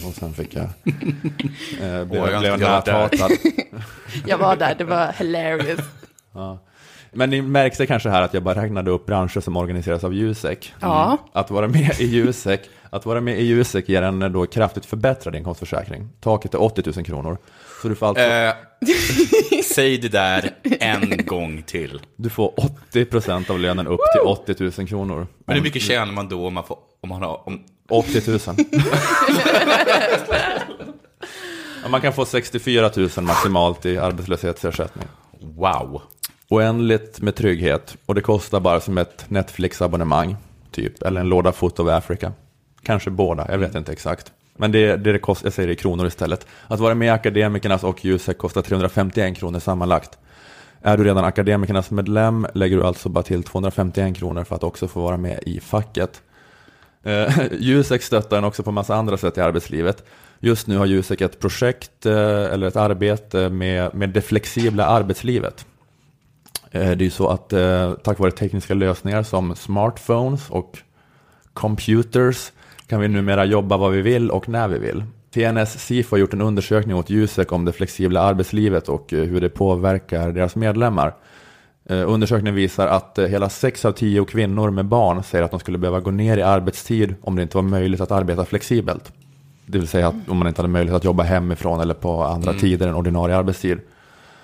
Och 0.06 0.14
sen 0.14 0.32
fick 0.34 0.54
jag... 0.54 0.64
Eh, 0.64 2.04
blev, 2.04 2.22
Åh, 2.22 2.30
jag 2.30 2.40
blev 2.40 2.58
näthatad. 2.58 3.30
Jag 4.26 4.38
var 4.38 4.56
där, 4.56 4.74
det 4.78 4.84
var 4.84 5.12
hilarious. 5.18 5.80
Men 7.12 7.30
ni 7.30 7.42
märkte 7.42 7.86
kanske 7.86 8.08
här 8.08 8.22
att 8.22 8.34
jag 8.34 8.42
bara 8.42 8.62
räknade 8.62 8.90
upp 8.90 9.06
branscher 9.06 9.40
som 9.40 9.56
organiseras 9.56 10.04
av 10.04 10.14
Jusek. 10.14 10.74
Ja. 10.80 11.18
Att 11.32 11.50
vara 11.50 11.68
med 11.68 12.00
i 12.00 12.04
Jusek, 12.06 12.60
att 12.90 13.06
vara 13.06 13.20
med 13.20 13.40
i 13.40 13.42
Jusek 13.44 13.88
ger 13.88 14.02
en 14.02 14.22
eh, 14.22 14.28
då 14.28 14.46
kraftigt 14.46 14.86
förbättrad 14.86 15.36
inkomstförsäkring. 15.36 16.08
Taket 16.20 16.54
är 16.54 16.62
80 16.62 16.82
000 16.96 17.04
kronor. 17.04 17.38
Så 17.82 17.88
du 17.88 17.94
får 17.94 18.06
alltså, 18.06 18.24
Eh, 18.24 18.52
säg 19.74 19.98
det 19.98 20.08
där 20.08 20.50
en 20.80 21.26
gång 21.26 21.62
till. 21.62 22.00
du 22.16 22.30
får 22.30 22.54
80% 22.92 23.50
av 23.50 23.58
lönen 23.58 23.86
upp 23.86 24.00
till 24.12 24.54
80 24.54 24.70
000 24.78 24.88
kronor. 24.88 25.26
Men 25.44 25.56
hur 25.56 25.62
mycket 25.62 25.82
tjänar 25.82 26.12
man 26.12 26.28
då 26.28 26.46
om 26.46 26.54
man, 26.54 26.64
får, 26.64 26.78
om 27.02 27.08
man 27.08 27.22
har... 27.22 27.48
Om, 27.48 27.64
80 27.90 28.30
000. 28.30 28.38
Ja, 31.82 31.88
Man 31.88 32.00
kan 32.00 32.12
få 32.12 32.24
64 32.24 32.90
000 32.96 33.08
maximalt 33.20 33.86
i 33.86 33.98
arbetslöshetsersättning. 33.98 35.08
wow. 35.40 36.02
Oändligt 36.52 37.20
med 37.20 37.34
trygghet 37.34 37.96
och 38.06 38.14
det 38.14 38.20
kostar 38.20 38.60
bara 38.60 38.80
som 38.80 38.98
ett 38.98 39.24
Netflix-abonnemang, 39.28 40.36
typ. 40.70 41.02
Eller 41.02 41.20
en 41.20 41.28
låda 41.28 41.52
Foot 41.52 41.80
of 41.80 41.88
Africa. 41.88 42.32
Kanske 42.82 43.10
båda, 43.10 43.46
jag 43.50 43.58
vet 43.58 43.74
inte 43.74 43.92
exakt. 43.92 44.32
Men 44.56 44.72
det, 44.72 44.96
det, 44.96 45.12
det 45.12 45.18
kostar, 45.18 45.46
jag 45.46 45.52
säger 45.52 45.66
det 45.66 45.72
i 45.72 45.76
kronor 45.76 46.06
istället. 46.06 46.46
Att 46.66 46.80
vara 46.80 46.94
med 46.94 47.06
i 47.06 47.10
Akademikernas 47.10 47.84
och 47.84 48.04
Jusek 48.04 48.38
kostar 48.38 48.62
351 48.62 49.36
kronor 49.36 49.58
sammanlagt. 49.58 50.18
Är 50.82 50.96
du 50.96 51.04
redan 51.04 51.24
Akademikernas 51.24 51.90
medlem 51.90 52.46
lägger 52.54 52.76
du 52.76 52.84
alltså 52.84 53.08
bara 53.08 53.22
till 53.22 53.42
251 53.42 54.16
kronor 54.16 54.44
för 54.44 54.56
att 54.56 54.64
också 54.64 54.88
få 54.88 55.00
vara 55.00 55.16
med 55.16 55.42
i 55.46 55.60
facket. 55.60 56.22
Eh, 57.02 57.38
Jusek 57.60 58.02
stöttar 58.02 58.38
en 58.38 58.44
också 58.44 58.62
på 58.62 58.72
massa 58.72 58.94
andra 58.94 59.16
sätt 59.16 59.38
i 59.38 59.40
arbetslivet. 59.40 60.04
Just 60.40 60.66
nu 60.66 60.76
har 60.76 60.86
Jusek 60.86 61.20
ett 61.20 61.40
projekt 61.40 62.06
eh, 62.06 62.44
eller 62.52 62.66
ett 62.66 62.76
arbete 62.76 63.48
med, 63.48 63.94
med 63.94 64.10
det 64.10 64.20
flexibla 64.20 64.86
arbetslivet. 64.86 65.66
Eh, 66.70 66.80
Det 66.80 66.86
är 66.86 66.96
ju 66.96 67.10
så 67.10 67.28
att 67.28 67.52
eh, 67.52 67.92
tack 67.92 68.18
vare 68.18 68.30
tekniska 68.30 68.74
lösningar 68.74 69.22
som 69.22 69.54
smartphones 69.56 70.50
och 70.50 70.78
computers 71.52 72.52
kan 72.86 73.00
vi 73.00 73.08
numera 73.08 73.44
jobba 73.44 73.76
vad 73.76 73.92
vi 73.92 74.02
vill 74.02 74.30
och 74.30 74.48
när 74.48 74.68
vi 74.68 74.78
vill. 74.78 75.04
TNS 75.34 75.78
SIFO 75.78 76.14
har 76.14 76.20
gjort 76.20 76.32
en 76.32 76.40
undersökning 76.40 76.96
åt 76.96 77.10
Jusek 77.10 77.52
om 77.52 77.64
det 77.64 77.72
flexibla 77.72 78.20
arbetslivet 78.20 78.88
och 78.88 79.12
eh, 79.12 79.24
hur 79.24 79.40
det 79.40 79.48
påverkar 79.48 80.32
deras 80.32 80.56
medlemmar. 80.56 81.14
Undersökningen 81.88 82.54
visar 82.54 82.86
att 82.86 83.18
hela 83.18 83.48
6 83.48 83.84
av 83.84 83.92
10 83.92 84.24
kvinnor 84.24 84.70
med 84.70 84.84
barn 84.84 85.22
säger 85.22 85.44
att 85.44 85.50
de 85.50 85.60
skulle 85.60 85.78
behöva 85.78 86.00
gå 86.00 86.10
ner 86.10 86.36
i 86.38 86.42
arbetstid 86.42 87.14
om 87.22 87.36
det 87.36 87.42
inte 87.42 87.56
var 87.56 87.62
möjligt 87.62 88.00
att 88.00 88.10
arbeta 88.10 88.44
flexibelt. 88.44 89.12
Det 89.66 89.78
vill 89.78 89.88
säga 89.88 90.08
att 90.08 90.14
om 90.28 90.36
man 90.36 90.48
inte 90.48 90.60
hade 90.62 90.72
möjlighet 90.72 90.96
att 90.96 91.04
jobba 91.04 91.22
hemifrån 91.22 91.80
eller 91.80 91.94
på 91.94 92.22
andra 92.22 92.52
tider 92.52 92.88
än 92.88 92.94
ordinarie 92.94 93.36
arbetstid. 93.36 93.78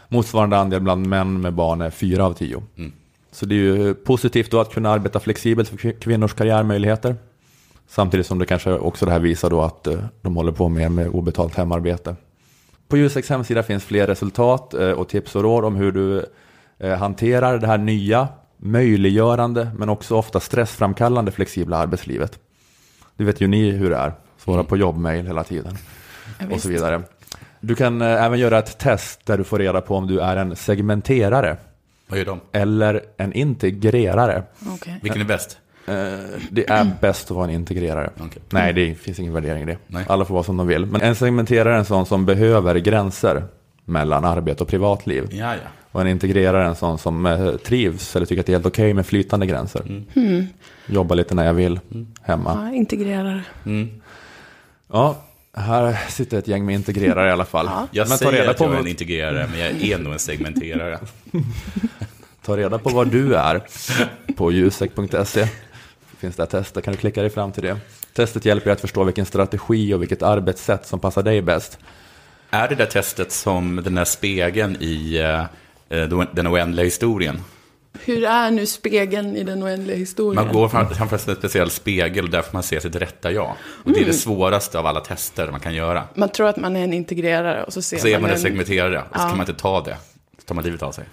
Motsvarande 0.08 0.56
andel 0.58 0.80
bland 0.80 1.06
män 1.06 1.40
med 1.40 1.54
barn 1.54 1.80
är 1.80 1.90
4 1.90 2.24
av 2.24 2.32
10. 2.32 2.62
Så 3.30 3.46
det 3.46 3.54
är 3.54 3.58
ju 3.58 3.94
positivt 3.94 4.50
då 4.50 4.60
att 4.60 4.74
kunna 4.74 4.90
arbeta 4.90 5.20
flexibelt 5.20 5.68
för 5.68 5.76
kvin- 5.76 5.98
kvinnors 6.00 6.34
karriärmöjligheter. 6.34 7.16
Samtidigt 7.88 8.26
som 8.26 8.38
det 8.38 8.46
kanske 8.46 8.72
också 8.72 9.06
det 9.06 9.12
här 9.12 9.20
visar 9.20 9.50
då 9.50 9.62
att 9.62 9.86
eh, 9.86 9.98
de 10.22 10.36
håller 10.36 10.52
på 10.52 10.68
mer 10.68 10.88
med 10.88 11.08
obetalt 11.08 11.54
hemarbete. 11.54 12.16
På 12.88 12.96
Juseks 12.96 13.30
hemsida 13.30 13.62
finns 13.62 13.84
fler 13.84 14.06
resultat 14.06 14.74
eh, 14.74 14.90
och 14.90 15.08
tips 15.08 15.36
och 15.36 15.42
råd 15.42 15.64
om 15.64 15.76
hur 15.76 15.92
du 15.92 16.26
eh, 16.78 16.98
hanterar 16.98 17.58
det 17.58 17.66
här 17.66 17.78
nya, 17.78 18.28
möjliggörande 18.56 19.70
men 19.78 19.88
också 19.88 20.14
ofta 20.16 20.40
stressframkallande 20.40 21.32
flexibla 21.32 21.76
arbetslivet. 21.76 22.38
Det 23.16 23.24
vet 23.24 23.40
ju 23.40 23.46
ni 23.46 23.70
hur 23.70 23.90
det 23.90 23.96
är, 23.96 24.12
svara 24.38 24.64
på 24.64 24.76
jobbmail 24.76 25.26
hela 25.26 25.44
tiden 25.44 25.78
och 26.52 26.60
så 26.60 26.68
vidare. 26.68 27.02
Du 27.66 27.74
kan 27.74 28.02
eh, 28.02 28.24
även 28.24 28.38
göra 28.38 28.58
ett 28.58 28.78
test 28.78 29.26
där 29.26 29.38
du 29.38 29.44
får 29.44 29.58
reda 29.58 29.80
på 29.80 29.96
om 29.96 30.06
du 30.06 30.20
är 30.20 30.36
en 30.36 30.56
segmenterare 30.56 31.56
Vad 32.08 32.18
gör 32.18 32.26
de? 32.26 32.40
eller 32.52 33.00
en 33.16 33.32
integrerare. 33.32 34.42
Okej. 34.74 34.98
Vilken 35.02 35.20
är 35.20 35.24
bäst? 35.24 35.58
Eh, 35.86 35.94
Det 36.50 36.68
är 36.70 36.90
bäst 37.00 37.30
att 37.30 37.36
vara 37.36 37.44
en 37.44 37.50
integrerare. 37.50 38.10
Okej. 38.20 38.42
Nej, 38.50 38.72
det 38.72 38.94
finns 38.94 39.18
ingen 39.18 39.32
värdering 39.32 39.62
i 39.62 39.66
det. 39.66 39.78
Nej. 39.86 40.04
Alla 40.08 40.24
får 40.24 40.34
vara 40.34 40.44
som 40.44 40.56
de 40.56 40.66
vill. 40.66 40.86
Men 40.86 41.00
en 41.00 41.14
segmenterare 41.14 41.74
är 41.74 41.78
en 41.78 41.84
sån 41.84 42.06
som 42.06 42.26
behöver 42.26 42.74
gränser 42.74 43.42
mellan 43.84 44.24
arbete 44.24 44.62
och 44.62 44.68
privatliv. 44.68 45.28
Ja, 45.30 45.52
ja. 45.54 45.60
Och 45.92 46.00
en 46.00 46.06
integrerare 46.08 46.62
är 46.64 46.68
en 46.68 46.74
sån 46.74 46.98
som 46.98 47.26
eh, 47.26 47.50
trivs 47.50 48.16
eller 48.16 48.26
tycker 48.26 48.40
att 48.40 48.46
det 48.46 48.52
är 48.52 48.54
helt 48.54 48.66
okej 48.66 48.94
med 48.94 49.06
flytande 49.06 49.46
gränser. 49.46 50.04
Jobbar 50.86 51.16
lite 51.16 51.34
när 51.34 51.44
jag 51.46 51.54
vill, 51.54 51.80
hemma. 52.22 52.64
Ja, 52.70 52.74
integrerar. 52.76 53.42
Ja, 54.92 55.16
här 55.56 56.10
sitter 56.10 56.38
ett 56.38 56.48
gäng 56.48 56.66
med 56.66 56.74
integrerare 56.74 57.28
i 57.28 57.32
alla 57.32 57.44
fall. 57.44 57.70
Jag 57.90 58.08
Men 58.08 58.18
ta 58.18 58.24
säger 58.24 58.32
reda, 58.32 58.50
att 58.50 58.58
på, 58.58 58.64
jag 58.64 58.74
är 58.74 58.78
en 58.78 58.86
integrerare, 58.86 59.48
men 59.50 59.58
jag 59.58 59.82
är 59.82 59.98
nog 59.98 60.12
en 60.12 60.18
segmenterare. 60.18 60.98
ta 62.42 62.56
reda 62.56 62.78
på 62.78 62.90
vad 62.90 63.08
du 63.08 63.34
är 63.34 63.62
på 64.36 64.52
ljusek.se. 64.52 65.48
Finns 66.18 66.36
det 66.36 66.42
här 66.42 66.46
testet, 66.46 66.84
kan 66.84 66.94
du 66.94 67.00
klicka 67.00 67.20
dig 67.20 67.30
fram 67.30 67.52
till 67.52 67.62
det. 67.62 67.76
Testet 68.12 68.44
hjälper 68.44 68.64
dig 68.64 68.72
att 68.72 68.80
förstå 68.80 69.04
vilken 69.04 69.26
strategi 69.26 69.94
och 69.94 70.02
vilket 70.02 70.22
arbetssätt 70.22 70.86
som 70.86 71.00
passar 71.00 71.22
dig 71.22 71.42
bäst. 71.42 71.78
Är 72.50 72.68
det 72.68 72.74
där 72.74 72.86
testet 72.86 73.32
som 73.32 73.80
den 73.84 73.94
där 73.94 74.04
spegeln 74.04 74.76
i 74.80 75.16
eh, 75.18 75.98
eh, 75.98 76.08
den 76.32 76.46
oändliga 76.46 76.84
historien? 76.84 77.40
Hur 78.04 78.24
är 78.24 78.50
nu 78.50 78.66
spegeln 78.66 79.36
i 79.36 79.42
den 79.42 79.62
oändliga 79.64 79.96
historien? 79.96 80.44
Man 80.44 80.54
går 80.54 80.68
fram- 80.68 80.88
framför 80.94 81.30
en 81.30 81.36
speciell 81.36 81.70
spegel 81.70 82.24
och 82.24 82.30
där 82.30 82.42
får 82.42 82.52
man 82.52 82.62
se 82.62 82.80
sitt 82.80 82.96
rätta 82.96 83.32
jag. 83.32 83.54
Och 83.84 83.92
det 83.92 84.00
är 84.00 84.04
det 84.04 84.12
svåraste 84.12 84.78
av 84.78 84.86
alla 84.86 85.00
tester 85.00 85.50
man 85.50 85.60
kan 85.60 85.74
göra. 85.74 86.04
Man 86.14 86.28
tror 86.28 86.48
att 86.48 86.56
man 86.56 86.76
är 86.76 86.84
en 86.84 86.92
integrerare 86.92 87.62
och 87.64 87.72
så 87.72 87.82
ser 87.82 87.98
Så 87.98 88.08
är 88.08 88.12
man 88.12 88.20
man 88.22 88.30
en 88.30 88.36
en... 88.36 88.42
segmenterare, 88.42 88.98
och 88.98 89.04
så 89.16 89.22
Ja. 89.22 89.28
kan 89.28 89.36
man 89.38 89.48
inte 89.48 89.60
ta 89.62 89.80
det. 89.80 89.96
Så 90.38 90.42
tar 90.44 90.54
man 90.54 90.64
livet 90.64 90.82
av 90.82 90.92
sig. 90.92 91.04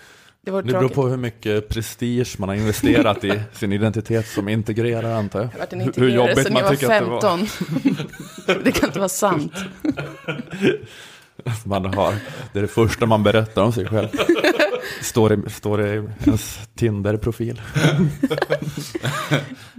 Det 0.46 0.52
var 0.52 0.62
Det 0.62 0.74
beror 0.74 0.89
på 0.89 1.08
hur 1.08 1.17
mycket 1.17 1.69
prestige 1.69 2.36
man 2.39 2.50
har 2.50 2.56
investerat 2.56 3.24
i 3.24 3.41
sin 3.54 3.74
identitet 3.74 4.28
som 4.28 4.50
integrerare 4.50 5.15
antar 5.15 5.39
jag. 5.39 5.48
Jag 5.48 5.52
har 5.54 5.60
varit 5.60 5.74
en 5.74 5.80
Hur- 5.80 5.88
integrerare 5.88 6.36
sedan 6.43 6.56
jag 6.56 6.63
var 6.63 6.76
15. 6.76 7.48
det 8.46 8.54
var. 8.54 8.60
det 8.63 8.72
kan 8.72 8.89
inte 8.89 9.00
vara 9.00 9.10
sant. 9.10 9.54
som 11.62 11.69
man 11.69 11.86
har. 11.86 12.13
Det 12.54 12.60
är 12.60 12.62
det 12.62 12.67
första 12.67 13.06
man 13.06 13.24
berättar 13.24 13.62
om 13.62 13.74
sig 13.74 13.86
själv. 13.86 14.08
Står 15.02 15.34
i, 15.34 15.50
står 15.50 15.82
i 15.82 16.04
ens 16.26 16.60
Tinder-profil. 16.76 17.62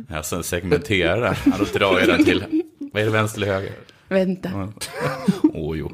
Jag 0.09 0.25
sen 0.25 0.43
segmenterar. 0.43 1.38
Ja, 1.45 1.53
då 1.59 1.79
drar 1.79 1.99
jag 1.99 2.09
den 2.09 2.25
till, 2.25 2.45
vad 2.93 3.03
är 3.03 3.07
det, 3.07 3.12
vänster 3.12 3.43
eller 3.43 3.53
höger? 3.55 3.73
Vänta. 4.09 4.69
Åh, 5.55 5.79
jo. 5.79 5.90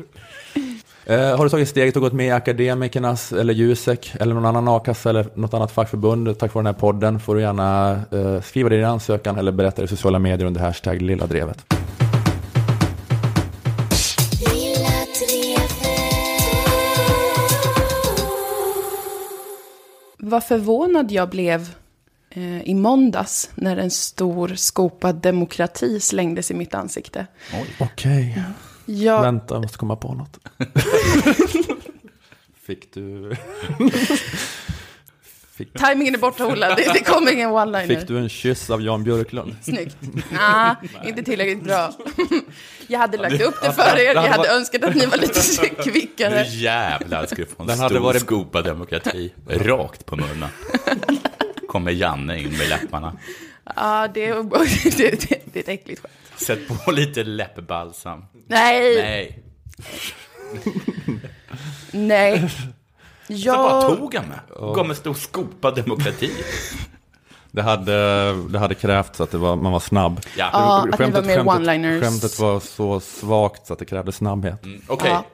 Eh, 1.07 1.37
har 1.37 1.45
du 1.45 1.51
tagit 1.51 1.69
steget 1.69 1.97
och 1.97 2.03
gått 2.03 2.13
med 2.13 2.27
i 2.27 2.31
Akademikernas 2.31 3.33
eller 3.33 3.55
Jusek 3.55 4.15
eller 4.21 4.35
någon 4.35 4.47
annan 4.47 4.69
a-kassa 4.69 5.11
eller 5.11 5.27
något 5.35 5.55
annat 5.55 5.73
fackförbund 5.73 6.39
tack 6.39 6.55
vare 6.55 6.63
den 6.63 6.75
här 6.75 6.81
podden 6.81 7.21
får 7.21 7.35
du 7.35 7.41
gärna 7.41 8.01
eh, 8.13 8.41
skriva 8.41 8.69
det 8.69 8.75
i 8.75 8.79
din 8.79 8.87
ansökan 8.87 9.39
eller 9.39 9.53
berätta 9.53 9.85
i 9.85 9.89
sociala 9.89 10.19
medier 10.19 10.47
under 10.47 10.61
hashtag 10.61 11.03
Lilla 11.03 11.27
Drevet. 11.27 11.80
Vad 20.23 20.45
förvånad 20.45 21.13
jag 21.13 21.31
blev 21.31 21.75
eh, 22.31 22.63
i 22.63 22.75
måndags 22.75 23.51
när 23.55 23.77
en 23.77 23.91
stor 23.91 24.55
skopad 24.55 25.17
demokrati 25.17 26.01
slängdes 26.01 26.51
i 26.51 26.55
mitt 26.55 26.75
ansikte. 26.75 27.27
Okej, 27.79 28.43
Jag, 28.87 29.23
vänta 29.23 29.55
jag 29.55 29.63
måste 29.63 29.79
komma 29.79 29.97
på 29.97 30.15
något. 30.15 30.39
Fick 32.67 32.95
du, 32.95 33.37
Timingen 35.65 36.15
är 36.15 36.19
borta, 36.19 36.47
Ola. 36.47 36.75
Det, 36.75 36.93
det 36.93 37.01
kommer 37.05 37.33
ingen 37.33 37.51
one-liner. 37.51 37.87
fick 37.99 38.09
du 38.09 38.19
en 38.19 38.29
kyss 38.29 38.71
av 38.71 38.83
Jan 38.83 39.05
Björklund? 39.05 39.57
Snyggt. 39.63 39.97
Nej, 40.31 40.75
inte 41.07 41.23
tillräckligt 41.23 41.63
bra. 41.65 41.93
Jag 42.89 42.99
hade 42.99 43.19
lagt 43.19 43.41
upp 43.43 43.55
det 43.63 43.73
för 43.73 43.99
er. 43.99 44.15
Jag 44.15 44.23
hade 44.23 44.49
önskat 44.49 44.85
att 44.85 44.95
ni 44.95 45.07
var 45.07 45.17
lite 45.17 45.41
Nu 45.63 45.91
kvickare. 45.91 46.43
jävlar 46.49 47.27
ska 47.27 47.35
du 47.37 47.47
få 47.47 47.63
en 47.63 47.67
Den 47.67 47.77
stor 47.77 47.85
hade 47.85 47.99
varit- 48.01 48.23
skopa 48.23 48.63
demokrati. 48.63 49.33
Rakt 49.49 50.07
på 50.07 50.17
munnen. 50.17 50.49
Kommer 51.69 51.91
Janne 51.93 52.39
in 52.41 52.59
med 52.59 52.69
läpparna. 52.69 53.13
Ja, 53.77 54.09
det, 54.15 54.25
är- 54.27 54.35
det, 54.97 55.29
det, 55.29 55.43
det 55.53 55.59
är 55.59 55.63
ett 55.63 55.69
äckligt 55.69 56.01
skämt. 56.03 56.15
Sätt 56.37 56.85
på 56.85 56.91
lite 56.93 57.25
läppbalsam. 57.25 58.25
Nej, 58.49 58.95
Nej, 59.03 59.43
nej. 61.93 62.51
Så 63.39 63.57
vad 63.57 63.85
Jag, 63.85 63.99
tog 63.99 64.15
han 64.15 64.25
med? 64.29 64.41
Gav 64.75 64.87
med 64.87 64.97
stor 64.97 65.15
skopa 65.15 65.71
demokrati. 65.71 66.31
Det 67.53 67.63
hade, 67.63 68.33
det 68.49 68.59
hade 68.59 68.75
krävts 68.75 69.21
att 69.21 69.31
det 69.31 69.39
var, 69.39 69.57
man 69.57 69.73
var 69.73 69.81
snabb. 69.81 70.21
Ja, 70.37 70.51
Ja, 70.53 70.87
att 70.93 70.99
ni 70.99 71.11
var 71.11 71.23
mer 71.23 71.35
skämtet, 71.37 71.47
one-liners. 71.47 72.01
skämtet 72.01 72.39
var 72.39 72.61
så 72.61 73.01
svagt 73.01 73.67
så 73.67 73.73
att 73.73 73.79
det 73.79 73.85
krävde 73.85 74.13
snabbhet. 74.13 74.63
okej. 74.89 75.11
Ja. 75.11 75.25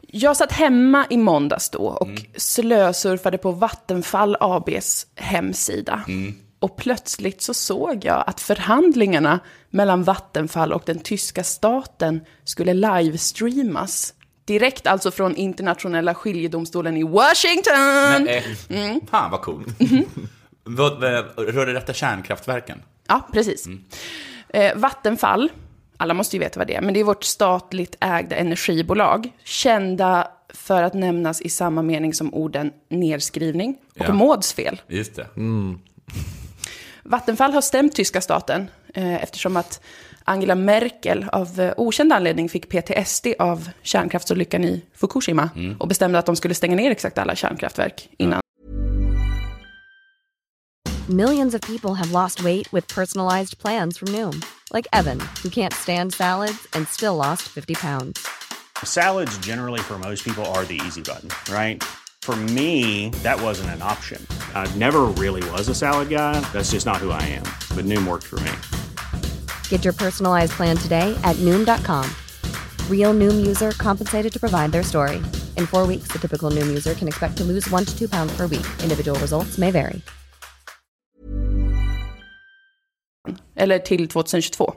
jag 0.00 0.36
satt 0.36 0.52
hemma 0.52 1.06
i 1.10 1.16
måndags 1.16 1.70
då 1.70 1.78
och 1.78 2.08
slösurfade 2.36 3.38
på 3.38 3.50
Vattenfall 3.50 4.36
ABs 4.40 5.06
hemsida. 5.16 6.04
Och 6.60 6.76
plötsligt 6.76 7.42
så 7.42 7.54
såg 7.54 8.04
jag 8.04 8.24
att 8.26 8.40
förhandlingarna 8.40 9.40
mellan 9.70 10.02
Vattenfall 10.04 10.72
och 10.72 10.82
den 10.86 10.98
tyska 10.98 11.44
staten 11.44 12.20
skulle 12.44 12.74
livestreamas. 12.74 14.14
Direkt 14.44 14.86
alltså 14.86 15.10
från 15.10 15.36
internationella 15.36 16.14
skiljedomstolen 16.14 16.96
i 16.96 17.02
Washington. 17.02 18.24
Nej, 18.68 19.00
Fan 19.10 19.30
vad 19.30 19.40
coolt. 19.42 19.66
Vad, 20.64 21.02
rör 21.36 21.66
det 21.66 21.72
detta 21.72 21.92
kärnkraftverken? 21.92 22.82
Ja, 23.08 23.28
precis. 23.32 23.68
Eh, 24.48 24.76
Vattenfall, 24.76 25.52
alla 25.96 26.14
måste 26.14 26.36
ju 26.36 26.40
veta 26.40 26.58
vad 26.60 26.66
det 26.66 26.74
är, 26.74 26.80
men 26.80 26.94
det 26.94 27.00
är 27.00 27.04
vårt 27.04 27.24
statligt 27.24 27.96
ägda 28.00 28.36
energibolag. 28.36 29.30
Kända 29.44 30.28
för 30.48 30.82
att 30.82 30.94
nämnas 30.94 31.40
i 31.40 31.48
samma 31.48 31.82
mening 31.82 32.14
som 32.14 32.34
orden 32.34 32.72
nedskrivning 32.88 33.76
och 34.00 34.06
Ja. 34.08 34.12
mådsfel. 34.12 34.80
Just 34.88 35.16
det. 35.16 35.26
Vattenfall 37.02 37.52
har 37.52 37.60
stämt 37.60 37.94
tyska 37.94 38.20
staten 38.20 38.68
eh, 38.94 39.22
eftersom 39.22 39.56
att 39.56 39.80
Angela 40.24 40.54
Merkel 40.54 41.26
av 41.32 41.60
eh, 41.60 41.72
okänd 41.76 42.12
anledning 42.12 42.48
fick 42.48 42.68
PTSD 42.68 43.26
av 43.38 43.68
kärnkraftsolyckan 43.82 44.64
i 44.64 44.84
Fukushima 44.94 45.50
och 45.78 45.88
bestämde 45.88 46.18
att 46.18 46.26
de 46.26 46.36
skulle 46.36 46.54
stänga 46.54 46.76
ner 46.76 46.90
exakt 46.90 47.18
alla 47.18 47.34
kärnkraftverk 47.36 48.08
innan 48.18 48.40
Millions 51.08 51.54
of 51.54 51.60
people 51.60 51.90
have 51.90 52.12
lost 52.12 52.40
weight 52.40 52.72
with 52.72 52.94
personalized 52.94 53.58
plans 53.58 53.98
from 53.98 54.08
Noom, 54.08 54.40
like 54.72 54.88
Evan, 54.90 55.20
who 55.42 55.50
can't 55.50 55.74
stand 55.74 56.14
salads 56.14 56.66
and 56.72 56.88
still 56.88 57.16
lost 57.16 57.42
50 57.42 57.74
pounds. 57.74 58.26
Salads, 58.84 59.36
generally, 59.46 59.80
for 59.80 59.98
most 59.98 60.24
people, 60.24 60.44
are 60.54 60.64
the 60.64 60.80
easy 60.86 61.02
button, 61.02 61.28
right? 61.54 61.82
For 62.22 62.34
me, 62.34 63.10
that 63.22 63.38
wasn't 63.38 63.70
an 63.76 63.82
option. 63.82 64.26
I 64.54 64.66
never 64.78 65.02
really 65.02 65.42
was 65.50 65.68
a 65.68 65.74
salad 65.74 66.08
guy. 66.08 66.40
That's 66.54 66.70
just 66.72 66.86
not 66.86 66.96
who 66.96 67.10
I 67.10 67.20
am. 67.36 67.44
But 67.76 67.84
Noom 67.84 68.06
worked 68.06 68.24
for 68.24 68.40
me. 68.40 68.52
Get 69.68 69.84
your 69.84 69.92
personalized 69.92 70.52
plan 70.52 70.76
today 70.78 71.14
at 71.22 71.36
Noom.com. 71.36 72.08
Real 72.88 73.12
Noom 73.12 73.46
user 73.46 73.72
compensated 73.72 74.32
to 74.32 74.40
provide 74.40 74.72
their 74.72 74.82
story. 74.82 75.16
In 75.58 75.66
four 75.66 75.86
weeks, 75.86 76.08
the 76.12 76.18
typical 76.18 76.50
Noom 76.50 76.68
user 76.68 76.94
can 76.94 77.08
expect 77.08 77.36
to 77.36 77.44
lose 77.44 77.68
one 77.70 77.84
to 77.84 77.92
two 77.98 78.08
pounds 78.08 78.34
per 78.34 78.46
week. 78.46 78.66
Individual 78.82 79.18
results 79.18 79.58
may 79.58 79.70
vary. 79.70 80.00
eller 83.56 83.78
till 83.78 84.08
2022. 84.08 84.72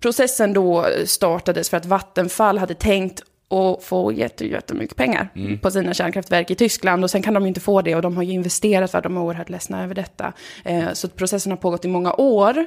Processen 0.00 0.52
då 0.52 0.86
startades 1.06 1.70
för 1.70 1.76
att 1.76 1.86
Vattenfall 1.86 2.58
hade 2.58 2.74
tänkt 2.74 3.22
att 3.50 3.84
få 3.84 4.12
jätte, 4.12 4.46
jättemycket 4.46 4.96
pengar 4.96 5.28
på 5.62 5.70
sina 5.70 5.94
kärnkraftverk 5.94 6.50
i 6.50 6.54
Tyskland 6.54 7.04
och 7.04 7.10
sen 7.10 7.22
kan 7.22 7.34
de 7.34 7.42
ju 7.42 7.48
inte 7.48 7.60
få 7.60 7.82
det 7.82 7.94
och 7.94 8.02
de 8.02 8.16
har 8.16 8.22
ju 8.22 8.32
investerat 8.32 8.90
för 8.90 8.98
att 8.98 9.04
de 9.04 9.16
är 9.16 9.20
oerhört 9.20 9.48
ledsna 9.48 9.84
över 9.84 9.94
detta. 9.94 10.32
Eh, 10.64 10.92
så 10.92 11.06
att 11.06 11.16
processen 11.16 11.52
har 11.52 11.56
pågått 11.56 11.84
i 11.84 11.88
många 11.88 12.12
år 12.12 12.66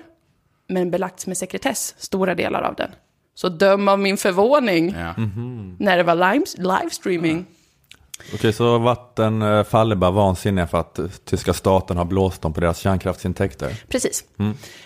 men 0.67 0.91
belagts 0.91 1.27
med 1.27 1.37
sekretess, 1.37 1.95
stora 1.97 2.35
delar 2.35 2.61
av 2.61 2.75
den. 2.75 2.91
Så 3.35 3.49
döm 3.49 3.87
av 3.87 3.99
min 3.99 4.17
förvåning 4.17 4.95
Ja. 4.99 5.13
när 5.79 5.97
det 5.97 6.03
var 6.03 6.15
live, 6.15 6.45
livestreaming. 6.57 7.45
Okej, 8.33 8.53
så 8.53 8.77
Vattenfall 8.77 9.91
är 9.91 9.95
bara 9.95 10.11
vansinniga 10.11 10.67
för 10.67 10.77
att 10.77 10.99
eh, 10.99 11.05
tyska 11.25 11.53
staten 11.53 11.97
har 11.97 12.05
blåst 12.05 12.41
dem 12.41 12.53
på 12.53 12.59
deras 12.61 12.79
kärnkraftsintäkter. 12.79 13.81
Precis. 13.89 14.23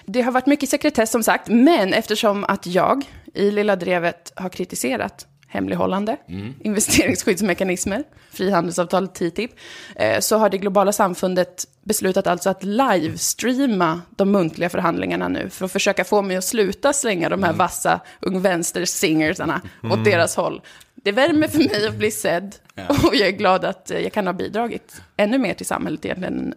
Det 0.06 0.22
har 0.22 0.32
varit 0.32 0.46
mycket 0.46 0.70
sekretess 0.70 1.12
som 1.12 1.24
sagt, 1.24 1.48
men 1.48 1.94
eftersom 1.94 2.44
att 2.44 2.66
jag 2.66 3.04
i 3.34 3.52
Lilla 3.52 3.76
Drevet 3.76 4.34
har 4.36 4.50
kritiserat 4.50 5.28
hemlighållande, 5.50 6.18
investeringsskyddsmekanismer, 6.62 8.04
frihandelsavtal 8.32 9.08
TTIP, 9.08 9.52
eh, 9.96 10.20
så 10.20 10.38
har 10.38 10.50
det 10.50 10.58
globala 10.58 10.92
samfundet 10.92 11.68
beslutat 11.84 12.28
alltså 12.28 12.50
att 12.50 12.64
livestreama 12.64 14.02
de 14.10 14.32
muntliga 14.32 14.70
förhandlingarna 14.70 15.28
nu 15.28 15.50
för 15.50 15.66
att 15.66 15.72
försöka 15.72 16.04
få 16.04 16.22
mig 16.22 16.38
att 16.38 16.44
sluta 16.44 16.94
slänga 16.94 17.30
de 17.30 17.44
här 17.44 17.54
vassa 17.54 18.00
ung 18.20 18.42
vänster-singersarna 18.42 19.62
åt 19.84 20.06
deras 20.06 20.36
håll. 20.36 20.62
Det 20.96 21.12
värmer 21.12 21.48
för 21.48 21.58
mig 21.58 21.88
att 21.88 21.96
bli 21.96 22.12
sedd 22.12 22.56
och 23.04 23.16
jag 23.16 23.28
är 23.28 23.32
glad 23.32 23.66
att 23.66 23.92
eh, 23.92 24.00
jag 24.00 24.14
kan 24.14 24.28
ha 24.28 24.34
bidragit 24.34 25.02
ännu 25.18 25.38
mer 25.38 25.54
till 25.54 25.66
samhället 25.66 26.06
egentligen. 26.06 26.54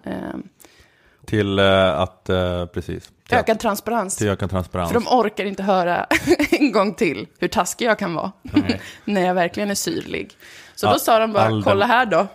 Till 1.26 1.58
eh, 1.58 1.98
att, 2.00 2.28
eh, 2.28 2.66
precis, 2.66 3.12
till, 3.28 3.36
ökad 3.38 3.58
transparens. 3.60 4.16
till 4.16 4.28
ökad 4.28 4.50
transparens. 4.50 4.92
För 4.92 5.00
de 5.00 5.06
orkar 5.08 5.44
inte 5.44 5.62
höra 5.62 6.06
en 6.50 6.72
gång 6.72 6.94
till 6.94 7.26
hur 7.38 7.48
taskig 7.48 7.84
jag 7.86 7.98
kan 7.98 8.14
vara. 8.14 8.32
när 9.04 9.26
jag 9.26 9.34
verkligen 9.34 9.70
är 9.70 9.74
syrlig. 9.74 10.30
Så 10.74 10.86
då 10.86 10.92
Ja, 10.92 10.98
sa 10.98 11.18
de 11.18 11.32
bara, 11.32 11.44
all 11.44 11.52
den- 11.54 11.62
kolla 11.62 11.86
här 11.86 12.06
då. 12.06 12.26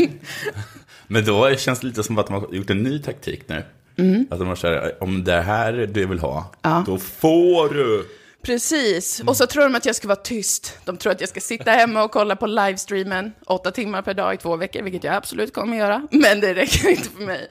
Men 1.06 1.24
då 1.24 1.54
känns 1.56 1.80
det 1.80 1.86
lite 1.86 2.02
som 2.02 2.18
att 2.18 2.26
de 2.26 2.32
har 2.32 2.54
gjort 2.54 2.70
en 2.70 2.82
ny 2.82 2.98
taktik 2.98 3.42
nu. 3.48 3.64
Att 4.30 4.38
de 4.38 4.48
har 4.48 4.54
så 4.54 4.66
här, 4.66 5.02
om 5.02 5.24
det 5.24 5.40
här 5.40 5.72
du 5.72 6.06
vill 6.06 6.18
ha, 6.18 6.50
då 6.86 6.98
får 6.98 7.74
du. 7.74 8.06
Precis. 8.42 9.22
Och 9.26 9.36
så 9.36 9.46
tror 9.46 9.62
de 9.62 9.74
att 9.74 9.86
jag 9.86 9.96
ska 9.96 10.08
vara 10.08 10.16
tyst. 10.16 10.78
De 10.84 10.96
tror 10.96 11.12
att 11.12 11.20
jag 11.20 11.28
ska 11.28 11.40
sitta 11.40 11.70
hemma 11.70 12.02
och 12.02 12.10
kolla 12.10 12.36
på 12.36 12.46
livestreamen 12.46 13.32
åtta 13.46 13.70
timmar 13.70 14.02
per 14.02 14.14
dag 14.14 14.34
i 14.34 14.36
två 14.36 14.56
veckor, 14.56 14.82
vilket 14.82 15.04
jag 15.04 15.14
absolut 15.14 15.54
kommer 15.54 15.76
göra. 15.76 16.08
Men 16.10 16.40
det 16.40 16.54
räcker 16.54 16.88
inte 16.88 17.10
för 17.10 17.22
mig. 17.22 17.50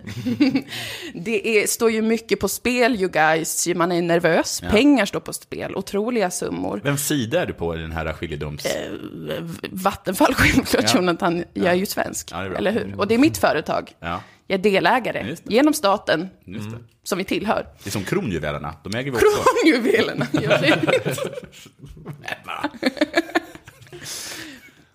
det 1.14 1.48
är, 1.48 1.68
står 1.68 1.92
ju 1.92 2.02
mycket 2.02 2.40
på 2.40 2.48
spel, 2.48 2.96
you 2.96 3.10
guys. 3.10 3.68
Man 3.76 3.92
är 3.92 4.02
nervös. 4.02 4.62
Pengar 4.62 5.06
står 5.06 5.20
på 5.20 5.34
spel. 5.34 5.76
Otroliga 5.76 6.32
summor. 6.32 6.82
Vem 6.84 6.98
sida 6.98 7.42
är 7.42 7.46
du 7.46 7.54
på 7.54 7.76
i 7.76 7.78
den 7.78 7.92
här 7.92 8.14
skiljedoms... 8.14 8.68
Vattenfall 9.72 10.34
självklart, 10.34 10.86
Ja. 10.88 10.96
Jonathan. 10.96 11.44
Jag 11.54 11.66
är 11.66 11.74
ju 11.76 11.86
svensk, 11.86 12.30
Ja, 12.32 12.38
är 12.46 12.50
eller 12.50 12.72
hur? 12.72 12.96
Och 12.98 13.08
det 13.08 13.14
är 13.14 13.20
mitt 13.20 13.38
företag. 13.38 13.92
Ja, 14.50 14.54
Jag 14.54 14.60
är 14.60 14.72
delägare 14.72 15.36
genom 15.44 15.74
staten, 15.74 16.30
som 17.04 17.18
vi 17.18 17.24
tillhör. 17.24 17.66
Det 17.84 17.90
är 17.90 17.92
som 17.92 18.04
kronjuvelerna, 18.04 18.74
de 18.84 18.94
äger 18.98 19.12
vi 19.12 19.18
också. 19.18 19.26
Kronjuvelerna. 19.64 20.28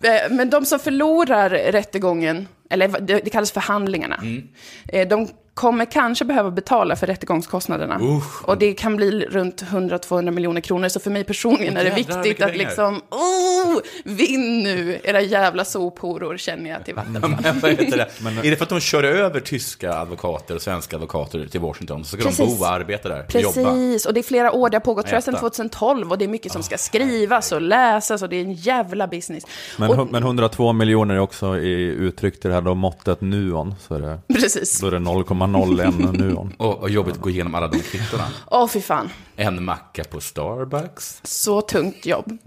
Eh, 0.03 0.31
Men 0.31 0.49
de 0.49 0.65
som 0.65 0.79
förlorar 0.79 1.49
rättegången, 1.49 2.47
eller 2.69 2.87
det 2.87 3.19
det 3.23 3.29
kallas 3.29 3.51
förhandlingarna, 3.51 4.15
Mm. 4.15 4.47
eh, 4.87 5.07
de 5.07 5.27
kommer 5.55 5.85
kanske 5.85 6.25
behöva 6.25 6.51
betala 6.51 6.95
för 6.95 7.07
rättegångskostnaderna. 7.07 7.99
Och 8.43 8.57
det 8.57 8.73
kan 8.73 8.95
bli 8.95 9.25
runt 9.25 9.63
100-200 9.63 10.31
miljoner 10.31 10.61
kronor. 10.61 10.89
Så 10.89 10.99
för 10.99 11.11
mig 11.11 11.23
personligen 11.23 11.77
är 11.77 11.83
det 11.83 11.99
Jävlar, 11.99 12.23
viktigt 12.23 12.45
att 12.45 12.57
liksom, 12.57 13.01
oh, 13.09 13.79
vinn 14.03 14.63
nu, 14.63 14.99
era 15.03 15.21
jävla 15.21 15.65
sophoror, 15.65 16.37
känner 16.37 16.69
jag 16.69 16.85
till 16.85 16.95
Vattenfall. 16.95 17.31
Är 18.45 18.49
det 18.49 18.55
för 18.55 18.63
att 18.63 18.69
de 18.69 18.79
kör 18.79 19.03
över 19.03 19.39
tyska 19.39 19.93
advokater 19.93 20.55
och 20.55 20.61
svenska 20.61 20.95
advokater 20.95 21.47
till 21.47 21.59
Washington? 21.59 22.03
Så 22.03 22.07
ska 22.07 22.17
de 22.17 22.23
Precis. 22.23 22.59
bo 22.59 22.63
och 22.63 22.71
arbeta 22.71 23.09
där? 23.09 23.25
och 23.27 23.35
Jobba? 23.41 23.53
Precis, 23.53 24.05
och 24.05 24.13
det 24.13 24.19
är 24.19 24.23
flera 24.23 24.51
år, 24.51 24.69
det 24.69 24.75
har 24.75 24.81
pågått 24.81 25.05
tror 25.05 25.15
jag 25.15 25.23
sedan 25.23 25.33
Äta. 25.33 25.41
2012 25.41 26.11
och 26.11 26.17
det 26.17 26.25
är 26.25 26.29
mycket 26.29 26.51
som 26.51 26.63
ska 26.63 26.77
skrivas 26.77 27.51
och 27.51 27.61
läsas 27.61 28.21
och 28.21 28.29
det 28.29 28.35
är 28.35 28.41
en 28.41 28.53
jävla 28.53 29.07
business. 29.07 29.43
Men, 29.77 29.99
och, 29.99 30.11
men 30.11 30.23
102 30.23 30.73
miljoner 30.73 31.15
är 31.15 31.19
också 31.19 31.57
i 31.57 31.81
uttryckt 31.83 32.45
i 32.45 32.47
det 32.47 32.53
här 32.53 32.61
då 32.61 32.75
måttet 32.75 33.21
nuon. 33.21 33.75
Så 33.87 33.95
är 33.95 33.99
det, 33.99 34.19
precis. 34.27 34.81
då 34.81 34.87
är 34.87 34.91
det 34.91 34.99
0,01 35.47 36.17
nuon. 36.17 36.53
Och, 36.57 36.79
och 36.79 36.89
jobbigt 36.89 37.13
att 37.15 37.21
gå 37.21 37.29
igenom 37.29 37.55
alla 37.55 37.67
de 37.67 37.79
kvittona. 37.79 38.23
Åh, 38.51 38.67
fy 38.67 38.81
fan. 38.81 39.09
En 39.35 39.63
macka 39.65 40.03
på 40.03 40.19
Starbucks. 40.21 41.19
Så 41.23 41.61
tungt 41.61 42.05
jobb. 42.05 42.37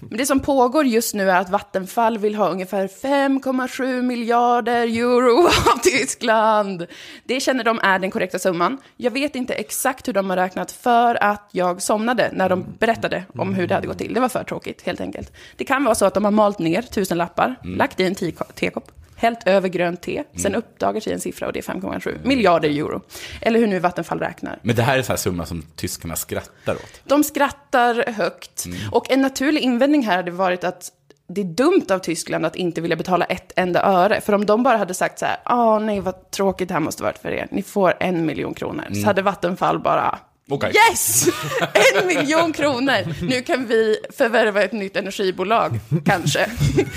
Men 0.00 0.18
det 0.18 0.26
som 0.26 0.40
pågår 0.40 0.84
just 0.86 1.14
nu 1.14 1.30
är 1.30 1.40
att 1.40 1.50
Vattenfall 1.50 2.18
vill 2.18 2.34
ha 2.34 2.48
ungefär 2.48 2.88
5,7 2.88 4.02
miljarder 4.02 4.86
euro 4.86 5.46
av 5.74 5.78
Tyskland. 5.82 6.86
Det 7.24 7.40
känner 7.40 7.64
de 7.64 7.80
är 7.82 7.98
den 7.98 8.10
korrekta 8.10 8.38
summan. 8.38 8.78
Jag 8.96 9.10
vet 9.10 9.36
inte 9.36 9.54
exakt 9.54 10.08
hur 10.08 10.12
de 10.12 10.30
har 10.30 10.36
räknat 10.36 10.72
för 10.72 11.22
att 11.24 11.48
jag 11.52 11.82
somnade 11.82 12.30
när 12.32 12.48
de 12.48 12.64
berättade 12.78 13.24
om 13.38 13.54
hur 13.54 13.66
det 13.66 13.74
hade 13.74 13.86
gått 13.86 13.98
till. 13.98 14.14
Det 14.14 14.20
var 14.20 14.28
för 14.28 14.44
tråkigt, 14.44 14.82
helt 14.82 15.00
enkelt. 15.00 15.32
Det 15.56 15.64
kan 15.64 15.84
vara 15.84 15.94
så 15.94 16.04
att 16.04 16.14
de 16.14 16.24
har 16.24 16.30
malt 16.32 16.58
ner 16.58 16.82
tusen 16.82 17.18
lappar, 17.18 17.54
lagt 17.64 18.00
i 18.00 18.04
en 18.04 18.14
te- 18.14 18.32
tekopp, 18.54 18.90
hällt 19.24 19.48
över 19.48 19.68
grönt 19.68 20.02
te, 20.02 20.24
sen 20.36 20.54
uppdagar 20.54 21.00
sig 21.00 21.12
en 21.12 21.20
siffra 21.20 21.46
och 21.46 21.52
det 21.52 21.58
är 21.58 21.72
5,7 21.72 22.26
miljarder 22.26 22.68
euro. 22.68 23.02
Eller 23.40 23.60
hur 23.60 23.66
nu 23.66 23.78
Vattenfall 23.78 24.18
räknar. 24.18 24.58
Men 24.62 24.76
det 24.76 24.82
här 24.82 24.94
är 24.94 24.98
en 24.98 25.04
sån 25.04 25.12
här 25.12 25.16
summa 25.16 25.46
som 25.46 25.62
tyskarna 25.76 26.16
skrattar 26.16 26.74
åt. 26.74 27.00
De 27.04 27.24
skrattar 27.24 28.12
högt. 28.12 28.66
Och 28.92 29.10
en 29.10 29.20
naturlig 29.20 29.60
invändning 29.60 30.02
här 30.02 30.16
hade 30.16 30.30
varit 30.30 30.64
att 30.64 30.90
det 31.26 31.40
är 31.40 31.44
dumt 31.44 31.86
av 31.90 31.98
Tyskland 31.98 32.46
att 32.46 32.56
inte 32.56 32.80
vilja 32.80 32.96
betala 32.96 33.24
ett 33.24 33.52
enda 33.56 33.82
öre. 33.82 34.20
För 34.20 34.32
om 34.32 34.46
de 34.46 34.62
bara 34.62 34.76
hade 34.76 34.94
sagt 34.94 35.18
så 35.18 35.26
här, 35.26 35.36
åh 35.50 35.80
nej 35.80 36.00
vad 36.00 36.30
tråkigt 36.30 36.68
det 36.68 36.74
här 36.74 36.80
måste 36.80 37.02
varit 37.02 37.18
för 37.18 37.30
er, 37.30 37.48
ni 37.50 37.62
får 37.62 37.94
en 38.00 38.26
miljon 38.26 38.54
kronor. 38.54 38.84
Så 38.94 39.06
hade 39.06 39.22
Vattenfall 39.22 39.78
bara, 39.78 40.18
Okej. 40.50 40.72
yes! 40.90 41.28
En 42.00 42.06
miljon 42.06 42.52
kronor! 42.52 43.24
Nu 43.24 43.42
kan 43.42 43.66
vi 43.66 43.96
förvärva 44.16 44.62
ett 44.62 44.72
nytt 44.72 44.96
energibolag, 44.96 45.78
kanske. 46.04 46.46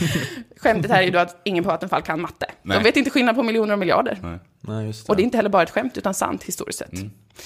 Skämtet 0.57 0.91
här 0.91 0.99
är 0.99 1.03
ju 1.05 1.11
då 1.11 1.19
att 1.19 1.41
ingen 1.43 1.63
på 1.63 1.69
Vattenfall 1.69 2.01
kan 2.01 2.21
matte. 2.21 2.45
Nej. 2.61 2.77
De 2.77 2.83
vet 2.83 2.97
inte 2.97 3.09
skillnad 3.09 3.35
på 3.35 3.43
miljoner 3.43 3.73
och 3.73 3.79
miljarder. 3.79 4.39
Nej, 4.61 4.85
just 4.85 5.09
Och 5.09 5.15
det 5.15 5.19
är 5.19 5.21
det. 5.21 5.25
inte 5.25 5.37
heller 5.37 5.49
bara 5.49 5.63
ett 5.63 5.69
skämt, 5.69 5.97
utan 5.97 6.13
sant 6.13 6.43
historiskt 6.43 6.79
sett. 6.79 6.91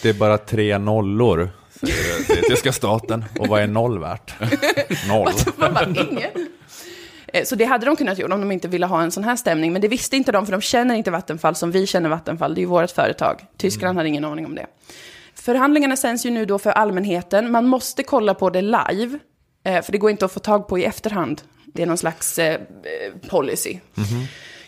det 0.02 0.10
är 0.10 0.14
bara 0.14 0.38
tre 0.38 0.78
nollor, 0.78 1.50
säger 1.80 2.42
det 2.42 2.50
tyska 2.50 2.72
staten. 2.74 3.26
Och 3.40 3.48
vad 3.48 3.62
är 3.62 3.68
noll 3.68 4.00
värt? 4.00 4.34
Noll. 5.08 5.32
Eh, 7.34 7.44
Så 7.44 7.56
det 7.56 7.66
hade 7.66 7.86
de 7.86 7.96
kunnat 7.96 8.18
göra 8.18 8.34
om 8.34 8.40
de 8.42 8.52
inte 8.52 8.68
ville 8.68 8.86
ha 8.86 9.02
en 9.02 9.12
sån 9.12 9.24
här 9.24 9.36
stämning. 9.36 9.74
Men 9.74 9.82
det 9.82 9.88
visste 9.88 10.16
inte 10.18 10.32
de, 10.32 10.46
för 10.46 10.52
de 10.52 10.62
känner 10.62 10.96
inte 10.96 11.12
Vattenfall 11.12 11.56
som 11.56 11.72
vi 11.72 11.88
känner 11.88 12.10
Vattenfall. 12.10 12.56
Det 12.56 12.60
är 12.60 12.62
ju 12.62 12.68
vårt 12.68 12.92
företag. 12.92 13.42
Tyskland 13.58 13.98
hade 13.98 14.10
ingen 14.10 14.26
aning 14.26 14.46
om 14.46 14.56
det. 14.56 14.66
Förhandlingarna 15.42 15.96
sänds 15.96 16.26
ju 16.26 16.30
nu 16.30 16.46
då 16.46 16.60
för 16.60 16.70
allmänheten. 16.72 17.52
Man 17.52 17.66
måste 17.66 18.04
kolla 18.04 18.34
på 18.34 18.50
det 18.50 18.62
live, 18.62 19.20
eh, 19.66 19.82
för 19.82 19.92
det 19.92 19.98
går 19.98 20.12
inte 20.12 20.26
att 20.26 20.32
få 20.32 20.40
tag 20.40 20.68
på 20.68 20.80
i 20.80 20.86
efterhand. 20.86 21.42
Det 21.66 21.82
är 21.82 21.86
någon 21.86 21.98
slags 21.98 22.40
eh, 22.40 22.54
eh, 22.54 22.60
policy. 23.30 23.80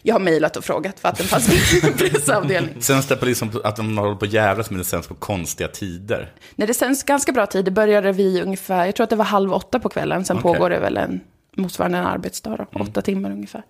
Jag 0.01 0.15
har 0.15 0.19
mejlat 0.19 0.57
och 0.57 0.65
frågat 0.65 1.03
Vattenfalls 1.03 1.49
pressavdelning. 1.97 2.81
Sen 2.81 3.01
det 3.09 3.15
på 3.15 3.25
liksom 3.25 3.61
att 3.63 3.75
de 3.75 3.97
håller 3.97 4.15
på 4.15 4.25
att 4.25 4.33
jävlas 4.33 4.69
med 4.69 4.79
det 4.79 4.83
sänds 4.83 5.07
på 5.07 5.15
konstiga 5.15 5.67
tider. 5.67 6.31
När 6.55 6.67
det 6.67 6.73
sänds 6.73 7.03
ganska 7.03 7.31
bra 7.31 7.45
tid, 7.45 7.65
det 7.65 7.71
började 7.71 8.11
vi 8.11 8.41
ungefär, 8.41 8.85
jag 8.85 8.95
tror 8.95 9.03
att 9.03 9.09
det 9.09 9.15
var 9.15 9.25
halv 9.25 9.53
åtta 9.53 9.79
på 9.79 9.89
kvällen, 9.89 10.25
sen 10.25 10.37
Okej. 10.37 10.53
pågår 10.53 10.69
det 10.69 10.79
väl 10.79 10.97
en 10.97 11.19
motsvarande 11.55 11.97
en 11.97 12.05
arbetsdag 12.05 12.57
då, 12.57 12.79
åtta 12.79 13.01
timmar 13.01 13.31
ungefär. 13.31 13.63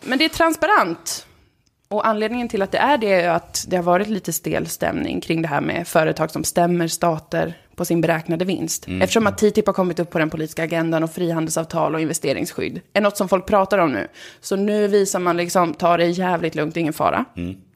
Men 0.00 0.18
det 0.18 0.24
är 0.24 0.28
transparent. 0.28 1.26
Och 1.88 2.06
anledningen 2.06 2.48
till 2.48 2.62
att 2.62 2.72
det 2.72 2.78
är 2.78 2.98
det 2.98 3.12
är 3.12 3.30
att 3.30 3.64
det 3.68 3.76
har 3.76 3.82
varit 3.82 4.08
lite 4.08 4.32
stel 4.32 4.66
stämning 4.66 5.20
kring 5.20 5.42
det 5.42 5.48
här 5.48 5.60
med 5.60 5.88
företag 5.88 6.30
som 6.30 6.44
stämmer 6.44 6.88
stater 6.88 7.54
på 7.76 7.84
sin 7.84 8.00
beräknade 8.00 8.44
vinst. 8.44 8.86
Eftersom 8.88 9.26
att 9.26 9.38
TTIP 9.38 9.66
har 9.66 9.72
kommit 9.72 9.98
upp 9.98 10.10
på 10.10 10.18
den 10.18 10.30
politiska 10.30 10.62
agendan 10.64 11.04
och 11.04 11.10
frihandelsavtal 11.10 11.94
och 11.94 12.00
investeringsskydd 12.00 12.80
är 12.92 13.00
något 13.00 13.16
som 13.16 13.28
folk 13.28 13.46
pratar 13.46 13.78
om 13.78 13.92
nu. 13.92 14.08
Så 14.40 14.56
nu 14.56 14.88
visar 14.88 15.18
man 15.18 15.36
liksom, 15.36 15.74
ta 15.74 15.96
det 15.96 16.06
jävligt 16.06 16.54
lugnt, 16.54 16.76
ingen 16.76 16.92
fara. 16.92 17.24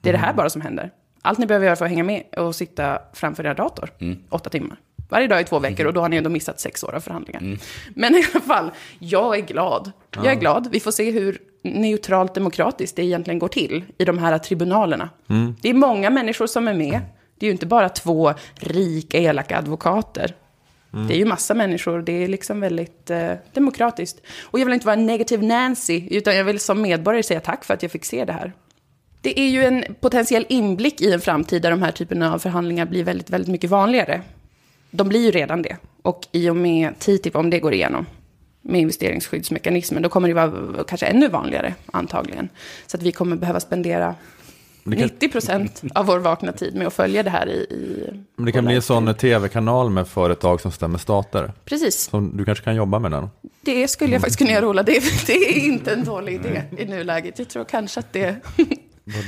Det 0.01 0.09
är 0.09 0.13
det 0.13 0.19
här 0.19 0.33
bara 0.33 0.51
som 0.51 0.63
händer. 0.63 0.91
Allt 1.23 1.39
ni 1.39 1.47
behöver 1.47 1.67
göra 1.67 1.77
för 1.77 1.85
att 1.85 1.91
hänga 1.91 2.05
med 2.05 2.23
och 2.37 2.55
sitta 2.55 2.99
framför 3.13 3.47
er 3.47 3.55
dator, 3.55 3.91
åtta 4.29 4.51
timmar. 4.51 4.77
Varje 5.11 5.27
dag 5.27 5.41
i 5.41 5.45
två 5.45 5.59
veckor 5.59 5.87
och 5.87 5.93
då 5.93 6.01
har 6.01 6.09
ni 6.09 6.17
ändå 6.17 6.31
missat 6.31 6.61
sex 6.61 6.85
år 6.85 6.95
av 6.95 7.01
förhandlingar. 7.01 7.59
Men 7.95 8.15
i 8.15 8.25
alla 8.33 8.45
fall, 8.45 8.71
jag 8.99 9.39
är 9.39 9.43
glad. 9.43 9.93
Jag 10.15 10.27
är 10.27 10.35
glad. 10.35 10.69
Vi 10.73 10.81
får 10.81 10.91
se 10.91 11.11
hur 11.11 11.39
neutralt 11.63 12.35
demokratiskt 12.35 12.97
det 12.97 13.05
egentligen 13.05 13.39
går 13.39 13.49
till 13.49 13.85
i 13.99 14.05
de 14.05 14.19
här 14.19 14.39
tribunalerna. 14.39 15.11
Det 15.61 15.69
är 15.69 15.75
många 15.75 16.11
människor 16.11 16.47
som 16.47 16.69
är 16.69 16.75
med. 16.75 17.01
Det 17.39 17.47
är 17.47 17.49
ju 17.49 17.53
inte 17.53 17.67
bara 17.67 17.89
två 17.89 18.35
rika, 18.55 19.19
elaka 19.19 19.59
advokater. 19.59 20.35
Det 21.09 21.15
är 21.15 21.19
ju 21.19 21.25
massa 21.25 21.55
människor, 21.55 22.03
det 22.03 22.25
är 22.25 22.29
liksom 22.29 22.61
väldigt 22.61 23.11
eh, 23.11 23.33
demokratiskt. 23.53 24.21
Och 24.43 24.61
jag 24.61 24.67
vill 24.67 24.75
inte 24.75 24.87
vara 24.87 24.97
en 24.97 25.07
negativ 25.07 25.43
Nancy, 25.43 26.09
utan 26.11 26.37
jag 26.37 26.45
vill 26.45 26.61
som 26.61 26.83
medborgare 26.83 27.23
säga 27.23 27.41
tack 27.41 27.65
för 27.65 27.75
att 27.75 27.83
jag 27.83 27.93
fick 27.93 28.05
se 28.05 28.25
det 28.25 28.33
här. 28.33 28.53
Det 29.21 29.41
är 29.41 29.49
ju 29.49 29.65
en 29.65 29.85
potentiell 30.01 30.47
inblick 30.49 31.01
i 31.01 31.13
en 31.13 31.21
framtid 31.21 31.63
där 31.63 31.71
de 31.71 31.83
här 31.83 31.93
typerna 31.93 32.35
av 32.35 32.39
förhandlingar 32.39 32.87
blir 32.87 33.05
väldigt, 33.05 33.31
väldigt 33.31 33.51
mycket 33.51 33.71
vanligare. 33.71 34.23
De 34.91 35.09
blir 35.09 35.21
ju 35.21 35.31
redan 35.31 35.63
det. 35.63 35.77
Och 36.03 36.27
i 36.33 36.49
och 36.49 36.57
med 36.57 36.99
TTIP, 36.99 37.37
om 37.37 37.51
det 37.51 37.59
går 37.59 37.75
igenom, 37.75 38.07
med 38.63 38.81
investeringsskyddsmekanismen, 38.81 40.03
då 40.03 40.09
kommer 40.09 40.29
det 40.29 40.35
vara 40.35 40.85
kanske 40.85 41.07
ännu 41.07 41.29
vanligare, 41.29 41.75
antagligen. 41.87 42.49
Så 42.87 42.97
att 42.97 43.03
vi 43.03 43.13
kommer 43.13 43.37
behöva 43.37 43.61
spendera 43.61 44.15
kan, 44.85 44.93
90 44.93 45.29
procent 45.29 45.83
av 45.95 46.07
vår 46.07 46.19
vakna 46.19 46.53
tid 46.53 46.75
med 46.75 46.87
att 46.87 46.95
följa 46.95 47.23
det 47.23 47.31
här 47.31 47.49
i... 47.49 47.53
i 47.53 48.11
men 48.37 48.47
det 48.47 48.53
kan 48.53 48.65
bli 48.65 48.75
en 48.75 48.83
sån 48.83 49.15
tv-kanal 49.15 49.91
med 49.91 50.09
företag 50.09 50.61
som 50.61 50.73
stämmer 50.73 50.99
stater. 50.99 51.53
Precis, 51.65 52.01
Som 52.11 52.37
du 52.37 52.45
kanske 52.45 52.65
kan 52.65 52.75
jobba 52.75 52.99
med 52.99 53.11
den. 53.11 53.29
det 53.61 53.89
skulle 53.89 54.13
jag 54.13 54.21
faktiskt 54.21 54.39
kunna 54.39 54.51
göra, 54.51 54.69
Ola. 54.69 54.83
Det, 54.83 55.03
det 55.27 55.33
är 55.33 55.59
inte 55.59 55.93
en 55.93 56.05
dålig 56.05 56.35
idé 56.35 56.63
i 56.79 56.85
nuläget. 56.85 57.39
Jag 57.39 57.49
tror 57.49 57.65
kanske 57.65 58.01
att 58.01 58.13
det... 58.13 58.37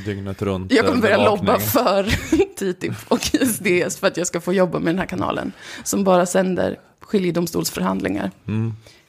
Dygnet 0.04 0.42
runt. 0.42 0.72
Jag 0.72 0.86
kommer 0.86 1.02
börja 1.02 1.18
bevakning. 1.18 1.46
lobba 1.46 1.58
för 1.58 2.02
TTIP 2.74 2.92
och 3.08 3.20
ISDS 3.34 3.96
för 3.96 4.06
att 4.06 4.16
jag 4.16 4.26
ska 4.26 4.40
få 4.40 4.52
jobba 4.52 4.78
med 4.78 4.94
den 4.94 4.98
här 4.98 5.06
kanalen. 5.06 5.52
Som 5.84 6.04
bara 6.04 6.26
sänder 6.26 6.78
skiljedomstolsförhandlingar. 7.00 8.30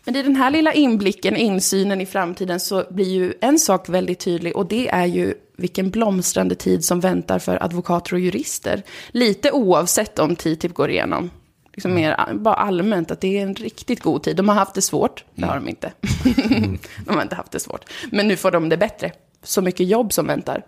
Men 0.04 0.16
i 0.16 0.24
den 0.24 0.36
här 0.36 0.52
lilla 0.52 0.74
inblicken, 0.74 1.36
insynen 1.36 2.02
i 2.02 2.06
framtiden, 2.06 2.60
så 2.60 2.84
blir 2.90 3.10
ju 3.10 3.34
en 3.42 3.60
sak 3.60 3.90
väldigt 3.90 4.20
tydlig. 4.20 4.56
Och 4.56 4.66
det 4.66 4.90
är 4.90 5.06
ju 5.06 5.34
vilken 5.58 5.90
blomstrande 5.90 6.56
tid 6.56 6.86
som 6.86 7.00
väntar 7.00 7.40
för 7.40 7.64
advokater 7.64 8.14
och 8.14 8.20
jurister. 8.20 8.82
Lite 9.12 9.52
oavsett 9.52 10.20
om 10.20 10.36
TTIP 10.36 10.74
går 10.74 10.90
igenom. 10.90 11.32
Liksom 11.74 11.94
mer 11.94 12.16
a- 12.18 12.30
bara 12.34 12.54
allmänt 12.56 13.12
att 13.12 13.22
det 13.22 13.38
är 13.38 13.42
en 13.44 13.56
riktigt 13.56 14.02
god 14.04 14.24
tid. 14.24 14.36
De 14.36 14.50
har 14.50 14.56
haft 14.56 14.74
det 14.76 14.82
svårt, 14.82 15.24
det 15.36 15.46
har 15.46 15.56
de 15.56 15.68
inte. 15.70 15.92
de 17.06 17.16
har 17.16 17.22
inte 17.22 17.36
haft 17.36 17.52
det 17.52 17.60
svårt. 17.60 17.86
Men 18.12 18.28
nu 18.28 18.36
får 18.36 18.52
de 18.52 18.70
det 18.70 18.78
bättre. 18.78 19.12
Så 19.44 19.62
mycket 19.62 19.88
jobb 19.88 20.14
som 20.14 20.28
väntar. 20.28 20.64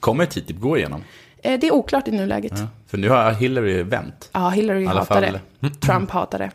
Kommer 0.00 0.26
TTIP 0.26 0.60
gå 0.60 0.78
igenom? 0.78 1.04
Eh, 1.42 1.60
Det 1.60 1.66
är 1.66 1.72
oklart 1.74 2.08
i 2.08 2.10
nuläget. 2.10 2.52
Ja, 2.56 2.66
För 2.86 2.98
nu 2.98 3.08
har 3.08 3.32
Hillary 3.32 3.82
vänt. 3.82 4.30
Hillary 4.54 4.86
alla 4.86 5.00
hatar 5.00 5.22
fall. 5.22 5.38
det. 5.60 5.70
Trump 5.80 6.10
hatar 6.10 6.38
det. 6.38 6.50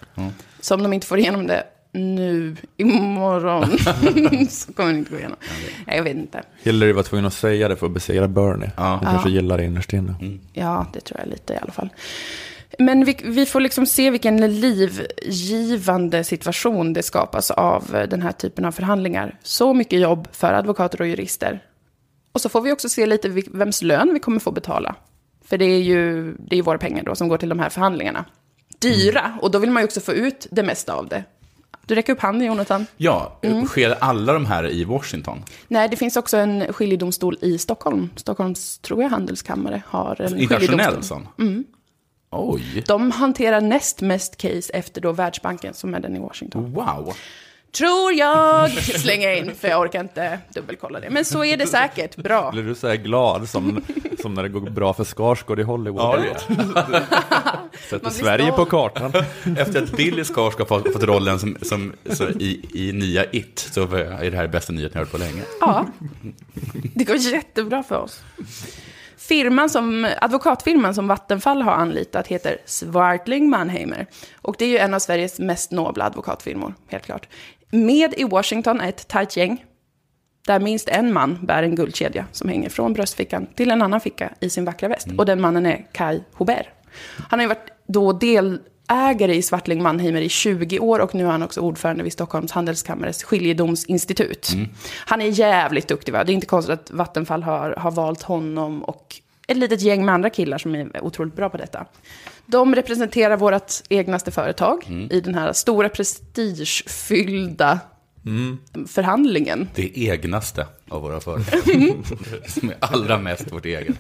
Så 0.62 0.76
om 0.76 0.84
de 0.84 0.94
inte 0.94 1.08
får 1.08 1.20
igenom 1.20 1.48
det 1.48 1.64
nu, 1.94 2.56
imorgon, 2.78 3.78
så 4.50 4.74
kommer 4.74 4.94
det 4.94 4.98
inte 5.00 5.12
gå 5.12 5.18
igenom. 5.18 5.38
Nej, 5.88 5.98
jag 5.98 6.04
vet 6.04 6.16
inte. 6.16 6.44
Hillary 6.64 6.92
var 6.92 7.04
tvungen 7.04 7.26
att 7.26 7.34
säga 7.34 7.68
det 7.68 7.76
för 7.76 7.86
att 7.86 7.92
besegra 7.92 8.28
Bernie. 8.28 8.72
Ja. 8.78 8.96
Hon 8.96 9.10
kanske 9.12 9.30
gillar 9.30 9.58
det 9.58 9.66
innerst 9.66 9.94
inne. 9.94 10.16
Ja, 10.54 10.88
det 10.94 11.00
tror 11.00 11.20
jag 11.20 11.30
lite 11.30 11.54
i 11.54 11.58
alla 11.58 11.72
fall. 11.72 11.90
Men 12.80 13.06
vi, 13.06 13.18
vi 13.24 13.46
får 13.46 13.60
liksom 13.60 13.86
se 13.86 14.10
vilken 14.10 14.60
livgivande 14.60 16.24
situation 16.24 16.94
det 16.94 17.04
skapas 17.04 17.52
av 17.52 18.06
den 18.10 18.22
här 18.22 18.32
typen 18.32 18.66
av 18.66 18.72
förhandlingar. 18.72 19.40
Så 19.44 19.74
mycket 19.74 20.00
jobb 20.00 20.28
för 20.32 20.54
advokater 20.54 21.02
och 21.02 21.08
jurister. 21.08 21.64
Och 22.32 22.42
så 22.42 22.50
får 22.50 22.62
vi 22.62 22.72
också 22.72 22.90
se 22.90 23.06
lite 23.06 23.30
vems 23.52 23.82
lön 23.82 24.14
vi 24.14 24.20
kommer 24.20 24.40
få 24.40 24.52
betala. 24.52 24.96
För 25.46 25.58
det 25.58 25.66
är 25.66 25.82
ju 25.82 26.34
det 26.40 26.58
är 26.58 26.62
våra 26.62 26.78
pengar 26.78 27.04
då 27.04 27.16
som 27.16 27.28
går 27.28 27.38
till 27.38 27.50
de 27.50 27.60
här 27.60 27.70
förhandlingarna. 27.70 28.26
Dyra, 28.80 29.38
och 29.42 29.52
då 29.52 29.60
vill 29.60 29.72
man 29.72 29.82
ju 29.84 29.86
också 29.86 30.00
få 30.00 30.14
ut 30.14 30.48
det 30.52 30.64
mesta 30.64 30.94
av 30.94 31.08
det. 31.08 31.24
Du 31.86 31.96
räcker 31.96 32.14
upp 32.14 32.20
handen, 32.20 32.48
Jonathan. 32.48 32.86
Ja, 32.98 33.40
sker 33.68 33.98
alla 34.04 34.34
de 34.34 34.46
här 34.46 34.70
i 34.72 34.84
Washington? 34.84 35.44
Nej, 35.68 35.90
det 35.90 35.98
finns 35.98 36.18
också 36.18 36.38
en 36.38 36.74
skiljedomstol 36.74 37.38
i 37.42 37.58
Stockholm. 37.58 38.10
Stockholms, 38.16 38.78
tror 38.80 39.02
jag, 39.02 39.10
handelskammare 39.10 39.82
har 39.88 40.22
en 40.22 40.38
Internationell 40.40 41.04
sån? 41.04 41.28
Oj, 42.32 42.84
De 42.88 43.12
hanterar 43.12 43.62
näst 43.62 44.02
mest 44.02 44.38
case 44.38 44.74
efter 44.74 45.02
då 45.02 45.12
Världsbanken 45.12 45.74
som 45.74 45.94
är 45.94 46.00
den 46.00 46.16
i 46.16 46.20
Washington. 46.20 46.74
wow. 46.74 47.14
Tror 47.78 48.14
jag, 48.14 48.72
slänger 49.00 49.30
jag 49.30 49.38
in, 49.38 49.56
för 49.56 49.68
jag 49.68 49.82
orkar 49.82 50.00
inte 50.00 50.40
dubbelkolla 50.54 51.00
det. 51.00 51.10
Men 51.10 51.26
så 51.26 51.46
är 51.46 51.58
det 51.58 51.68
säkert, 51.68 52.16
bra. 52.16 52.52
Blir 52.54 52.64
du 52.64 52.76
så 52.76 52.88
här 52.88 52.96
glad 52.96 53.50
som, 53.50 53.84
som 54.22 54.34
när 54.34 54.44
det 54.44 54.50
går 54.50 54.62
bra 54.62 54.94
för 54.94 55.04
Skarsgård 55.04 55.60
i 55.60 55.64
Hollywood? 55.64 56.26
Ja, 56.26 56.36
Sätter 57.90 58.10
Sverige 58.10 58.52
stolt. 58.52 58.56
på 58.56 58.66
kartan. 58.66 59.14
Efter 59.58 59.84
att 59.84 59.92
Billy 59.92 60.24
Skarsgård 60.24 60.68
fått, 60.68 60.94
fått 60.94 61.04
rollen 61.04 61.40
som, 61.40 61.58
som 61.62 61.94
så 62.10 62.30
i, 62.30 62.66
i 62.74 62.92
nya 62.94 63.26
It, 63.32 63.70
så 63.72 63.82
är 63.96 64.32
det 64.32 64.38
här 64.38 64.48
bästa 64.48 64.74
nyheten 64.74 64.94
jag 64.94 65.06
hört 65.06 65.12
på 65.12 65.18
länge. 65.18 65.44
Ja, 65.60 65.86
det 66.96 67.04
går 67.04 67.16
jättebra 67.16 67.84
för 67.84 67.98
oss. 67.98 68.22
Firman 69.28 69.70
som, 69.70 70.08
advokatfirman 70.22 70.96
som 70.96 71.08
Vattenfall 71.08 71.62
har 71.62 71.72
anlitat 71.72 72.28
heter 72.28 72.58
Swartling 72.66 73.50
Mannheimer. 73.50 74.08
Och 74.42 74.56
det 74.60 74.66
är 74.66 74.70
ju 74.70 74.78
en 74.78 74.94
av 74.94 75.00
Sveriges 75.00 75.40
mest 75.40 75.72
nobla 75.72 76.06
advokatfirmor, 76.06 76.74
helt 76.88 77.06
klart. 77.06 77.28
Med 77.74 78.14
i 78.18 78.24
Washington 78.24 78.82
är 78.82 78.90
ett 78.90 79.08
tajt 79.08 79.38
gäng. 79.38 79.66
Där 80.48 80.60
minst 80.60 80.90
en 80.90 81.14
man 81.14 81.46
bär 81.46 81.64
en 81.64 81.76
guldkedja 81.76 82.26
som 82.32 82.50
hänger 82.50 82.70
från 82.70 82.94
bröstfickan 82.94 83.48
till 83.56 83.72
en 83.72 83.82
annan 83.82 84.02
ficka 84.02 84.34
i 84.40 84.50
sin 84.50 84.66
vackra 84.66 84.88
väst. 84.88 85.08
Och 85.18 85.26
den 85.26 85.42
mannen 85.42 85.66
är 85.66 85.86
Kai 85.92 86.24
Hobert. 86.34 86.68
Han 87.30 87.40
har 87.40 87.44
ju 87.44 87.48
varit 87.48 87.70
då 87.88 88.14
delägare 88.14 89.36
i 89.36 89.42
Swartling 89.42 89.84
Mannheimer 89.84 90.22
i 90.22 90.30
20 90.30 90.80
år 90.80 91.00
och 91.00 91.16
nu 91.16 91.24
är 91.24 91.30
han 91.30 91.44
också 91.44 91.62
ordförande 91.62 92.04
vid 92.04 92.14
Stockholms 92.14 92.52
Handelskammares 92.52 93.24
skiljedomsinstitut. 93.24 94.50
Han 95.06 95.22
är 95.22 95.26
jävligt 95.26 95.88
duktig 95.88 96.12
va? 96.12 96.24
Det 96.24 96.32
är 96.32 96.34
inte 96.34 96.48
konstigt 96.48 96.74
att 96.74 96.92
Vattenfall 96.92 97.44
har, 97.44 97.72
har 97.72 97.92
valt 97.92 98.24
honom 98.24 98.84
och 98.84 99.16
ett 99.48 99.58
litet 99.58 99.82
gäng 99.82 100.06
med 100.06 100.16
andra 100.16 100.30
killar 100.30 100.58
som 100.58 100.76
är 100.76 101.04
otroligt 101.04 101.36
bra 101.36 101.50
på 101.50 101.58
detta. 101.58 101.86
De 102.46 102.76
representerar 102.76 103.38
vårt 103.38 103.72
egnaste 103.90 104.32
företag 104.32 105.08
i 105.12 105.22
den 105.22 105.36
här 105.36 105.54
stora 105.54 105.90
prestigefyllda 105.90 107.80
förhandlingen. 108.88 109.70
Det 109.76 109.98
egnaste 109.98 110.68
av 110.90 111.02
våra 111.02 111.20
företag. 111.20 111.60
som 112.48 112.70
är 112.70 112.76
allra 112.80 113.18
mest 113.18 113.52
vårt 113.52 113.66
eget. 113.66 113.96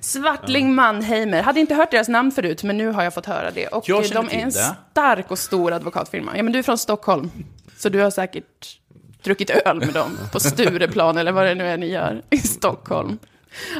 Swartling 0.00 0.74
Mannheimer. 0.74 1.42
Hade 1.42 1.60
inte 1.60 1.74
hört 1.74 1.90
deras 1.90 2.08
namn 2.08 2.32
förut, 2.32 2.62
men 2.62 2.78
nu 2.78 2.88
har 2.88 3.04
jag 3.04 3.14
fått 3.14 3.26
höra 3.26 3.50
det. 3.50 3.66
Och 3.66 3.84
de 3.86 4.28
är 4.28 4.30
en 4.30 4.50
det. 4.50 4.76
stark 4.90 5.30
och 5.30 5.38
stor 5.38 5.72
advokatfirma. 5.72 6.36
Ja, 6.36 6.42
men 6.42 6.52
du 6.52 6.58
är 6.58 6.62
från 6.62 6.78
Stockholm, 6.78 7.30
så 7.76 7.88
du 7.88 8.00
har 8.00 8.10
säkert 8.10 8.78
druckit 9.22 9.50
öl 9.50 9.78
med 9.78 9.94
dem 9.94 10.18
på 10.32 10.40
Stureplan, 10.40 11.16
eller 11.18 11.32
vad 11.32 11.46
det 11.46 11.54
nu 11.54 11.66
är 11.66 11.76
ni 11.76 11.86
gör 11.86 12.22
i 12.30 12.38
Stockholm. 12.38 13.18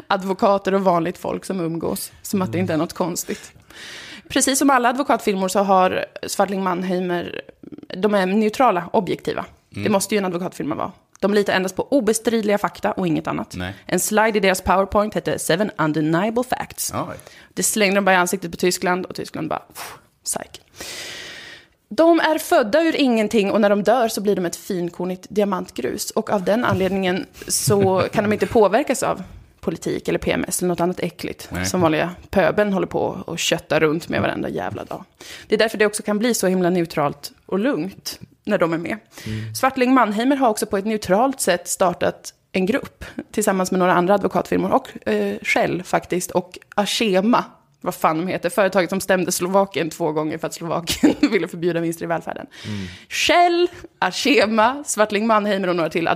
Advokater 0.06 0.74
och 0.74 0.84
vanligt 0.84 1.18
folk 1.18 1.44
som 1.44 1.60
umgås, 1.60 2.12
som 2.22 2.42
att 2.42 2.52
det 2.52 2.58
inte 2.58 2.72
är 2.72 2.76
något 2.76 2.92
konstigt. 2.92 3.52
Precis 4.28 4.58
som 4.58 4.70
alla 4.70 4.88
advokatfirmor 4.88 5.48
så 5.48 5.58
har 5.58 6.04
Swartling 6.26 6.62
Mannheimer, 6.62 7.40
de 7.96 8.14
är 8.14 8.26
neutrala, 8.26 8.90
objektiva. 8.92 9.44
Mm. 9.72 9.84
Det 9.84 9.90
måste 9.90 10.14
ju 10.14 10.18
en 10.18 10.24
advokatfirma 10.24 10.74
vara. 10.74 10.92
De 11.20 11.34
litar 11.34 11.52
endast 11.52 11.76
på 11.76 11.88
obestridliga 11.90 12.58
fakta 12.58 12.92
och 12.92 13.06
inget 13.06 13.26
annat. 13.26 13.54
Nej. 13.56 13.74
En 13.86 14.00
slide 14.00 14.38
i 14.38 14.40
deras 14.40 14.60
powerpoint 14.60 15.14
hette 15.14 15.38
Seven 15.38 15.70
Undeniable 15.78 16.44
Facts. 16.44 16.90
Ja, 16.94 17.08
Det 17.54 17.62
slängde 17.62 17.94
de 17.94 18.04
bara 18.04 18.14
i 18.14 18.18
ansiktet 18.18 18.50
på 18.50 18.56
Tyskland 18.56 19.06
och 19.06 19.14
Tyskland 19.14 19.48
bara, 19.48 19.62
psyk. 20.24 20.62
De 21.88 22.20
är 22.20 22.38
födda 22.38 22.82
ur 22.82 22.96
ingenting 22.96 23.50
och 23.50 23.60
när 23.60 23.70
de 23.70 23.82
dör 23.82 24.08
så 24.08 24.20
blir 24.20 24.36
de 24.36 24.46
ett 24.46 24.56
finkornigt 24.56 25.26
diamantgrus. 25.30 26.10
Och 26.10 26.30
av 26.30 26.44
den 26.44 26.64
anledningen 26.64 27.26
så 27.48 28.04
kan 28.12 28.24
de 28.24 28.32
inte 28.32 28.46
påverkas 28.46 29.02
av 29.02 29.22
politik 29.60 30.08
eller 30.08 30.18
PMS 30.18 30.62
eller 30.62 30.68
något 30.68 30.80
annat 30.80 31.00
äckligt. 31.00 31.48
Nej. 31.52 31.66
Som 31.66 31.80
vanliga 31.80 32.10
pöbeln 32.30 32.72
håller 32.72 32.86
på 32.86 33.22
och 33.26 33.38
köttar 33.38 33.80
runt 33.80 34.08
med 34.08 34.22
varenda 34.22 34.48
jävla 34.48 34.84
dag. 34.84 35.04
Det 35.46 35.54
är 35.54 35.58
därför 35.58 35.78
det 35.78 35.86
också 35.86 36.02
kan 36.02 36.18
bli 36.18 36.34
så 36.34 36.46
himla 36.46 36.70
neutralt 36.70 37.32
och 37.46 37.58
lugnt 37.58 38.20
när 38.44 38.58
de 38.58 38.72
är 38.72 38.78
med. 38.78 38.96
Swartling 39.56 39.94
Mannheimer 39.94 40.36
har 40.36 40.48
också 40.48 40.66
på 40.66 40.76
ett 40.76 40.84
neutralt 40.84 41.40
sätt 41.40 41.68
startat 41.68 42.34
en 42.52 42.66
grupp 42.66 43.04
tillsammans 43.30 43.70
med 43.70 43.78
några 43.78 43.92
andra 43.92 44.14
advokatfirmor 44.14 44.70
och 44.70 45.08
eh, 45.08 45.36
Shell 45.42 45.82
faktiskt 45.82 46.30
och 46.30 46.58
Ashema, 46.74 47.44
vad 47.80 47.94
fan 47.94 48.18
de 48.18 48.26
heter, 48.26 48.50
företaget 48.50 48.90
som 48.90 49.00
stämde 49.00 49.32
Slovakien 49.32 49.90
två 49.90 50.12
gånger 50.12 50.38
för 50.38 50.46
att 50.46 50.54
Slovakien 50.54 51.14
ville 51.30 51.48
förbjuda 51.48 51.80
vinster 51.80 52.04
i 52.04 52.06
välfärden. 52.06 52.46
Shell, 53.08 53.68
Ashema, 53.98 54.84
Swartling 54.84 55.26
Mannheimer 55.26 55.68
och 55.68 55.76
några 55.76 55.90
till 55.90 56.08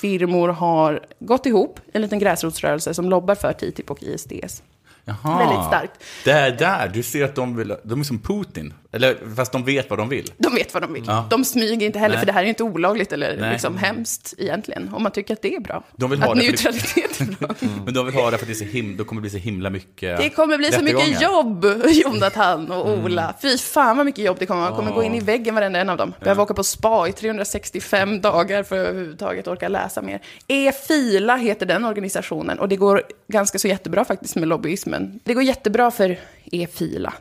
advokatfirmor 0.00 0.48
har 0.48 1.00
gått 1.20 1.46
ihop 1.46 1.80
en 1.92 2.02
liten 2.02 2.18
gräsrotsrörelse 2.18 2.94
som 2.94 3.08
lobbar 3.08 3.34
för 3.34 3.52
TTIP 3.52 3.90
och 3.90 4.02
ISDS. 4.02 4.62
Jaha. 5.04 5.38
Väldigt 5.38 5.66
starkt. 5.66 6.04
Där, 6.24 6.50
där, 6.50 6.90
du 6.94 7.02
ser 7.02 7.24
att 7.24 7.34
de 7.34 7.56
vill, 7.56 7.76
de 7.84 8.00
är 8.00 8.04
som 8.04 8.18
Putin. 8.18 8.74
Eller, 8.92 9.16
fast 9.36 9.52
de 9.52 9.64
vet 9.64 9.90
vad 9.90 9.98
de 9.98 10.08
vill. 10.08 10.32
De 10.36 10.54
vet 10.54 10.74
vad 10.74 10.82
de 10.82 10.92
vill. 10.92 11.04
Ja. 11.06 11.26
De 11.30 11.44
smyger 11.44 11.86
inte 11.86 11.98
heller, 11.98 12.14
Nej. 12.14 12.20
för 12.20 12.26
det 12.26 12.32
här 12.32 12.42
är 12.42 12.46
inte 12.46 12.62
olagligt 12.62 13.12
eller 13.12 13.36
Nej. 13.36 13.52
liksom 13.52 13.76
hemskt 13.78 14.34
egentligen. 14.38 14.90
Om 14.94 15.02
man 15.02 15.12
tycker 15.12 15.34
att 15.34 15.42
det 15.42 15.54
är 15.54 15.60
bra. 15.60 15.84
De 15.96 16.10
vill 16.10 16.22
ha 16.22 16.32
att 16.32 16.38
det 16.38 16.42
neutralitet 16.46 17.20
är 17.20 17.24
bra. 17.24 17.54
Men 17.84 17.94
de 17.94 18.06
vill 18.06 18.14
ha 18.14 18.30
det 18.30 18.38
för 18.38 18.44
att 18.44 18.48
det, 18.48 18.52
är 18.52 18.54
så 18.54 18.64
him, 18.64 18.96
det 18.96 19.04
kommer 19.04 19.20
bli 19.20 19.30
så 19.30 19.36
himla 19.36 19.70
mycket 19.70 20.18
Det 20.18 20.30
kommer 20.30 20.58
bli 20.58 20.72
så 20.72 20.82
mycket 20.82 21.22
jobb, 21.22 21.64
Jonathan 22.04 22.70
och 22.70 22.90
Mm. 22.90 23.04
Ola. 23.04 23.34
Fy 23.42 23.58
fan 23.58 23.96
vad 23.96 24.06
mycket 24.06 24.24
jobb 24.24 24.36
det 24.40 24.46
kommer. 24.46 24.60
Man 24.60 24.76
kommer 24.76 24.92
gå 24.92 25.02
in 25.02 25.14
i 25.14 25.20
väggen 25.20 25.54
varenda 25.54 25.78
en 25.78 25.88
av 25.88 25.96
dem. 25.96 26.14
Behöva 26.20 26.42
åka 26.42 26.54
på 26.54 26.64
spa 26.64 27.08
i 27.08 27.12
365 27.12 28.20
dagar 28.20 28.62
för 28.62 28.82
att 28.82 28.88
överhuvudtaget 28.88 29.48
orka 29.48 29.68
läsa 29.68 30.02
mer. 30.02 30.20
E-fila 30.48 31.36
heter 31.36 31.66
den 31.66 31.84
organisationen 31.84 32.58
och 32.58 32.68
det 32.68 32.76
går 32.76 33.02
ganska 33.28 33.58
så 33.58 33.68
jättebra 33.68 34.04
faktiskt 34.04 34.36
med 34.36 34.48
lobbyismen. 34.48 35.20
Det 35.24 35.34
går 35.34 35.42
jättebra 35.42 35.90
för 35.90 36.18
E-fila. 36.50 37.14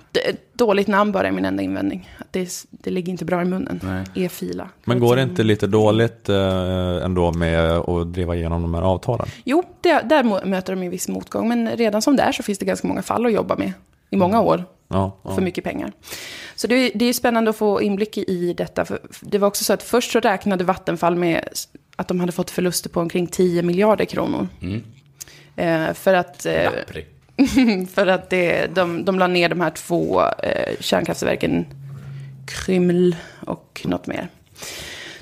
Dåligt 0.54 0.88
namn 0.88 1.12
bara 1.12 1.28
är 1.28 1.32
min 1.32 1.46
enda 1.46 1.64
invändning. 1.64 2.10
Att 2.20 2.28
det, 2.34 2.50
det 2.72 2.90
ligger 2.90 3.12
inte 3.12 3.26
bra 3.26 3.42
i 3.42 3.46
munnen. 3.46 4.06
E-fila. 4.16 4.70
Men 4.86 5.00
går 5.00 5.16
det 5.16 5.22
inte 5.22 5.44
lite 5.44 5.68
dåligt 5.68 6.30
eh, 6.30 7.06
ändå 7.06 7.32
med 7.34 7.72
att 7.72 8.14
driva 8.14 8.36
igenom 8.36 8.62
de 8.62 8.74
här 8.74 8.82
avtalen? 8.82 9.28
Jo, 9.44 9.64
det, 9.82 10.02
där 10.06 10.46
möter 10.46 10.76
de 10.76 10.84
en 10.84 10.90
viss 10.90 11.08
motgång. 11.08 11.50
Men 11.50 11.70
redan 11.78 12.02
som 12.02 12.16
det 12.16 12.24
är 12.24 12.32
så 12.32 12.44
finns 12.44 12.60
det 12.60 12.66
ganska 12.66 12.88
många 12.88 13.02
fall 13.02 13.26
att 13.26 13.34
jobba 13.34 13.56
med 13.56 13.74
i 14.10 14.16
många 14.16 14.42
år. 14.42 14.64
Ja, 14.88 15.18
ja. 15.24 15.36
För 15.36 15.42
mycket 15.42 15.64
pengar. 15.64 15.92
Så 16.56 16.68
det, 16.68 16.76
är- 16.76 16.92
det 16.96 17.06
är 17.06 17.14
spännande 17.14 17.50
att 17.50 17.56
få 17.58 17.82
inblick 17.82 18.18
i 18.18 18.54
detta. 18.54 18.86
För 18.86 19.00
det 19.22 19.38
var 19.38 19.48
också 19.48 19.64
så 19.64 19.74
att 19.74 19.84
först 19.84 20.12
så 20.12 20.20
räknade 20.20 20.64
Vattenfall 20.64 21.16
med 21.16 21.44
att 21.96 22.08
de 22.08 22.20
hade 22.20 22.32
fått 22.32 22.50
förluster 22.52 22.90
på 22.90 23.00
omkring 23.00 23.28
10 23.28 23.64
miljarder 23.64 24.06
kronor. 24.06 24.48
Eh, 25.56 25.94
för 25.94 26.14
att, 26.14 26.46
eh, 26.46 26.64
Lappri. 26.64 27.06
för 27.94 28.08
att 28.08 28.30
det, 28.30 28.68
de, 28.76 29.06
de 29.06 29.20
la 29.20 29.28
ner 29.28 29.50
de 29.50 29.62
här 29.62 29.70
två 29.70 30.22
eh, 30.22 30.76
kärnkraftverken, 30.80 31.66
Kryml 32.48 33.16
och 33.46 33.82
något 33.86 34.08
mer. 34.08 34.28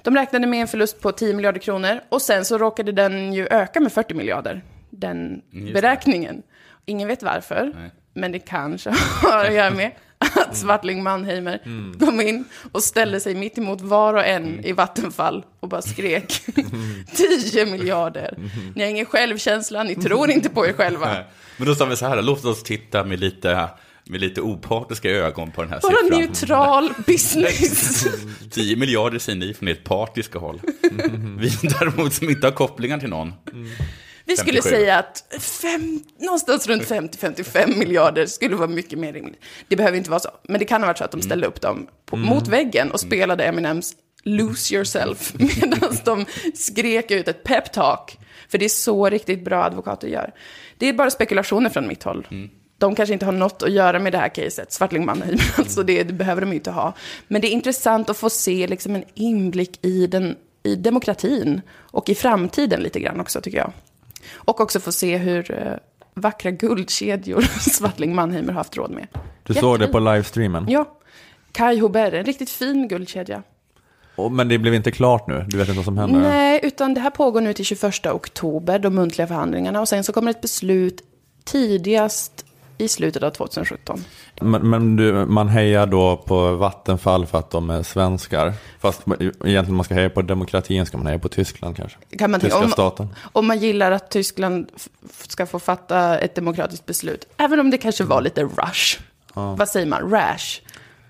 De 0.01 0.15
räknade 0.15 0.47
med 0.47 0.61
en 0.61 0.67
förlust 0.67 1.01
på 1.01 1.11
10 1.11 1.33
miljarder 1.33 1.59
kronor 1.59 1.99
och 2.09 2.21
sen 2.21 2.45
så 2.45 2.57
råkade 2.57 2.91
den 2.91 3.33
ju 3.33 3.47
öka 3.47 3.79
med 3.79 3.91
40 3.91 4.13
miljarder, 4.13 4.61
den 4.89 5.41
det. 5.51 5.73
beräkningen. 5.73 6.43
Ingen 6.85 7.07
vet 7.07 7.23
varför, 7.23 7.73
Nej. 7.75 7.89
men 8.13 8.31
det 8.31 8.39
kanske 8.39 8.89
har 9.21 9.45
att 9.45 9.53
göra 9.53 9.69
med 9.71 9.91
att 10.35 10.57
Swartling 10.57 11.03
Mannheimer 11.03 11.59
kom 11.99 12.21
in 12.21 12.45
och 12.71 12.83
ställde 12.83 13.19
sig 13.19 13.35
mitt 13.35 13.57
emot 13.57 13.81
var 13.81 14.13
och 14.13 14.25
en 14.25 14.65
i 14.65 14.71
Vattenfall 14.71 15.45
och 15.59 15.69
bara 15.69 15.81
skrek 15.81 16.41
10 17.51 17.65
miljarder. 17.65 18.37
Ni 18.75 18.83
har 18.83 18.89
ingen 18.89 19.05
självkänsla, 19.05 19.83
ni 19.83 19.95
tror 19.95 20.29
inte 20.29 20.49
på 20.49 20.67
er 20.67 20.73
själva. 20.73 21.05
Nej. 21.13 21.25
Men 21.57 21.67
då 21.67 21.75
sa 21.75 21.85
vi 21.85 21.95
så 21.95 22.05
här, 22.07 22.21
låt 22.21 22.45
oss 22.45 22.63
titta 22.63 23.03
med 23.03 23.19
lite, 23.19 23.69
med 24.03 24.21
lite 24.21 24.41
opartiska 24.41 25.09
ögon 25.09 25.51
på 25.51 25.61
den 25.61 25.71
här 25.71 25.79
Bara 25.81 25.91
siffran. 26.03 26.19
neutral 26.19 26.93
business. 27.07 28.07
10 28.51 28.75
miljarder 28.75 29.19
säger 29.19 29.39
ni 29.39 29.53
från 29.53 29.67
ert 29.67 29.83
partiska 29.83 30.39
håll. 30.39 30.61
Vi 31.39 31.49
däremot 31.79 32.13
som 32.13 32.29
inte 32.29 32.47
har 32.47 32.51
kopplingar 32.51 32.97
till 32.97 33.09
någon. 33.09 33.33
Vi 34.27 34.37
skulle 34.37 34.61
57. 34.61 34.69
säga 34.69 34.97
att 34.97 35.33
fem, 35.39 36.03
någonstans 36.17 36.67
runt 36.67 36.83
50-55 36.83 37.77
miljarder 37.77 38.25
skulle 38.25 38.55
vara 38.55 38.67
mycket 38.67 38.99
mer 38.99 39.13
rimligt. 39.13 39.39
Det 39.67 39.75
behöver 39.75 39.97
inte 39.97 40.09
vara 40.09 40.19
så, 40.19 40.29
men 40.43 40.59
det 40.59 40.65
kan 40.65 40.81
ha 40.81 40.87
varit 40.87 40.97
så 40.97 41.03
att 41.03 41.11
de 41.11 41.21
ställde 41.21 41.47
upp 41.47 41.61
dem 41.61 41.87
på, 42.05 42.17
mot 42.17 42.47
väggen 42.47 42.91
och 42.91 42.99
spelade 42.99 43.43
Eminems 43.43 43.95
Lose 44.23 44.75
Yourself 44.75 45.33
medan 45.39 45.97
de 46.05 46.25
skrek 46.53 47.11
ut 47.11 47.27
ett 47.27 47.43
peptalk. 47.43 48.17
För 48.49 48.57
det 48.57 48.65
är 48.65 48.69
så 48.69 49.09
riktigt 49.09 49.45
bra 49.45 49.63
advokater 49.63 50.07
gör. 50.07 50.33
Det 50.77 50.89
är 50.89 50.93
bara 50.93 51.09
spekulationer 51.09 51.69
från 51.69 51.87
mitt 51.87 52.03
håll. 52.03 52.27
De 52.77 52.95
kanske 52.95 53.13
inte 53.13 53.25
har 53.25 53.31
något 53.31 53.63
att 53.63 53.71
göra 53.71 53.99
med 53.99 54.11
det 54.11 54.17
här 54.17 54.29
caset, 54.29 54.71
Svartling 54.71 55.05
Mannheim, 55.05 55.37
alltså 55.57 55.83
det, 55.83 56.03
det 56.03 56.13
behöver 56.13 56.41
de 56.41 56.49
ju 56.49 56.55
inte 56.55 56.71
ha. 56.71 56.93
Men 57.27 57.41
det 57.41 57.47
är 57.47 57.51
intressant 57.51 58.09
att 58.09 58.17
få 58.17 58.29
se 58.29 58.67
liksom 58.67 58.95
en 58.95 59.03
inblick 59.13 59.85
i, 59.85 60.07
den, 60.07 60.35
i 60.63 60.75
demokratin 60.75 61.61
och 61.77 62.09
i 62.09 62.15
framtiden 62.15 62.81
lite 62.81 62.99
grann 62.99 63.19
också, 63.19 63.41
tycker 63.41 63.57
jag. 63.57 63.73
Och 64.33 64.61
också 64.61 64.79
få 64.79 64.91
se 64.91 65.17
hur 65.17 65.51
eh, 65.51 65.73
vackra 66.13 66.51
guldkedjor 66.51 67.41
Swartling 67.59 68.15
Mannheimer 68.15 68.53
har 68.53 68.59
haft 68.59 68.77
råd 68.77 68.91
med. 68.91 69.07
Du 69.43 69.53
såg 69.53 69.79
det 69.79 69.87
på 69.87 69.99
livestreamen? 69.99 70.65
Ja. 70.69 70.97
Kai 71.51 71.79
Hobert, 71.79 72.13
en 72.13 72.25
riktigt 72.25 72.49
fin 72.49 72.87
guldkedja. 72.87 73.43
Och, 74.15 74.31
men 74.31 74.47
det 74.47 74.57
blev 74.57 74.73
inte 74.73 74.91
klart 74.91 75.27
nu? 75.27 75.45
Du 75.47 75.57
vet 75.57 75.67
inte 75.67 75.77
vad 75.77 75.85
som 75.85 75.97
händer? 75.97 76.19
Nej, 76.19 76.59
utan 76.63 76.93
det 76.93 77.01
här 77.01 77.09
pågår 77.09 77.41
nu 77.41 77.53
till 77.53 77.65
21 77.65 78.05
oktober, 78.05 78.79
de 78.79 78.95
muntliga 78.95 79.27
förhandlingarna. 79.27 79.81
Och 79.81 79.87
sen 79.87 80.03
så 80.03 80.13
kommer 80.13 80.31
ett 80.31 80.41
beslut 80.41 81.01
tidigast 81.45 82.45
i 82.77 82.87
slutet 82.87 83.23
av 83.23 83.31
2017. 83.31 84.03
Men, 84.41 84.69
men 84.69 84.95
du, 84.95 85.25
man 85.25 85.47
hejar 85.47 85.85
då 85.85 86.17
på 86.17 86.55
Vattenfall 86.55 87.25
för 87.25 87.39
att 87.39 87.51
de 87.51 87.69
är 87.69 87.83
svenskar. 87.83 88.53
Fast 88.79 89.01
egentligen 89.19 89.75
man 89.75 89.83
ska 89.83 89.93
heja 89.93 90.09
på 90.09 90.21
demokratin 90.21 90.85
ska 90.85 90.97
man 90.97 91.07
heja 91.07 91.19
på 91.19 91.29
Tyskland 91.29 91.77
kanske. 91.77 91.97
Kan 92.17 92.31
man 92.31 92.39
Tyska 92.39 92.57
om, 92.59 92.69
staten. 92.69 93.07
om 93.31 93.47
man 93.47 93.59
gillar 93.59 93.91
att 93.91 94.09
Tyskland 94.09 94.67
ska 95.27 95.45
få 95.45 95.59
fatta 95.59 96.19
ett 96.19 96.35
demokratiskt 96.35 96.85
beslut, 96.85 97.27
även 97.37 97.59
om 97.59 97.69
det 97.69 97.77
kanske 97.77 98.03
var 98.03 98.21
lite 98.21 98.43
rush. 98.43 98.99
Vad 99.33 99.69
säger 99.69 99.85
man? 99.85 100.11
Rash. 100.11 100.61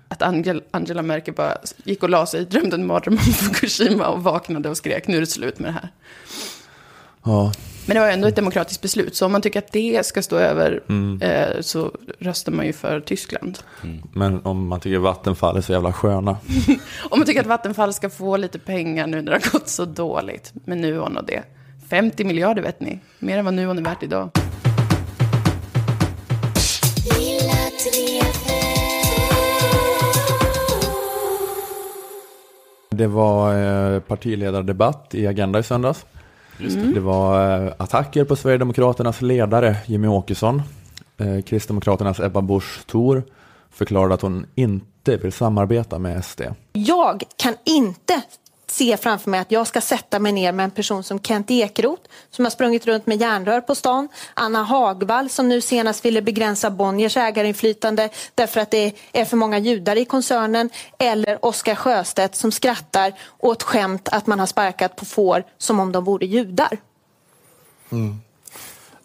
Att 0.08 0.22
Angel, 0.22 0.62
Angela 0.70 1.02
Merkel 1.02 1.34
bara 1.34 1.56
gick 1.84 2.02
och 2.02 2.10
la 2.10 2.26
sig, 2.26 2.44
drömde 2.44 2.76
en 2.76 2.86
mardröm 2.86 3.14
om 3.14 3.20
Fukushima 3.20 4.06
och 4.06 4.22
vaknade 4.22 4.68
och 4.68 4.76
skrek 4.76 5.06
nu 5.06 5.16
är 5.16 5.20
det 5.20 5.26
slut 5.26 5.58
med 5.58 5.68
det 5.68 5.72
här. 5.72 5.88
Ja. 7.24 7.52
Men 7.88 7.94
det 7.94 8.00
var 8.00 8.08
ändå 8.08 8.28
ett 8.28 8.36
demokratiskt 8.36 8.82
beslut, 8.82 9.16
så 9.16 9.26
om 9.26 9.32
man 9.32 9.42
tycker 9.42 9.58
att 9.58 9.72
det 9.72 10.06
ska 10.06 10.22
stå 10.22 10.36
över 10.36 10.80
Mm. 10.88 11.22
eh, 11.22 11.60
så 11.60 11.92
röstar 12.18 12.52
man 12.52 12.66
ju 12.66 12.72
för 12.72 13.00
Tyskland. 13.00 13.58
Men 14.12 14.40
om 14.44 14.68
man 14.68 14.80
tycker 14.80 14.98
Vattenfall 14.98 15.56
är 15.56 15.60
så 15.60 15.72
jävla 15.72 15.92
sköna. 15.92 16.30
Om 17.10 17.18
man 17.18 17.26
tycker 17.26 17.40
att 17.40 17.46
Vattenfall 17.46 17.94
ska 17.94 18.10
få 18.10 18.36
lite 18.36 18.58
pengar 18.58 19.06
nu 19.06 19.16
när 19.22 19.32
det 19.32 19.40
har 19.44 19.52
gått 19.52 19.68
så 19.68 19.84
dåligt 19.84 20.52
med 20.64 20.78
Nuon 20.78 21.16
och 21.16 21.24
det. 21.26 21.42
50 21.90 22.24
miljarder 22.24 22.62
vet 22.62 22.80
ni, 22.80 22.98
mer 23.18 23.38
än 23.38 23.44
vad 23.44 23.54
Nuon 23.54 23.78
är 23.78 23.82
värt 23.82 24.02
idag. 24.02 24.30
Det 32.90 33.06
var 33.06 33.54
eh, 33.94 34.00
partiledardebatt 34.00 35.14
i 35.14 35.26
Agenda 35.26 35.58
i 35.58 35.62
söndags. 35.62 36.06
Det 36.94 37.00
var 37.00 37.64
eh, 37.66 37.72
attacker 37.76 38.24
på 38.24 38.36
Sverigedemokraternas 38.36 39.22
ledare 39.22 39.76
Jimmy 39.86 40.08
Åkesson. 40.08 40.62
Eh, 41.16 41.42
Kristdemokraternas 41.42 42.20
Ebba 42.20 42.40
Busch 42.40 42.86
Thor 42.86 43.22
förklarade 43.70 44.14
att 44.14 44.22
hon 44.22 44.46
inte 44.54 45.16
vill 45.16 45.32
samarbeta 45.32 45.98
med 45.98 46.24
SD. 46.24 46.42
Jag 46.72 47.22
kan 47.36 47.54
inte 47.64 48.22
se 48.70 48.96
framför 48.96 49.30
mig 49.30 49.40
att 49.40 49.50
jag 49.50 49.66
ska 49.66 49.80
sätta 49.80 50.18
mig 50.18 50.32
ner 50.32 50.52
med 50.52 50.64
en 50.64 50.70
person 50.70 51.02
som 51.02 51.20
Kent 51.20 51.50
Ekeroth 51.50 52.02
som 52.30 52.44
har 52.44 52.50
sprungit 52.50 52.86
runt 52.86 53.06
med 53.06 53.20
järnrör 53.20 53.60
på 53.60 53.74
stan, 53.74 54.08
Anna 54.34 54.62
Hagvall 54.62 55.30
som 55.30 55.48
nu 55.48 55.60
senast 55.60 56.04
ville 56.04 56.22
begränsa 56.22 56.70
Bonniers 56.70 57.16
ägarinflytande 57.16 58.08
därför 58.34 58.60
att 58.60 58.70
det 58.70 58.92
är 59.12 59.24
för 59.24 59.36
många 59.36 59.58
judar 59.58 59.96
i 59.96 60.04
koncernen 60.04 60.70
eller 60.98 61.44
Oskar 61.44 61.74
Sjöstedt 61.74 62.34
som 62.34 62.52
skrattar 62.52 63.12
åt 63.38 63.62
skämt 63.62 64.08
att 64.12 64.26
man 64.26 64.40
har 64.40 64.46
sparkat 64.46 64.96
på 64.96 65.04
får 65.04 65.44
som 65.58 65.80
om 65.80 65.92
de 65.92 66.04
vore 66.04 66.26
judar. 66.26 66.78
Mm. 67.90 68.20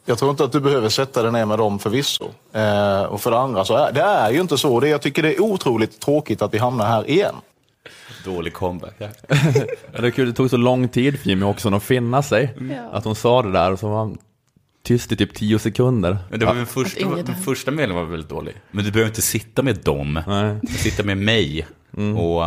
Jag 0.05 0.17
tror 0.17 0.31
inte 0.31 0.43
att 0.43 0.51
du 0.51 0.59
behöver 0.59 0.89
sätta 0.89 1.23
dig 1.23 1.31
ner 1.31 1.45
med 1.45 1.57
dem 1.57 1.79
förvisso. 1.79 2.25
Eh, 2.53 3.03
och 3.03 3.21
för 3.21 3.31
det 3.31 3.39
andra 3.39 3.65
så 3.65 3.75
är 3.75 3.91
det 3.91 4.01
är 4.01 4.31
ju 4.31 4.41
inte 4.41 4.57
så. 4.57 4.79
Det, 4.79 4.89
jag 4.89 5.01
tycker 5.01 5.23
det 5.23 5.35
är 5.35 5.41
otroligt 5.41 5.99
tråkigt 5.99 6.41
att 6.41 6.53
vi 6.53 6.57
hamnar 6.57 6.85
här 6.85 7.09
igen. 7.09 7.35
Dålig 8.25 8.53
comeback. 8.53 8.95
Ja. 8.97 9.07
Det, 9.91 10.07
är 10.07 10.11
kul, 10.11 10.27
det 10.27 10.33
tog 10.33 10.49
så 10.49 10.57
lång 10.57 10.87
tid 10.87 11.19
för 11.19 11.29
Jimmy 11.29 11.45
Åkesson 11.45 11.73
att 11.73 11.83
finna 11.83 12.23
sig. 12.23 12.55
Att 12.91 13.05
hon 13.05 13.15
sa 13.15 13.41
det 13.41 13.51
där 13.51 13.71
och 13.71 13.79
så 13.79 13.89
var 13.89 13.97
han 13.97 14.17
tyst 14.83 15.11
i 15.11 15.15
typ 15.15 15.33
tio 15.33 15.59
sekunder. 15.59 16.17
Men 16.29 16.39
det 16.39 16.45
var 16.45 16.53
väl 16.53 16.65
första, 16.65 17.15
den 17.15 17.35
första 17.35 17.71
meningen 17.71 17.95
var 17.95 18.11
väldigt 18.11 18.29
dålig. 18.29 18.53
Men 18.71 18.85
du 18.85 18.91
behöver 18.91 19.09
inte 19.09 19.21
sitta 19.21 19.63
med 19.63 19.77
dem. 19.77 20.21
Sitta 20.69 21.03
med 21.03 21.17
mig. 21.17 21.67
Och... 22.17 22.43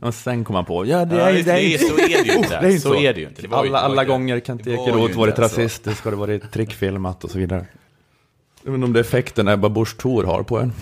Och 0.00 0.14
sen 0.14 0.44
kom 0.44 0.56
han 0.56 0.64
på, 0.64 0.86
ja 0.86 1.04
det 1.04 1.22
är, 1.22 1.32
det, 1.32 1.42
det 1.42 1.52
är, 1.52 1.74
är, 1.74 1.78
så 1.78 1.94
är 1.94 2.24
det 2.24 2.32
ju 2.32 2.38
inte. 2.38 2.60
det 2.60 2.66
är 2.66 2.70
inte 2.70 2.80
så. 2.80 2.94
är 2.94 3.14
det 3.14 3.20
ju 3.20 3.28
inte. 3.28 3.42
Det 3.42 3.56
alla, 3.56 3.70
var 3.70 3.78
alla 3.78 4.04
gånger 4.04 4.40
Kent 4.40 4.66
Ekeroth 4.66 5.18
varit 5.18 5.32
inte 5.32 5.42
rasistisk 5.42 6.06
och 6.06 6.12
det 6.12 6.18
varit 6.18 6.52
trickfilmat 6.52 7.24
och 7.24 7.30
så 7.30 7.38
vidare. 7.38 7.66
Jag 8.62 8.70
vet 8.70 8.74
inte 8.74 8.84
om 8.84 8.92
det 8.92 8.98
är 8.98 9.04
effekten 9.04 9.48
Ebba 9.48 9.68
Busch 9.68 9.96
Thor 9.96 10.24
har 10.24 10.42
på 10.42 10.58
en. 10.58 10.72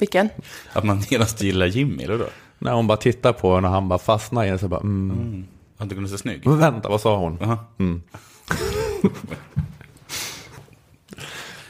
Vilken? 0.00 0.28
Att 0.72 0.84
man 0.84 1.00
genast 1.10 1.42
gillar 1.42 1.66
Jimmy, 1.66 2.04
eller 2.04 2.18
då? 2.18 2.26
När 2.58 2.72
hon 2.72 2.86
bara 2.86 2.96
tittar 2.96 3.32
på 3.32 3.50
en 3.50 3.64
och 3.64 3.70
han 3.70 3.88
bara 3.88 3.98
fastnar 3.98 4.44
i 4.44 4.48
den 4.48 4.58
så 4.58 4.68
bara, 4.68 4.80
mm. 4.80 5.46
Att 5.78 5.88
du 5.88 5.94
kunde 5.94 6.10
se 6.10 6.18
snygg? 6.18 6.46
Men 6.46 6.58
vänta, 6.58 6.88
vad 6.88 7.00
sa 7.00 7.16
hon? 7.16 7.38
Aha. 7.42 7.58
Mm. 7.78 8.02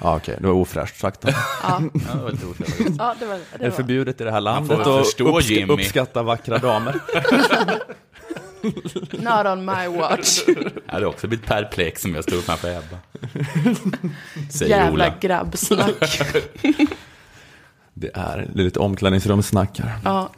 ja, 0.01 0.17
okej, 0.17 0.37
det 0.41 0.47
var 0.47 0.55
ofräscht 0.55 1.01
sagt. 1.01 1.25
Ja, 1.27 1.33
Ja, 1.63 1.81
det 2.15 2.23
var 2.23 2.31
lite 2.31 2.47
otrevligt. 2.47 2.95
ja 2.99 3.15
det 3.19 3.27
var 3.27 3.35
det. 3.35 3.41
Det 3.59 3.65
är 3.67 3.71
förbjudet 3.71 4.21
i 4.21 4.25
det 4.25 4.31
här 4.31 4.41
landet 4.41 4.85
får 4.85 4.99
att 5.01 5.07
förstå 5.07 5.39
uppsk- 5.41 5.51
Jimmy. 5.53 5.73
uppskatta 5.75 6.23
vackra 6.23 6.59
damer. 6.59 7.01
Not 9.13 9.47
on 9.47 9.65
my 9.65 9.99
watch. 9.99 10.41
Jag 10.87 10.93
hade 10.93 11.07
också 11.07 11.29
blivit 11.29 11.47
perplex 11.47 12.05
om 12.05 12.15
jag 12.15 12.25
stod 12.25 12.43
framför 12.45 12.69
Ebba. 12.71 12.99
Säger 14.51 14.77
Jävla 14.77 14.93
Ola. 14.93 15.15
grabbsnack. 15.21 16.21
Det 18.01 18.11
är, 18.15 18.49
det 18.55 18.61
är 18.61 18.65
lite 18.65 18.81
omklädningsrumssnack 18.81 19.81
här. 19.81 19.99
Ja, 20.05 20.31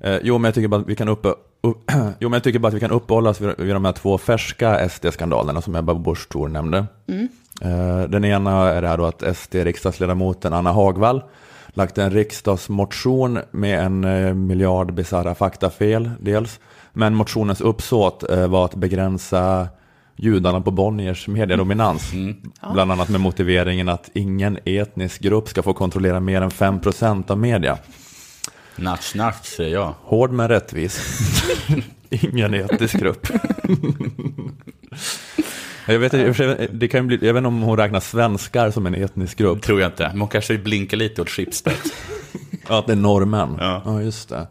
Eh, 0.00 0.18
jo, 0.22 0.38
men 0.38 0.44
jag 0.44 0.54
tycker 0.54 0.68
bara 0.68 0.80
att 0.80 0.88
vi 0.88 0.96
kan 0.96 1.08
uppe, 1.08 1.28
upp, 1.60 1.90
jo, 2.18 2.28
men 2.28 2.32
jag 2.32 2.42
tycker 2.42 2.58
bara 2.58 2.68
att 2.68 2.74
vi 2.74 2.80
kan 2.80 2.90
uppehålla 2.90 3.30
oss 3.30 3.40
vid, 3.40 3.54
vid 3.58 3.74
de 3.74 3.84
här 3.84 3.92
två 3.92 4.18
färska 4.18 4.88
SD-skandalerna 4.88 5.60
som 5.60 5.76
Ebba 5.76 5.94
Busch 5.94 6.28
Thor 6.28 6.48
nämnde. 6.48 6.84
Eh, 7.60 8.02
den 8.08 8.24
ena 8.24 8.70
är 8.70 8.82
det 8.82 8.88
här 8.88 8.96
då 8.96 9.06
att 9.06 9.36
SD-riksdagsledamoten 9.36 10.52
Anna 10.52 10.72
Hagvall 10.72 11.22
lagt 11.68 11.98
en 11.98 12.10
riksdagsmotion 12.10 13.38
med 13.50 13.84
en 13.84 14.04
eh, 14.04 14.34
miljard 14.34 14.94
bisarra 14.94 15.34
faktafel 15.34 16.10
dels. 16.20 16.60
Men 16.92 17.14
motionens 17.14 17.60
uppsåt 17.60 18.24
var 18.48 18.64
att 18.64 18.74
begränsa 18.74 19.68
judarna 20.18 20.60
på 20.60 20.70
Bonniers 20.70 21.28
mediedominans. 21.28 22.12
Bland 22.72 22.92
annat 22.92 23.08
med 23.08 23.20
motiveringen 23.20 23.88
att 23.88 24.10
ingen 24.14 24.58
etnisk 24.64 25.20
grupp 25.20 25.48
ska 25.48 25.62
få 25.62 25.72
kontrollera 25.72 26.20
mer 26.20 26.42
än 26.42 26.50
5% 26.50 27.30
av 27.30 27.38
media. 27.38 27.78
Natch, 28.76 29.14
natch, 29.14 29.46
säger 29.46 29.74
jag. 29.74 29.94
Hård 30.02 30.30
men 30.30 30.48
rättvis. 30.48 31.00
Ingen 32.10 32.54
etisk 32.54 32.94
grupp. 32.98 33.26
jag, 35.86 35.98
vet, 35.98 36.12
det 36.80 36.88
kan 36.88 37.06
bli, 37.06 37.18
jag 37.22 37.34
vet 37.34 37.40
inte 37.40 37.48
om 37.48 37.62
hon 37.62 37.76
räknar 37.76 38.00
svenskar 38.00 38.70
som 38.70 38.86
en 38.86 38.94
etnisk 38.94 39.38
grupp. 39.38 39.62
Tror 39.62 39.80
jag 39.80 39.88
inte. 39.88 40.08
Men 40.08 40.20
hon 40.20 40.28
kanske 40.28 40.58
blinkar 40.58 40.96
lite 40.96 41.22
åt 41.22 41.30
Schibsted. 41.30 41.74
Ja, 42.68 42.78
att 42.78 42.86
det 42.86 42.92
är 42.92 42.96
norrmän. 42.96 43.56
Ja. 43.58 43.82
ja 43.84 44.02
just 44.02 44.28
det. 44.28 44.46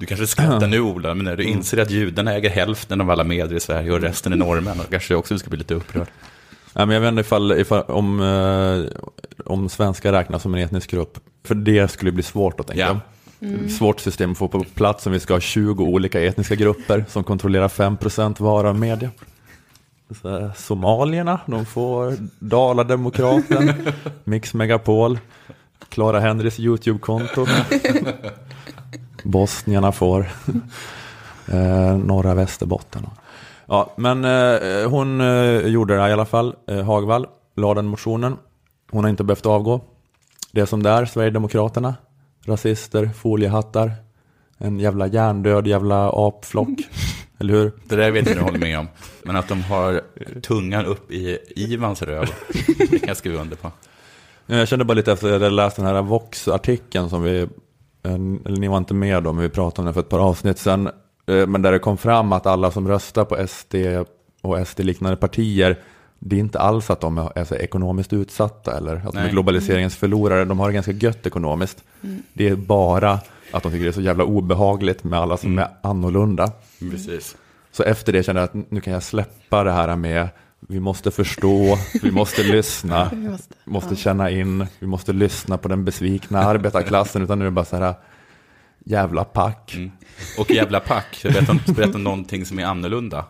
Du 0.00 0.06
kanske 0.06 0.26
skrattar 0.26 0.66
nu 0.66 0.80
Ola, 0.80 1.14
men 1.14 1.24
när 1.24 1.36
du 1.36 1.44
inser 1.44 1.78
att 1.78 1.90
judarna 1.90 2.34
äger 2.34 2.50
hälften 2.50 3.00
av 3.00 3.10
alla 3.10 3.24
medier 3.24 3.56
i 3.56 3.60
Sverige 3.60 3.92
och 3.92 4.00
resten 4.00 4.32
är 4.32 4.36
norrmän, 4.36 4.78
då 4.78 4.84
kanske 4.84 5.14
också 5.14 5.34
du 5.34 5.38
ska 5.38 5.50
bli 5.50 5.58
lite 5.58 5.74
upprörd. 5.74 6.06
Ja, 6.72 6.86
men 6.86 6.94
jag 6.94 7.00
vet 7.00 7.08
inte 7.08 7.20
ifall, 7.20 7.52
ifall 7.52 7.82
om, 7.82 8.20
eh, 8.20 9.44
om 9.44 9.68
svenskar 9.68 10.12
räknas 10.12 10.42
som 10.42 10.54
en 10.54 10.60
etnisk 10.60 10.90
grupp. 10.90 11.18
För 11.44 11.54
det 11.54 11.90
skulle 11.90 12.12
bli 12.12 12.22
svårt 12.22 12.60
att 12.60 12.66
tänka. 12.66 13.00
Ja. 13.40 13.68
Svårt 13.78 14.00
system 14.00 14.32
att 14.32 14.38
få 14.38 14.48
på 14.48 14.64
plats 14.74 15.06
om 15.06 15.12
vi 15.12 15.20
ska 15.20 15.34
ha 15.34 15.40
20 15.40 15.84
olika 15.84 16.20
etniska 16.20 16.54
grupper 16.54 17.04
som 17.08 17.24
kontrollerar 17.24 17.68
5% 17.68 18.40
var 18.40 18.64
av 18.64 18.78
media. 18.78 19.10
Så, 20.22 20.50
somalierna, 20.56 21.40
de 21.46 21.66
får 21.66 22.16
Dala-Demokraten, 22.38 23.74
Mix 24.24 24.54
Megapol, 24.54 25.18
Clara 25.88 26.20
Henrys 26.20 26.60
YouTube-konto. 26.60 27.46
Bosnierna 29.24 29.92
får 29.92 30.20
eh, 31.52 31.96
norra 31.98 32.34
Västerbotten. 32.34 33.06
Ja, 33.66 33.92
men 33.96 34.24
eh, 34.24 34.90
hon 34.90 35.20
eh, 35.20 35.66
gjorde 35.66 35.94
det 35.94 36.00
här 36.00 36.08
i 36.08 36.12
alla 36.12 36.24
fall. 36.24 36.54
Eh, 36.66 36.82
Hagvall 36.82 37.26
la 37.56 37.74
den 37.74 37.86
motionen. 37.86 38.36
Hon 38.90 39.04
har 39.04 39.10
inte 39.10 39.24
behövt 39.24 39.46
avgå. 39.46 39.80
Det 40.52 40.60
är 40.60 40.66
som 40.66 40.86
är, 40.86 41.04
Sverigedemokraterna. 41.04 41.94
Rasister, 42.44 43.10
foliehattar. 43.22 43.92
En 44.58 44.80
jävla 44.80 45.06
hjärndöd 45.06 45.66
jävla 45.66 46.10
apflock. 46.14 46.68
Eller 47.38 47.54
hur? 47.54 47.72
Det 47.84 47.96
där 47.96 48.10
vet 48.10 48.26
jag 48.26 48.32
inte 48.32 48.44
håller 48.44 48.58
med 48.58 48.78
om. 48.78 48.88
Men 49.22 49.36
att 49.36 49.48
de 49.48 49.62
har 49.62 50.00
tungan 50.40 50.86
upp 50.86 51.10
i 51.10 51.38
Ivans 51.56 52.02
röv, 52.02 52.30
det 52.78 52.98
kan 52.98 53.08
jag 53.08 53.16
skriva 53.16 53.40
under 53.40 53.56
på. 53.56 53.70
Jag 54.46 54.68
kände 54.68 54.84
bara 54.84 54.94
lite 54.94 55.12
efter 55.12 55.26
att 55.26 55.32
jag 55.32 55.40
hade 55.40 55.50
läst 55.50 55.76
den 55.76 55.86
här 55.86 56.02
Vox-artikeln 56.02 57.10
som 57.10 57.22
vi, 57.22 57.48
eller 58.02 58.56
ni 58.58 58.68
var 58.68 58.78
inte 58.78 58.94
med 58.94 59.26
om, 59.26 59.36
men 59.36 59.42
vi 59.42 59.48
pratade 59.48 59.80
om 59.80 59.84
den 59.84 59.94
för 59.94 60.00
ett 60.00 60.08
par 60.08 60.18
avsnitt 60.18 60.58
sedan. 60.58 60.86
Eh, 61.26 61.46
Men 61.46 61.62
där 61.62 61.72
det 61.72 61.78
kom 61.78 61.98
fram 61.98 62.32
att 62.32 62.46
alla 62.46 62.70
som 62.70 62.88
röstar 62.88 63.24
på 63.24 63.46
SD 63.48 63.74
och 64.42 64.66
SD-liknande 64.68 65.16
partier, 65.16 65.78
det 66.18 66.36
är 66.36 66.40
inte 66.40 66.58
alls 66.58 66.90
att 66.90 67.00
de 67.00 67.18
är 67.34 67.44
så 67.44 67.54
ekonomiskt 67.54 68.12
utsatta 68.12 68.76
eller 68.76 68.96
att 68.96 69.02
de 69.12 69.16
är 69.18 69.22
Nej. 69.22 69.30
globaliseringens 69.30 69.96
förlorare. 69.96 70.44
De 70.44 70.60
har 70.60 70.68
det 70.68 70.74
ganska 70.74 70.92
gött 70.92 71.26
ekonomiskt. 71.26 71.84
Det 72.32 72.48
är 72.48 72.56
bara 72.56 73.18
att 73.52 73.62
de 73.62 73.72
tycker 73.72 73.84
det 73.84 73.90
är 73.90 73.92
så 73.92 74.00
jävla 74.00 74.24
obehagligt 74.24 75.04
med 75.04 75.18
alla 75.18 75.36
som 75.36 75.58
är 75.58 75.68
annorlunda. 75.82 76.52
Precis. 76.78 77.36
Så 77.72 77.82
efter 77.82 78.12
det 78.12 78.22
kände 78.22 78.40
jag 78.40 78.44
att 78.48 78.70
nu 78.70 78.80
kan 78.80 78.92
jag 78.92 79.02
släppa 79.02 79.64
det 79.64 79.72
här 79.72 79.96
med 79.96 80.28
vi 80.68 80.80
måste 80.80 81.10
förstå, 81.10 81.78
vi 82.02 82.10
måste 82.10 82.42
lyssna, 82.42 83.08
vi 83.12 83.28
måste- 83.28 83.54
måste, 83.64 83.96
känna 83.96 84.30
in, 84.30 84.66
vi 84.78 84.86
måste 84.86 85.12
lyssna 85.12 85.58
på 85.58 85.68
den 85.68 85.84
besvikna 85.84 86.38
arbetarklassen. 86.38 87.22
Utan 87.22 87.38
nu 87.38 87.44
är 87.44 87.50
det 87.50 87.54
bara 87.54 87.64
så 87.64 87.76
här, 87.76 87.94
jävla 88.84 89.24
pack. 89.24 89.76
Och 90.38 90.50
jävla 90.50 90.80
pack, 90.80 91.20
jag 91.24 91.32
berättar 91.32 91.52
om, 91.52 91.60
berätta 91.74 91.94
om 91.94 92.04
någonting 92.04 92.46
som 92.46 92.58
är 92.58 92.64
annorlunda. 92.64 93.24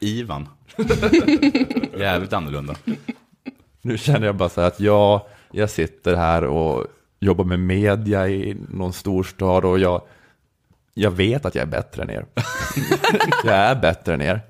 Ivan. 0.00 0.48
Jävligt 1.98 2.32
annorlunda. 2.32 2.74
Nu 3.82 3.98
känner 3.98 4.26
jag 4.26 4.36
bara 4.36 4.48
så 4.48 4.60
här 4.60 4.68
att 4.68 4.80
jag, 4.80 5.20
jag 5.52 5.70
sitter 5.70 6.16
här 6.16 6.44
och 6.44 6.86
jobbar 7.20 7.44
med 7.44 7.58
media 7.60 8.28
i 8.28 8.56
någon 8.68 8.92
storstad 8.92 9.64
och 9.64 9.78
jag, 9.78 10.02
jag 10.94 11.10
vet 11.10 11.44
att 11.44 11.54
jag 11.54 11.62
är 11.62 11.66
bättre 11.66 12.02
än 12.02 12.10
er. 12.10 12.26
jag 13.44 13.54
är 13.54 13.74
bättre 13.74 14.14
än 14.14 14.22
er. 14.22 14.40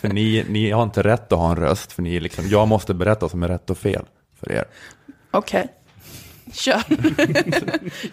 För 0.00 0.08
ni, 0.08 0.44
ni 0.48 0.70
har 0.70 0.82
inte 0.82 1.02
rätt 1.02 1.32
att 1.32 1.38
ha 1.38 1.50
en 1.50 1.56
röst, 1.56 1.92
för 1.92 2.02
ni 2.02 2.16
är 2.16 2.20
liksom, 2.20 2.48
jag 2.48 2.68
måste 2.68 2.94
berätta 2.94 3.20
vad 3.20 3.30
som 3.30 3.42
är 3.42 3.48
rätt 3.48 3.70
och 3.70 3.78
fel 3.78 4.04
för 4.40 4.52
er. 4.52 4.64
Okej. 5.30 5.68
Kör. 6.52 6.82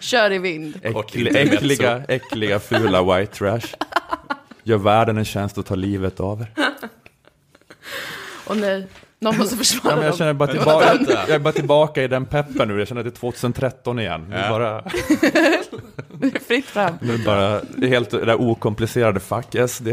Kör 0.00 0.32
i 0.32 0.38
vind. 0.38 0.80
Äckliga, 0.82 1.40
äckliga, 1.40 2.02
äckliga, 2.08 2.58
fula 2.60 3.02
white 3.18 3.34
trash. 3.34 3.60
Gör 4.62 4.76
världen 4.76 5.18
en 5.18 5.24
tjänst 5.24 5.58
och 5.58 5.66
tar 5.66 5.76
livet 5.76 6.20
av 6.20 6.40
er. 6.40 6.50
Och 8.46 8.56
nej, 8.56 8.86
någon 9.18 9.36
måste 9.38 9.56
försvara 9.56 9.92
Ja, 9.92 9.96
men 9.96 10.06
jag 10.06 10.16
känner 10.16 10.32
bara 10.32 10.52
tillbaka, 10.52 10.98
jag 11.08 11.30
är 11.30 11.38
bara 11.38 11.52
tillbaka 11.52 12.02
i 12.02 12.08
den 12.08 12.26
peppen 12.26 12.68
nu. 12.68 12.78
Jag 12.78 12.88
känner 12.88 13.00
att 13.00 13.04
det 13.04 13.18
är 13.18 13.20
2013 13.20 13.98
igen. 13.98 14.26
Det 14.30 14.36
är 14.36 14.50
bara, 14.50 14.82
Fritt 16.46 16.64
fram. 16.66 16.94
det 17.00 17.14
är 17.14 17.24
bara 17.24 17.60
det 17.76 17.86
är 17.86 17.90
helt 17.90 18.10
det 18.10 18.24
där 18.24 18.40
okomplicerade 18.40 19.20
fuck 19.20 19.70
SD. 19.70 19.88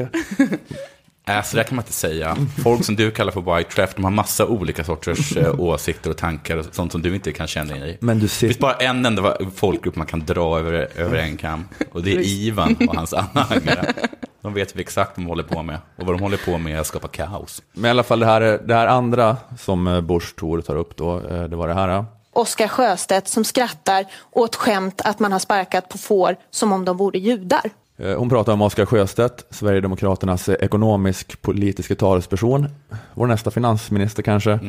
Äh, 1.27 1.43
så 1.43 1.57
där 1.57 1.63
kan 1.63 1.75
man 1.75 1.83
inte 1.83 1.93
säga. 1.93 2.37
Folk 2.63 2.85
som 2.85 2.95
du 2.95 3.11
kallar 3.11 3.31
för 3.31 3.57
white 3.57 3.71
trash, 3.71 3.87
de 3.95 4.03
har 4.03 4.11
massa 4.11 4.45
olika 4.45 4.83
sorters 4.83 5.37
eh, 5.37 5.59
åsikter 5.59 6.09
och 6.09 6.17
tankar 6.17 6.57
och 6.57 6.65
sånt 6.71 6.91
som 6.91 7.01
du 7.01 7.15
inte 7.15 7.31
kan 7.31 7.47
känna 7.47 7.75
in 7.75 7.83
i. 7.83 7.97
Men 8.01 8.19
du 8.19 8.25
Det 8.25 8.29
finns 8.31 8.53
ser, 8.55 8.61
bara 8.61 8.73
en 8.73 9.05
enda 9.05 9.37
folkgrupp 9.55 9.95
man 9.95 10.07
kan 10.07 10.25
dra 10.25 10.59
över, 10.59 10.87
över 10.95 11.17
en 11.17 11.37
kam. 11.37 11.67
Och 11.91 12.03
det 12.03 12.11
är 12.15 12.19
Ivan 12.19 12.75
och 12.89 12.95
hans 12.95 13.13
anhängare. 13.33 13.93
De 14.41 14.53
vet 14.53 14.75
vi 14.75 14.81
exakt 14.81 15.17
vad 15.17 15.25
de 15.25 15.29
håller 15.29 15.43
på 15.43 15.63
med. 15.63 15.77
Och 15.95 16.05
vad 16.05 16.15
de 16.15 16.21
håller 16.21 16.37
på 16.37 16.57
med 16.57 16.75
är 16.75 16.79
att 16.79 16.87
skapa 16.87 17.07
kaos. 17.07 17.61
men 17.73 17.85
i 17.85 17.89
alla 17.89 18.03
fall 18.03 18.19
det 18.19 18.25
här, 18.25 18.41
det 18.41 18.75
här 18.75 18.87
andra 18.87 19.37
som 19.59 19.87
eh, 19.87 20.01
Busch 20.01 20.35
Thor 20.35 20.61
tar 20.61 20.75
upp 20.75 20.97
då, 20.97 21.19
eh, 21.29 21.43
det 21.43 21.55
var 21.55 21.67
det 21.67 21.73
här. 21.73 22.05
Oskar 22.33 22.67
Sjöstedt 22.67 23.27
som 23.27 23.43
skrattar 23.43 24.05
åt 24.31 24.55
skämt 24.55 25.01
att 25.05 25.19
man 25.19 25.31
har 25.31 25.39
sparkat 25.39 25.89
på 25.89 25.97
får 25.97 26.35
som 26.51 26.71
om 26.73 26.85
de 26.85 26.97
vore 26.97 27.19
judar. 27.19 27.61
Eh, 28.03 28.17
Hon 28.17 28.29
pratar 28.29 28.53
om 28.53 28.61
Oskar 28.61 28.85
Sjöstedt, 28.85 29.45
Sverigedemokraternas 29.49 30.49
eh, 30.49 30.55
ekonomisk-politiska 30.59 31.95
talesperson. 31.95 32.67
Vår 33.13 33.27
nästa 33.27 33.51
finansminister 33.51 34.23
kanske. 34.23 34.59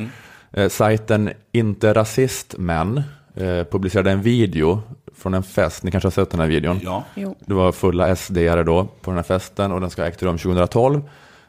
Eh, 0.53 0.69
sajten 0.69 1.31
Inte 1.53 1.93
Rasist 1.95 2.55
Men 2.59 3.03
eh, 3.35 3.65
publicerade 3.71 4.11
en 4.11 4.23
video 4.23 4.83
från 5.17 5.35
en 5.35 5.43
fest. 5.43 5.83
Ni 5.83 5.91
kanske 5.91 6.07
har 6.07 6.11
sett 6.11 6.31
den 6.31 6.41
här 6.41 6.47
videon? 6.47 6.81
Ja. 6.83 7.05
Jo. 7.15 7.37
Det 7.47 7.55
var 7.55 7.73
fulla 7.73 8.15
SD-are 8.15 8.63
då 8.63 8.85
på 8.85 9.11
den 9.11 9.17
här 9.19 9.23
festen 9.25 9.73
och 9.73 9.81
den 9.81 9.91
ska 9.91 10.03
ha 10.03 10.09
ägt 10.09 10.23
rum 10.23 10.39
2012. 10.39 11.03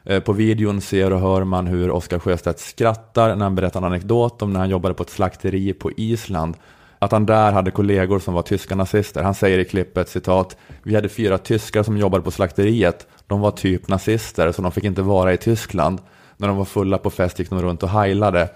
Eh, 0.04 0.20
På 0.20 0.32
videon 0.32 0.80
ser 0.80 1.12
och 1.12 1.20
hör 1.20 1.44
man 1.44 1.66
hur 1.66 1.90
Oskar 1.90 2.18
Sjöstedt 2.18 2.60
skrattar 2.60 3.34
när 3.36 3.44
han 3.44 3.54
berättar 3.54 3.80
en 3.80 3.84
anekdot 3.84 4.42
om 4.42 4.52
när 4.52 4.60
han 4.60 4.68
jobbade 4.68 4.94
på 4.94 5.02
ett 5.02 5.10
slakteri 5.10 5.72
på 5.72 5.90
Island. 5.96 6.54
Att 6.98 7.12
han 7.12 7.26
där 7.26 7.52
hade 7.52 7.70
kollegor 7.70 8.18
som 8.18 8.34
var 8.34 8.42
tyska 8.42 8.74
nazister. 8.74 9.22
Han 9.22 9.34
säger 9.34 9.58
i 9.58 9.64
klippet 9.64 10.08
citat, 10.08 10.56
vi 10.82 10.94
hade 10.94 11.08
fyra 11.08 11.38
tyskar 11.38 11.82
som 11.82 11.96
jobbade 11.96 12.24
på 12.24 12.30
slakteriet. 12.30 13.06
De 13.26 13.40
var 13.40 13.50
typ 13.50 13.88
nazister 13.88 14.52
så 14.52 14.62
de 14.62 14.72
fick 14.72 14.84
inte 14.84 15.02
vara 15.02 15.32
i 15.32 15.36
Tyskland. 15.36 16.00
När 16.36 16.48
de 16.48 16.56
var 16.56 16.64
fulla 16.64 16.98
på 16.98 17.10
fest 17.10 17.38
gick 17.38 17.50
de 17.50 17.62
runt 17.62 17.82
och 17.82 17.88
heilade 17.88 18.48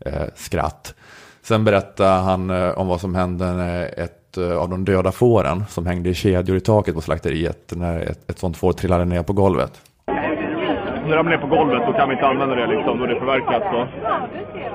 eh, 0.00 0.22
skratt. 0.34 0.94
Sen 1.42 1.64
berättar 1.64 2.20
han 2.20 2.50
eh, 2.50 2.78
om 2.78 2.86
vad 2.86 3.00
som 3.00 3.14
hände 3.14 3.52
när 3.52 4.00
ett 4.00 4.38
eh, 4.38 4.56
av 4.56 4.68
de 4.68 4.84
döda 4.84 5.12
fåren 5.12 5.64
som 5.68 5.86
hängde 5.86 6.08
i 6.08 6.14
kedjor 6.14 6.56
i 6.56 6.60
taket 6.60 6.94
på 6.94 7.00
slakteriet 7.00 7.72
när 7.76 8.00
ett, 8.00 8.30
ett 8.30 8.38
sånt 8.38 8.56
får 8.56 8.72
trillade 8.72 9.04
ner 9.04 9.22
på 9.22 9.32
golvet. 9.32 9.80
När 11.06 11.16
de 11.16 11.28
är 11.28 11.38
på 11.38 11.46
golvet 11.46 11.82
då 11.86 11.92
kan 11.92 12.08
vi 12.08 12.14
inte 12.14 12.26
använda 12.26 12.54
det 12.54 12.66
liksom, 12.66 12.98
då 12.98 13.04
är 13.04 13.08
det 13.08 13.18
förverkat 13.18 13.62
så. 13.62 13.88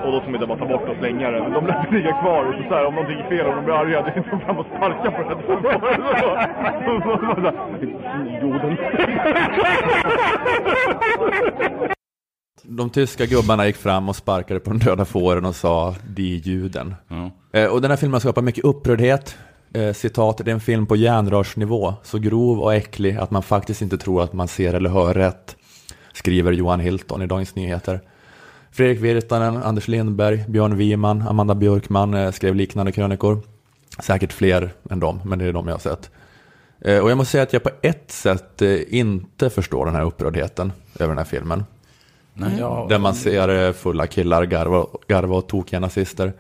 Och 0.06 0.12
då 0.12 0.20
vi 0.28 0.34
inte 0.34 0.48
bara 0.48 0.58
ta 0.58 0.66
bort 0.66 0.90
och 0.90 0.98
slänga 1.00 1.32
det. 1.32 1.42
Men 1.42 1.52
de 1.52 1.68
lär 1.68 1.92
ligga 1.92 2.12
kvar. 2.22 2.58
Så 2.58 2.70
så 2.70 2.76
här, 2.76 2.86
om 2.86 2.96
någonting 2.96 3.20
är 3.20 3.30
fel, 3.30 3.48
om 3.48 3.56
de 3.56 3.66
blir 3.66 3.74
arga, 3.74 4.02
det 4.02 4.12
är 4.12 4.18
inte 4.18 4.46
fram 4.46 4.58
och 4.58 4.66
sparka 4.66 5.12
på 5.12 5.24
det. 5.30 5.36
Jorden. 8.42 8.78
De 12.64 12.90
tyska 12.90 13.26
gubbarna 13.26 13.68
gick 13.68 13.76
fram 13.76 14.10
och 14.10 14.16
sparkade 14.16 14.60
på 14.60 14.70
de 14.70 14.80
döda 14.80 15.06
fåren 15.06 15.46
och 15.46 15.56
sa 15.56 15.96
de 16.16 16.24
juden. 16.24 16.96
Ja. 17.08 17.32
Eh, 17.60 17.68
och 17.68 17.82
den 17.82 17.92
här 17.92 17.98
filmen 17.98 18.20
skapar 18.20 18.42
mycket 18.42 18.64
upprördhet. 18.64 19.38
Eh, 19.74 19.94
citat, 19.94 20.38
det 20.38 20.52
är 20.52 20.54
en 20.54 20.60
film 20.60 20.86
på 20.86 20.96
järnrörsnivå, 20.96 21.94
så 22.04 22.18
grov 22.18 22.60
och 22.60 22.74
äcklig 22.74 23.18
att 23.18 23.32
man 23.32 23.44
faktiskt 23.44 23.82
inte 23.82 23.98
tror 23.98 24.24
att 24.24 24.34
man 24.34 24.48
ser 24.48 24.74
eller 24.74 24.90
hör 24.90 25.14
rätt, 25.14 25.56
skriver 26.14 26.52
Johan 26.52 26.80
Hilton 26.80 27.22
i 27.22 27.28
Dagens 27.28 27.56
Nyheter. 27.56 28.00
Fredrik 28.76 29.00
Virtanen, 29.00 29.64
Anders 29.64 29.88
Lindberg, 29.88 30.46
Björn 30.48 30.78
Wiman, 30.78 31.22
Amanda 31.22 31.56
Björkman 31.56 32.14
eh, 32.14 32.32
skrev 32.32 32.56
liknande 32.56 32.92
krönikor. 32.92 33.42
Säkert 34.00 34.34
fler 34.34 34.74
än 34.90 35.00
dem, 35.00 35.22
men 35.26 35.40
det 35.40 35.46
är 35.46 35.54
de 35.54 35.68
jag 35.68 35.74
har 35.74 35.80
sett. 35.80 36.12
Eh, 36.82 37.00
och 37.00 37.12
jag 37.12 37.18
måste 37.18 37.32
säga 37.32 37.44
att 37.44 37.54
jag 37.54 37.64
på 37.64 37.70
ett 37.82 38.12
sätt 38.12 38.62
eh, 38.62 38.96
inte 38.96 39.50
förstår 39.50 39.86
den 39.86 39.96
här 39.96 40.04
upprördheten 40.04 40.72
över 41.00 41.08
den 41.08 41.18
här 41.18 41.26
filmen. 41.26 41.66
Nej, 42.34 42.58
ja. 42.60 42.86
Där 42.90 43.00
man 43.00 43.14
ser 43.14 43.74
fulla 43.74 44.08
killar 44.08 44.46
garva, 44.46 44.86
garva 45.08 45.36
och 45.36 45.48
tokiga 45.48 45.80
nazister. 45.80 46.34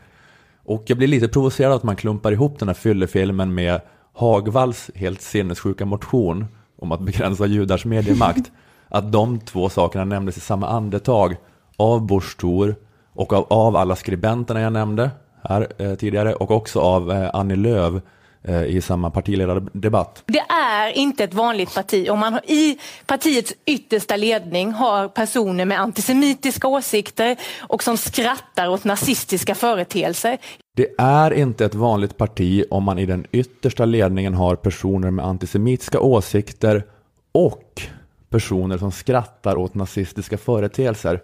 Och 0.63 0.83
jag 0.85 0.97
blir 0.97 1.07
lite 1.07 1.27
provocerad 1.27 1.73
att 1.73 1.83
man 1.83 1.95
klumpar 1.95 2.31
ihop 2.31 2.59
den 2.59 2.67
här 2.67 2.75
fyllefilmen 2.75 3.53
med 3.53 3.81
Hagvalls 4.13 4.91
helt 4.95 5.21
sinnessjuka 5.21 5.85
motion 5.85 6.45
om 6.79 6.91
att 6.91 7.01
begränsa 7.01 7.45
judars 7.45 7.85
mediemakt. 7.85 8.51
Att 8.89 9.11
de 9.11 9.39
två 9.39 9.69
sakerna 9.69 10.05
nämndes 10.05 10.37
i 10.37 10.39
samma 10.39 10.67
andetag 10.67 11.35
av 11.77 12.21
Thor 12.39 12.75
och 13.13 13.33
av, 13.33 13.45
av 13.49 13.75
alla 13.75 13.95
skribenterna 13.95 14.61
jag 14.61 14.73
nämnde 14.73 15.09
här 15.49 15.67
eh, 15.77 15.95
tidigare 15.95 16.33
och 16.33 16.51
också 16.51 16.79
av 16.79 17.11
eh, 17.11 17.29
Annie 17.33 17.55
Lööf 17.55 18.01
eh, 18.43 18.63
i 18.63 18.81
samma 18.81 19.09
partiledardebatt. 19.09 20.23
Det 20.25 20.43
är 20.49 20.97
inte 20.97 21.23
ett 21.23 21.33
vanligt 21.33 21.75
parti 21.75 22.09
om 22.09 22.19
man 22.19 22.33
har, 22.33 22.41
i 22.51 22.79
partiets 23.05 23.53
yttersta 23.65 24.15
ledning 24.15 24.71
har 24.71 25.07
personer 25.07 25.65
med 25.65 25.79
antisemitiska 25.79 26.67
åsikter 26.67 27.37
och 27.59 27.83
som 27.83 27.97
skrattar 27.97 28.67
åt 28.67 28.83
nazistiska 28.83 29.55
företeelser. 29.55 30.37
Det 30.75 30.87
är 30.97 31.33
inte 31.33 31.65
ett 31.65 31.75
vanligt 31.75 32.17
parti 32.17 32.63
om 32.69 32.83
man 32.83 32.99
i 32.99 33.05
den 33.05 33.25
yttersta 33.31 33.85
ledningen 33.85 34.33
har 34.33 34.55
personer 34.55 35.11
med 35.11 35.25
antisemitiska 35.25 35.99
åsikter 35.99 36.83
och 37.31 37.81
personer 38.29 38.77
som 38.77 38.91
skrattar 38.91 39.57
åt 39.57 39.75
nazistiska 39.75 40.37
företeelser. 40.37 41.21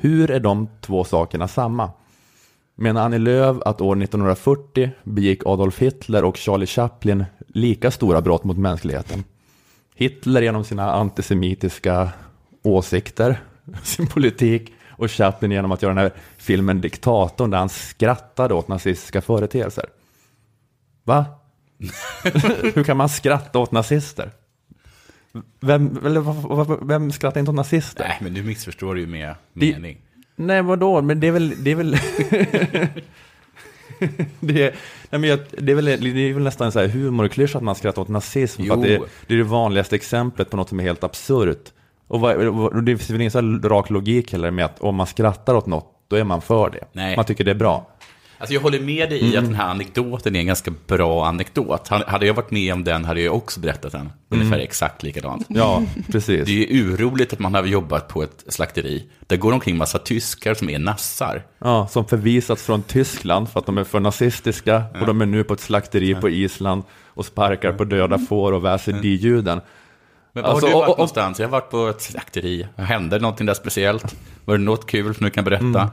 Hur 0.00 0.30
är 0.30 0.40
de 0.40 0.68
två 0.80 1.04
sakerna 1.04 1.48
samma? 1.48 1.90
Menar 2.74 3.04
Annie 3.04 3.18
Lööf 3.18 3.56
att 3.64 3.80
år 3.80 4.02
1940 4.02 4.90
begick 5.04 5.46
Adolf 5.46 5.78
Hitler 5.78 6.24
och 6.24 6.36
Charlie 6.36 6.66
Chaplin 6.66 7.24
lika 7.48 7.90
stora 7.90 8.20
brott 8.20 8.44
mot 8.44 8.56
mänskligheten? 8.56 9.24
Hitler 9.94 10.42
genom 10.42 10.64
sina 10.64 10.92
antisemitiska 10.92 12.10
åsikter, 12.62 13.40
sin 13.82 14.06
politik 14.06 14.72
och 14.88 15.10
Chaplin 15.10 15.52
genom 15.52 15.72
att 15.72 15.82
göra 15.82 15.94
den 15.94 16.02
här 16.02 16.12
filmen 16.36 16.80
Diktatorn 16.80 17.50
där 17.50 17.58
han 17.58 17.68
skrattade 17.68 18.54
åt 18.54 18.68
nazistiska 18.68 19.20
företeelser. 19.20 19.84
Va? 21.04 21.24
Hur 22.74 22.84
kan 22.84 22.96
man 22.96 23.08
skratta 23.08 23.58
åt 23.58 23.72
nazister? 23.72 24.30
Vem, 25.60 25.98
eller, 26.06 26.84
vem 26.86 27.12
skrattar 27.12 27.40
inte 27.40 27.50
åt 27.50 27.54
nazister? 27.56 28.04
Nej, 28.08 28.18
men 28.20 28.34
du 28.34 28.42
missförstår 28.42 28.98
ju 28.98 29.06
med 29.06 29.34
Det- 29.52 29.72
mening. 29.72 29.98
Nej, 30.36 30.62
vadå? 30.62 31.02
Men 31.02 31.20
det 31.20 31.26
är 31.26 31.32
väl... 31.32 31.54
Det 31.64 31.70
är 31.70 31.74
väl, 31.74 31.90
det 34.40 34.62
är, 34.62 34.74
nej, 35.10 35.20
men 35.20 35.22
jag, 35.24 35.38
det, 35.58 35.72
är 35.72 35.76
väl, 35.76 35.84
det 35.84 36.20
är 36.20 36.32
väl 36.34 36.42
nästan 36.42 36.72
så 36.72 36.78
här 36.80 36.88
humorklyscha 36.88 37.58
att 37.58 37.64
man 37.64 37.74
skrattar 37.74 38.02
åt 38.02 38.08
nazism. 38.08 38.64
För 38.64 38.74
att 38.74 38.82
det, 38.82 38.94
Jo. 38.94 39.06
det 39.26 39.34
är 39.34 39.38
det 39.38 39.44
vanligaste 39.44 39.96
exemplet 39.96 40.50
på 40.50 40.56
något 40.56 40.68
som 40.68 40.80
är 40.80 40.84
helt 40.84 41.04
absurt. 41.04 41.72
Och, 42.08 42.20
vad, 42.20 42.36
och 42.46 42.82
det 42.82 42.96
finns 42.96 43.10
väl 43.10 43.20
ingen 43.20 43.30
så 43.30 43.40
rak 43.68 43.90
logik 43.90 44.32
heller 44.32 44.50
med 44.50 44.64
att 44.64 44.80
om 44.80 44.94
man 44.94 45.06
skrattar 45.06 45.54
åt 45.54 45.66
något, 45.66 45.92
då 46.08 46.16
är 46.16 46.24
man 46.24 46.40
för 46.40 46.70
det. 46.70 46.84
Nej. 46.92 47.16
Man 47.16 47.24
tycker 47.24 47.44
det 47.44 47.50
är 47.50 47.54
bra. 47.54 47.90
Alltså 48.40 48.54
jag 48.54 48.60
håller 48.60 48.80
med 48.80 49.10
dig 49.10 49.18
i 49.18 49.26
Mm. 49.28 49.38
att 49.38 49.44
den 49.44 49.54
här 49.54 49.68
anekdoten 49.70 50.36
är 50.36 50.40
en 50.40 50.46
ganska 50.46 50.72
bra 50.86 51.26
anekdot. 51.26 51.88
Hade 51.88 52.26
jag 52.26 52.34
varit 52.34 52.50
med 52.50 52.72
om 52.72 52.84
den 52.84 53.04
hade 53.04 53.20
jag 53.20 53.36
också 53.36 53.60
berättat 53.60 53.92
den. 53.92 54.10
Ungefär 54.28 54.52
Mm. 54.54 54.64
exakt 54.64 55.02
likadant. 55.02 55.46
Ja, 55.48 55.82
precis. 56.12 56.44
Det 56.46 56.52
är 56.52 56.74
ju 56.74 56.92
uroligt 56.92 57.32
att 57.32 57.38
man 57.38 57.54
har 57.54 57.64
jobbat 57.64 58.08
på 58.08 58.22
ett 58.22 58.44
slakteri. 58.48 59.04
Där 59.26 59.36
går 59.36 59.52
omkring 59.52 59.76
massa 59.76 59.98
tyskar 59.98 60.54
som 60.54 60.70
är 60.70 60.78
nassar. 60.78 61.42
Ja, 61.58 61.86
som 61.90 62.04
förvisats 62.04 62.62
från 62.62 62.82
Tyskland 62.82 63.48
för 63.48 63.60
att 63.60 63.66
de 63.66 63.78
är 63.78 63.84
för 63.84 64.00
nazistiska 64.00 64.82
och 65.00 65.06
de 65.06 65.20
är 65.20 65.26
nu 65.26 65.44
på 65.44 65.54
ett 65.54 65.60
slakteri 65.60 66.14
på 66.14 66.28
Island 66.28 66.82
och 67.06 67.24
sparkar 67.26 67.72
på 67.72 67.84
döda 67.84 68.18
får 68.18 68.52
och 68.52 68.64
väser 68.64 68.92
di-ljuden. 68.92 69.60
Men 70.32 70.42
var 70.42 70.50
Alltså, 70.50 70.66
har 70.66 70.70
du 70.70 70.74
och- 70.74 70.80
varit 70.80 70.90
och- 70.90 70.98
någonstans? 70.98 71.38
Jag 71.38 71.46
har 71.46 71.52
varit 71.52 71.70
på 71.70 71.86
ett 71.88 72.02
slakteri. 72.02 72.68
Hände 72.76 73.18
någonting 73.18 73.46
där 73.46 73.54
speciellt? 73.54 74.16
Var 74.44 74.56
det 74.58 74.64
något 74.64 74.86
kul 74.90 75.14
som 75.14 75.24
du 75.24 75.30
kan 75.30 75.44
berätta? 75.44 75.64
Mm. 75.64 75.88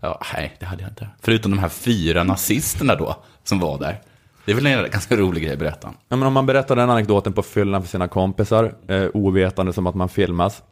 Ja, 0.00 0.20
nej, 0.34 0.56
det 0.60 0.66
hade 0.66 0.82
jag 0.82 0.90
inte. 0.90 1.08
Förutom 1.20 1.50
de 1.50 1.58
här 1.58 1.68
fyra 1.68 2.24
nazisterna 2.24 2.94
då, 2.94 3.16
som 3.44 3.58
var 3.60 3.78
där. 3.78 4.00
Det 4.44 4.52
är 4.52 4.56
väl 4.56 4.66
en 4.66 4.90
ganska 4.90 5.16
rolig 5.16 5.42
grej 5.42 5.52
att 5.52 5.58
berätta. 5.58 5.88
Ja, 6.08 6.16
men 6.16 6.28
om 6.28 6.32
man 6.32 6.46
berättar 6.46 6.76
den 6.76 6.90
anekdoten 6.90 7.32
på 7.32 7.42
fyllan 7.42 7.82
för 7.82 7.88
sina 7.88 8.08
kompisar, 8.08 8.74
eh, 8.88 9.06
ovetande 9.14 9.72
som 9.72 9.86
att 9.86 9.94
man 9.94 10.08
filmas, 10.08 10.62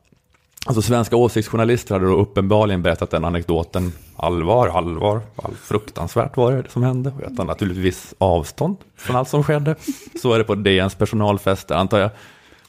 Alltså 0.66 0.82
svenska 0.82 1.16
åsiktsjournalister 1.16 1.94
hade 1.94 2.06
då 2.06 2.12
uppenbarligen 2.16 2.82
berättat 2.82 3.10
den 3.10 3.24
anekdoten. 3.24 3.92
Allvar, 4.16 4.68
allvar, 4.68 5.20
all 5.36 5.54
fruktansvärt 5.54 6.36
var 6.36 6.52
det 6.52 6.70
som 6.70 6.82
hände. 6.82 7.12
Och 7.16 7.22
jag 7.22 7.36
tar 7.36 7.44
naturligtvis 7.44 8.14
avstånd 8.18 8.76
från 8.96 9.16
allt 9.16 9.28
som 9.28 9.44
skedde. 9.44 9.74
Så 10.22 10.32
är 10.32 10.38
det 10.38 10.44
på 10.44 10.54
DNs 10.54 10.94
personalfester 10.94 11.74
antar 11.74 11.98
jag. 11.98 12.10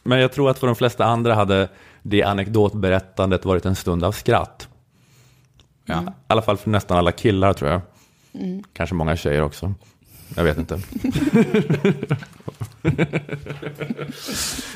Men 0.03 0.19
jag 0.19 0.31
tror 0.31 0.49
att 0.49 0.59
för 0.59 0.67
de 0.67 0.75
flesta 0.75 1.05
andra 1.05 1.35
hade 1.35 1.69
det 2.01 2.23
anekdotberättandet 2.23 3.45
varit 3.45 3.65
en 3.65 3.75
stund 3.75 4.03
av 4.03 4.11
skratt. 4.11 4.68
Ja, 5.89 6.01
I 6.01 6.11
alla 6.27 6.41
fall 6.41 6.57
för 6.57 6.69
nästan 6.69 6.97
alla 6.97 7.11
killar 7.11 7.53
tror 7.53 7.71
jag. 7.71 7.81
Mm. 8.33 8.63
Kanske 8.73 8.95
många 8.95 9.15
tjejer 9.15 9.41
också. 9.41 9.73
Jag 10.35 10.43
vet 10.43 10.57
inte. 10.57 10.79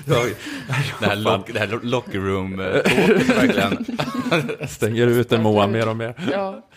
Det 0.06 1.06
här, 1.06 1.16
lock, 1.16 1.54
det 1.54 1.60
här 1.60 1.80
locker 1.84 2.20
room 2.20 2.60
eh, 2.60 2.66
verkligen. 3.36 3.86
Stänger 4.68 5.08
ut 5.08 5.32
en 5.32 5.44
Moa 5.44 5.68
mer 5.68 5.90
och 5.90 5.98
mer. 5.98 6.16
Ja. 6.32 6.68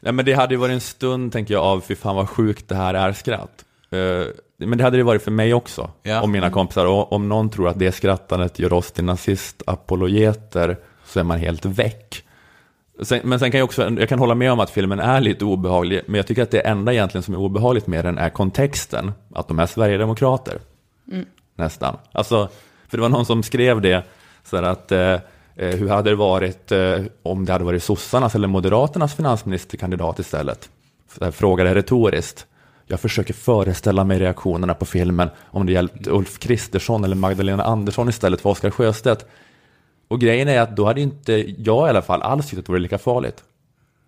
Ja, 0.00 0.12
men 0.12 0.24
det 0.24 0.32
hade 0.32 0.54
ju 0.54 0.58
varit 0.60 0.72
en 0.72 0.80
stund, 0.80 1.32
tänker 1.32 1.54
jag, 1.54 1.62
av 1.64 1.80
fy 1.80 1.94
fan 1.94 2.16
vad 2.16 2.28
sjukt 2.28 2.68
det 2.68 2.74
här 2.76 2.94
är 2.94 3.12
skratt. 3.12 3.64
Eh, 3.90 4.22
men 4.58 4.78
det 4.78 4.84
hade 4.84 4.96
det 4.96 5.02
varit 5.02 5.22
för 5.22 5.30
mig 5.30 5.54
också, 5.54 5.90
Ja. 6.02 6.20
och 6.22 6.28
mina 6.28 6.50
kompisar. 6.50 6.86
Och 6.86 7.12
om 7.12 7.28
någon 7.28 7.50
tror 7.50 7.68
att 7.68 7.78
det 7.78 7.92
skrattandet 7.92 8.58
gör 8.58 8.72
oss 8.72 8.92
till 8.92 9.04
nazist-apologeter, 9.04 10.76
så 11.06 11.20
är 11.20 11.24
man 11.24 11.38
helt 11.38 11.64
väck. 11.64 12.22
Sen, 13.02 13.20
men 13.24 13.38
sen 13.38 13.50
kan 13.50 13.58
jag 13.58 13.64
också, 13.64 13.90
jag 13.90 14.08
kan 14.08 14.18
hålla 14.18 14.34
med 14.34 14.52
om 14.52 14.60
att 14.60 14.70
filmen 14.70 15.00
är 15.00 15.20
lite 15.20 15.44
obehaglig, 15.44 16.00
men 16.06 16.14
jag 16.14 16.26
tycker 16.26 16.42
att 16.42 16.50
det 16.50 16.60
enda 16.60 16.92
egentligen 16.92 17.22
som 17.22 17.34
är 17.34 17.38
obehagligt 17.38 17.86
med 17.86 18.04
den 18.04 18.18
är 18.18 18.30
kontexten, 18.30 19.12
att 19.34 19.48
de 19.48 19.58
är 19.58 19.66
sverigedemokrater. 19.66 20.58
Mm. 21.12 21.26
Nästan. 21.54 21.96
Alltså, 22.12 22.48
för 22.88 22.96
det 22.96 23.00
var 23.00 23.08
någon 23.08 23.26
som 23.26 23.42
skrev 23.42 23.80
det, 23.80 24.04
så 24.44 24.56
att 24.56 24.92
eh, 24.92 25.12
eh, 25.56 25.76
hur 25.76 25.88
hade 25.88 26.10
det 26.10 26.16
varit 26.16 26.72
eh, 26.72 27.00
om 27.22 27.44
det 27.44 27.52
hade 27.52 27.64
varit 27.64 27.82
sossarnas 27.82 28.34
eller 28.34 28.48
moderaternas 28.48 29.14
finansministerkandidat 29.14 30.18
istället? 30.18 30.70
Frågade 31.32 31.74
retoriskt. 31.74 32.46
Jag 32.86 33.00
försöker 33.00 33.34
föreställa 33.34 34.04
mig 34.04 34.18
reaktionerna 34.18 34.74
på 34.74 34.84
filmen 34.84 35.28
om 35.44 35.66
det 35.66 35.72
gällt 35.72 36.06
Ulf 36.06 36.38
Kristersson 36.38 37.04
eller 37.04 37.16
Magdalena 37.16 37.64
Andersson 37.64 38.08
istället 38.08 38.40
för 38.40 38.50
Oscar 38.50 38.70
Sjöstedt. 38.70 39.26
Och 40.08 40.20
grejen 40.20 40.48
är 40.48 40.60
att 40.60 40.76
då 40.76 40.84
hade 40.84 41.00
inte 41.00 41.32
jag 41.58 41.86
i 41.86 41.90
alla 41.90 42.02
fall 42.02 42.22
alls 42.22 42.50
tyckt 42.50 42.58
att 42.58 42.66
det 42.66 42.72
var 42.72 42.78
lika 42.78 42.98
farligt. 42.98 43.44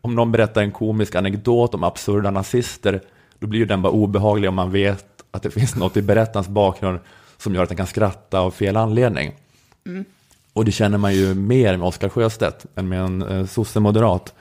Om 0.00 0.14
någon 0.14 0.32
berättar 0.32 0.62
en 0.62 0.72
komisk 0.72 1.14
anekdot 1.14 1.74
om 1.74 1.84
absurda 1.84 2.30
nazister, 2.30 3.00
då 3.38 3.46
blir 3.46 3.60
ju 3.60 3.66
den 3.66 3.82
bara 3.82 3.92
obehaglig 3.92 4.48
om 4.48 4.54
man 4.54 4.70
vet 4.70 5.06
att 5.30 5.42
det 5.42 5.50
finns 5.50 5.76
något 5.76 5.96
i 5.96 6.02
berättarens 6.02 6.48
bakgrund 6.48 6.98
som 7.36 7.54
gör 7.54 7.62
att 7.62 7.68
den 7.68 7.76
kan 7.76 7.86
skratta 7.86 8.40
av 8.40 8.50
fel 8.50 8.76
anledning. 8.76 9.32
Mm. 9.86 10.04
Och 10.52 10.64
det 10.64 10.72
känner 10.72 10.98
man 10.98 11.14
ju 11.14 11.34
mer 11.34 11.76
med 11.76 11.88
Oscar 11.88 12.08
Sjöstedt 12.08 12.66
än 12.74 12.88
med 12.88 13.00
en 13.00 13.22
eh, 13.22 13.46
sossemoderat. 13.46 14.34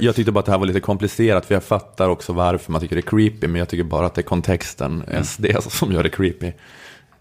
Jag 0.00 0.14
tyckte 0.14 0.32
bara 0.32 0.40
att 0.40 0.46
det 0.46 0.52
här 0.52 0.58
var 0.58 0.66
lite 0.66 0.80
komplicerat, 0.80 1.46
för 1.46 1.54
jag 1.54 1.64
fattar 1.64 2.08
också 2.08 2.32
varför 2.32 2.72
man 2.72 2.80
tycker 2.80 2.96
det 2.96 3.00
är 3.00 3.10
creepy, 3.10 3.48
men 3.48 3.58
jag 3.58 3.68
tycker 3.68 3.84
bara 3.84 4.06
att 4.06 4.14
det 4.14 4.20
är 4.20 4.22
kontexten, 4.22 5.04
SD, 5.24 5.46
som 5.60 5.92
gör 5.92 6.02
det 6.02 6.08
creepy. 6.08 6.52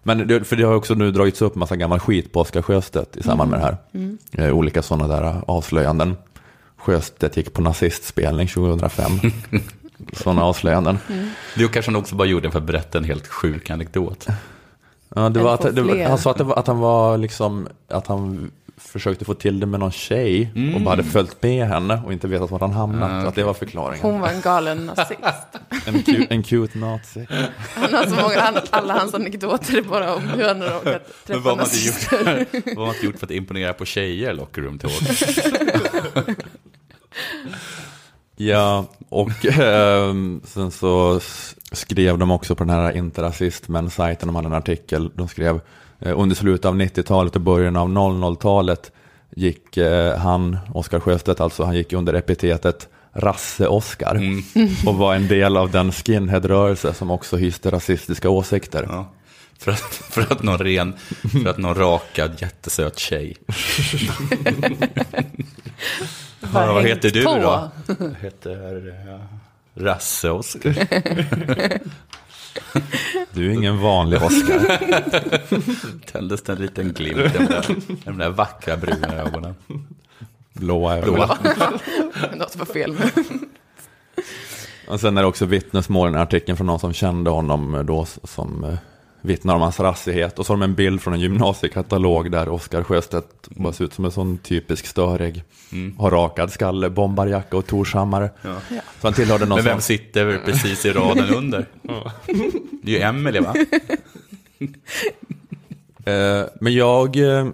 Men 0.08 0.28
det, 0.28 0.44
för 0.44 0.56
det 0.56 0.64
har 0.64 0.76
också 0.76 0.94
nu 0.94 1.12
dragits 1.12 1.42
upp 1.42 1.56
massa 1.56 1.76
gammal 1.76 2.00
skit 2.00 2.32
på 2.32 2.40
Oscar 2.40 2.62
Sjöstedt 2.62 3.18
i 3.18 3.24
samband 3.24 3.52
med 3.52 3.60
det 3.60 3.64
här. 3.64 3.78
Mm. 3.94 4.18
Eh, 4.32 4.58
Olika 4.58 4.82
sådana 4.82 5.16
där 5.16 5.42
avslöjanden. 5.48 6.18
Sjöstedt 6.78 7.38
gick 7.38 7.54
på 7.54 7.62
nazistspelning 7.62 8.48
2005. 8.48 9.12
sådana 10.14 10.44
avslöjanden. 10.44 10.98
Det 11.56 11.68
kanske 11.68 11.92
han 11.92 12.00
också 12.00 12.16
bara 12.16 12.28
gjorde 12.28 12.52
för 12.52 12.60
att 12.60 12.66
berätta 12.66 12.98
en 12.98 13.04
helt 13.04 13.28
sjuk 13.28 13.70
anekdot. 13.70 14.28
Ja, 15.16 15.30
det 15.30 15.40
Eller 15.40 15.42
var 15.42 15.54
att, 15.54 15.76
det, 15.76 16.04
han 16.10 16.18
sa 16.18 16.32
att, 16.32 16.38
det 16.38 16.44
var, 16.44 16.56
att 16.56 16.68
han 16.68 16.80
var 16.80 17.18
liksom, 17.18 17.68
att 17.88 18.08
han 18.08 18.52
försökte 18.78 19.26
få 19.26 19.34
till 19.34 19.60
det 19.60 19.66
med 19.66 19.80
någon 19.80 19.92
tjej 19.92 20.50
och 20.52 20.58
Mm. 20.58 20.84
bara 20.84 20.90
hade 20.90 21.04
följt 21.04 21.44
med 21.44 21.68
henne 21.68 22.02
och 22.06 22.14
inte 22.14 22.28
vetat 22.28 22.52
var 22.52 22.60
han 22.60 22.72
hamnat. 22.72 23.22
Så 23.24 23.28
att 23.30 23.36
det 23.36 23.44
var 23.44 23.54
förklaringen. 23.54 24.02
Hon 24.02 24.20
var 24.20 24.30
en 24.30 24.42
galen 24.42 24.86
nazist. 24.86 25.20
En, 25.86 25.96
cu- 25.96 26.28
en 26.30 26.44
cute 26.44 26.78
nazi. 26.78 27.28
Han 27.76 27.94
har 27.94 28.04
så 28.04 28.16
många, 28.22 28.40
han, 28.42 28.58
alla 28.70 28.94
hans 29.00 29.14
anekdoter 29.14 29.78
är 29.78 29.82
bara 29.82 30.16
om 30.16 30.22
hur 30.24 30.48
han 30.48 30.62
har 30.62 30.68
råkat 30.70 30.84
Men 30.86 31.02
träffa 31.26 31.40
vad 31.40 31.44
har 31.44 31.56
man 31.56 31.66
inte 31.66 31.76
nazister. 31.76 32.40
gjort, 32.54 32.66
vad 32.66 32.78
har 32.78 32.86
man 32.86 32.94
inte 32.96 33.06
gjort 33.06 33.20
för 33.20 33.26
att 33.26 33.32
imponera 33.32 33.74
på 33.74 33.86
tjejer, 33.86 34.34
locker 34.34 34.62
room 34.62 34.80
talk? 34.80 34.94
Ja, 38.36 38.86
och 39.10 39.46
ehm, 39.46 40.42
sen 40.46 40.72
så 40.72 41.20
skrev 41.72 42.18
de 42.18 42.32
också 42.32 42.56
på 42.56 42.64
den 42.64 42.74
här 42.76 42.92
Interrasismen-sajten, 42.98 44.28
de 44.28 44.36
hade 44.36 44.48
en 44.48 44.54
artikel, 44.54 45.12
de 45.16 45.28
skrev 45.28 45.56
eh, 45.56 45.62
under 46.00 46.36
slutet 46.36 46.66
av 46.66 46.76
90-talet 46.76 47.36
och 47.36 47.42
början 47.42 47.76
av 47.76 47.90
00-talet 47.90 48.92
gick 49.36 49.78
eh, 49.78 50.18
han, 50.18 50.58
Oskar 50.74 51.00
Sjöstedt 51.00 51.42
alltså, 51.42 51.64
han 51.64 51.76
gick 51.76 51.94
under 51.94 52.14
epitetet 52.14 52.88
Rasse-Oskar 53.14 54.22
och 54.86 54.96
var 54.96 55.16
en 55.16 55.28
del 55.28 55.58
av 55.58 55.72
den 55.72 55.92
skinhead-rörelse 55.92 56.94
som 56.94 57.12
också 57.12 57.38
hyste 57.38 57.72
rasistiska 57.72 58.30
åsikter. 58.30 59.06
För 59.60 59.72
att, 59.72 59.94
för 59.94 60.22
att 60.22 60.44
någon 60.44 60.58
ren, 60.58 60.94
för 61.44 61.50
att 61.50 61.58
någon 61.58 61.76
rakad 61.76 62.42
jättesöt 62.42 63.00
tjej. 63.00 63.38
Ja, 66.54 66.74
vad 66.74 66.84
heter 66.84 67.10
du 67.10 67.24
då? 67.24 67.70
Jag 67.88 68.16
heter 68.22 68.88
uh, 68.88 69.20
Rasse-Oskar. 69.74 70.76
Du 73.38 73.50
är 73.50 73.54
ingen 73.54 73.80
vanlig 73.82 74.24
Oskar. 74.24 74.60
Tändes 76.12 76.42
det 76.42 76.52
en 76.52 76.60
liten 76.60 76.94
glimt 76.94 77.18
i 77.18 77.38
de 77.38 77.46
där, 77.46 77.76
de 78.06 78.18
där 78.18 78.30
vackra 78.30 78.78
bruna 78.78 79.14
ögonen. 79.14 79.56
Blåa 80.54 80.98
ögon. 80.98 81.14
Blåa. 81.14 81.38
Något 82.36 82.56
var 82.56 82.66
fel 82.66 82.94
med. 82.94 83.12
Och 84.88 85.00
sen 85.00 85.18
är 85.18 85.22
det 85.22 85.28
också 85.28 85.46
vittnesmål 85.46 86.16
i 86.16 86.18
artikeln 86.18 86.58
från 86.58 86.68
någon 86.68 86.80
som 86.80 86.94
kände 86.94 87.30
honom 87.30 87.84
då 87.88 88.06
som 88.24 88.64
eh, 88.64 88.78
vittnar 89.28 89.56
om 89.56 89.62
hans 89.62 89.80
rassighet. 89.80 90.40
Och 90.40 90.46
så 90.46 90.54
har 90.54 90.58
de 90.58 90.64
en 90.64 90.76
bild 90.76 91.02
från 91.02 91.14
en 91.14 91.20
gymnasiekatalog 91.20 92.32
där 92.32 92.50
Oskar 92.50 92.84
Sjöstedt 92.84 93.48
bara 93.50 93.74
ser 93.74 93.86
ut 93.86 93.94
som 93.94 94.06
en 94.06 94.12
sån 94.12 94.38
typisk 94.38 94.86
störig. 94.86 95.44
Mm. 95.72 95.98
Har 95.98 96.12
rakad 96.12 96.52
skalle, 96.52 96.90
bombarjacka 96.90 97.58
och 97.58 97.68
torshammare. 97.68 98.30
Ja. 98.42 98.56
Så 99.02 99.08
han 99.08 99.14
tillhörde 99.14 99.46
någon 99.46 99.56
Men 99.58 99.66
vem 99.66 99.76
som... 99.76 99.82
sitter 99.82 100.42
precis 100.46 100.86
i 100.86 100.92
raden 100.92 101.30
under? 101.36 101.66
Det 102.84 102.92
är 102.96 103.00
ju 103.00 103.02
Emelie 103.02 103.42
va? 103.42 103.54
Eh, 106.06 106.46
men 106.62 106.74
jag... 106.74 107.16
eh, 107.16 107.48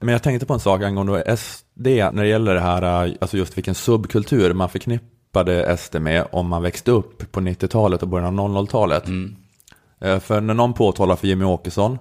Men 0.00 0.08
jag 0.12 0.22
tänkte 0.22 0.46
på 0.46 0.54
en 0.54 0.60
sak 0.60 0.82
angående 0.82 1.36
SD 1.36 1.86
när 1.86 2.22
det 2.22 2.28
gäller 2.28 2.54
det 2.54 2.60
här, 2.60 3.06
eh, 3.06 3.12
alltså 3.20 3.36
just 3.36 3.56
vilken 3.56 3.74
subkultur 3.74 4.52
man 4.54 4.68
förknippade 4.68 5.76
SD 5.78 5.96
med 6.00 6.26
om 6.32 6.46
man 6.48 6.62
växte 6.62 6.90
upp 6.90 7.32
på 7.32 7.40
90-talet 7.40 8.02
och 8.02 8.08
början 8.08 8.38
av 8.38 8.48
00-talet. 8.50 9.08
Eh, 9.08 9.14
För 10.00 10.40
när 10.40 10.54
någon 10.54 10.72
påtalar 10.72 11.16
för 11.16 11.26
Jimmy 11.26 11.44
Åkesson 11.44 11.98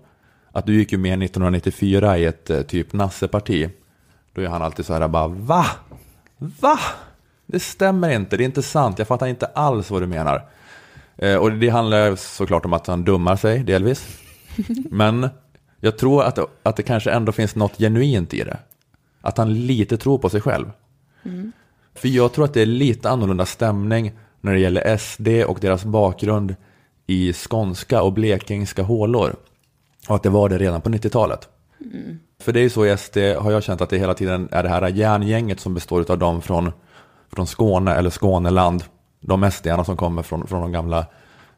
att 0.51 0.65
du 0.65 0.75
gick 0.75 0.91
ju 0.91 0.97
med 0.97 1.23
1994 1.23 2.17
i 2.17 2.25
ett 2.25 2.49
eh, 2.49 2.61
typ 2.61 2.93
nasseparti, 2.93 3.69
då 4.33 4.41
är 4.41 4.47
han 4.47 4.61
alltid 4.61 4.85
så 4.85 4.93
här 4.93 5.07
bara 5.07 5.27
va? 5.27 5.65
Va? 6.37 6.79
Det 7.45 7.59
stämmer 7.59 8.09
inte, 8.09 8.37
det 8.37 8.43
är 8.43 8.45
inte 8.45 8.61
sant, 8.61 8.99
jag 8.99 9.07
fattar 9.07 9.27
inte 9.27 9.45
alls 9.45 9.91
vad 9.91 10.01
du 10.01 10.07
menar. 10.07 10.45
Eh, 11.17 11.35
Och 11.35 11.51
det 11.51 11.69
handlar 11.69 12.15
såklart 12.15 12.65
om 12.65 12.73
att 12.73 12.87
han 12.87 13.03
dummar 13.03 13.35
sig 13.35 13.63
delvis. 13.63 14.19
Men 14.89 15.29
jag 15.79 15.97
tror 15.97 16.23
att, 16.23 16.39
att 16.63 16.75
det 16.75 16.83
kanske 16.83 17.11
ändå 17.11 17.31
finns 17.31 17.55
något 17.55 17.77
genuint 17.77 18.33
i 18.33 18.43
det. 18.43 18.57
Att 19.21 19.37
han 19.37 19.53
lite 19.53 19.97
tror 19.97 20.17
på 20.17 20.29
sig 20.29 20.41
själv. 20.41 20.71
Mm. 21.23 21.51
För 21.95 22.07
jag 22.07 22.33
tror 22.33 22.45
att 22.45 22.53
det 22.53 22.61
är 22.61 22.65
lite 22.65 23.09
annorlunda 23.09 23.45
stämning 23.45 24.11
när 24.41 24.53
det 24.53 24.59
gäller 24.59 24.97
SD 24.97 25.27
och 25.47 25.59
deras 25.61 25.85
bakgrund 25.85 26.55
i 27.07 27.33
skånska 27.33 28.01
och 28.01 28.13
blekingska 28.13 28.83
hålor. 28.83 29.35
Och 30.07 30.15
att 30.15 30.23
det 30.23 30.29
var 30.29 30.49
det 30.49 30.57
redan 30.57 30.81
på 30.81 30.89
90-talet. 30.89 31.49
Mm. 31.93 32.19
För 32.41 32.51
det 32.53 32.59
är 32.59 32.63
ju 32.63 32.69
så 32.69 32.85
i 32.85 32.97
SD 32.97 33.17
har 33.17 33.51
jag 33.51 33.63
känt 33.63 33.81
att 33.81 33.89
det 33.89 33.97
hela 33.97 34.13
tiden 34.13 34.49
är 34.51 34.63
det 34.63 34.69
här 34.69 34.87
järngänget 34.87 35.59
som 35.59 35.73
består 35.73 36.11
av 36.11 36.17
dem 36.17 36.41
från, 36.41 36.71
från 37.35 37.47
Skåne 37.47 37.93
eller 37.93 38.09
Skåneland. 38.09 38.83
De 39.21 39.51
sd 39.51 39.67
som 39.85 39.97
kommer 39.97 40.23
från, 40.23 40.47
från 40.47 40.61
de 40.61 40.71
gamla 40.71 41.05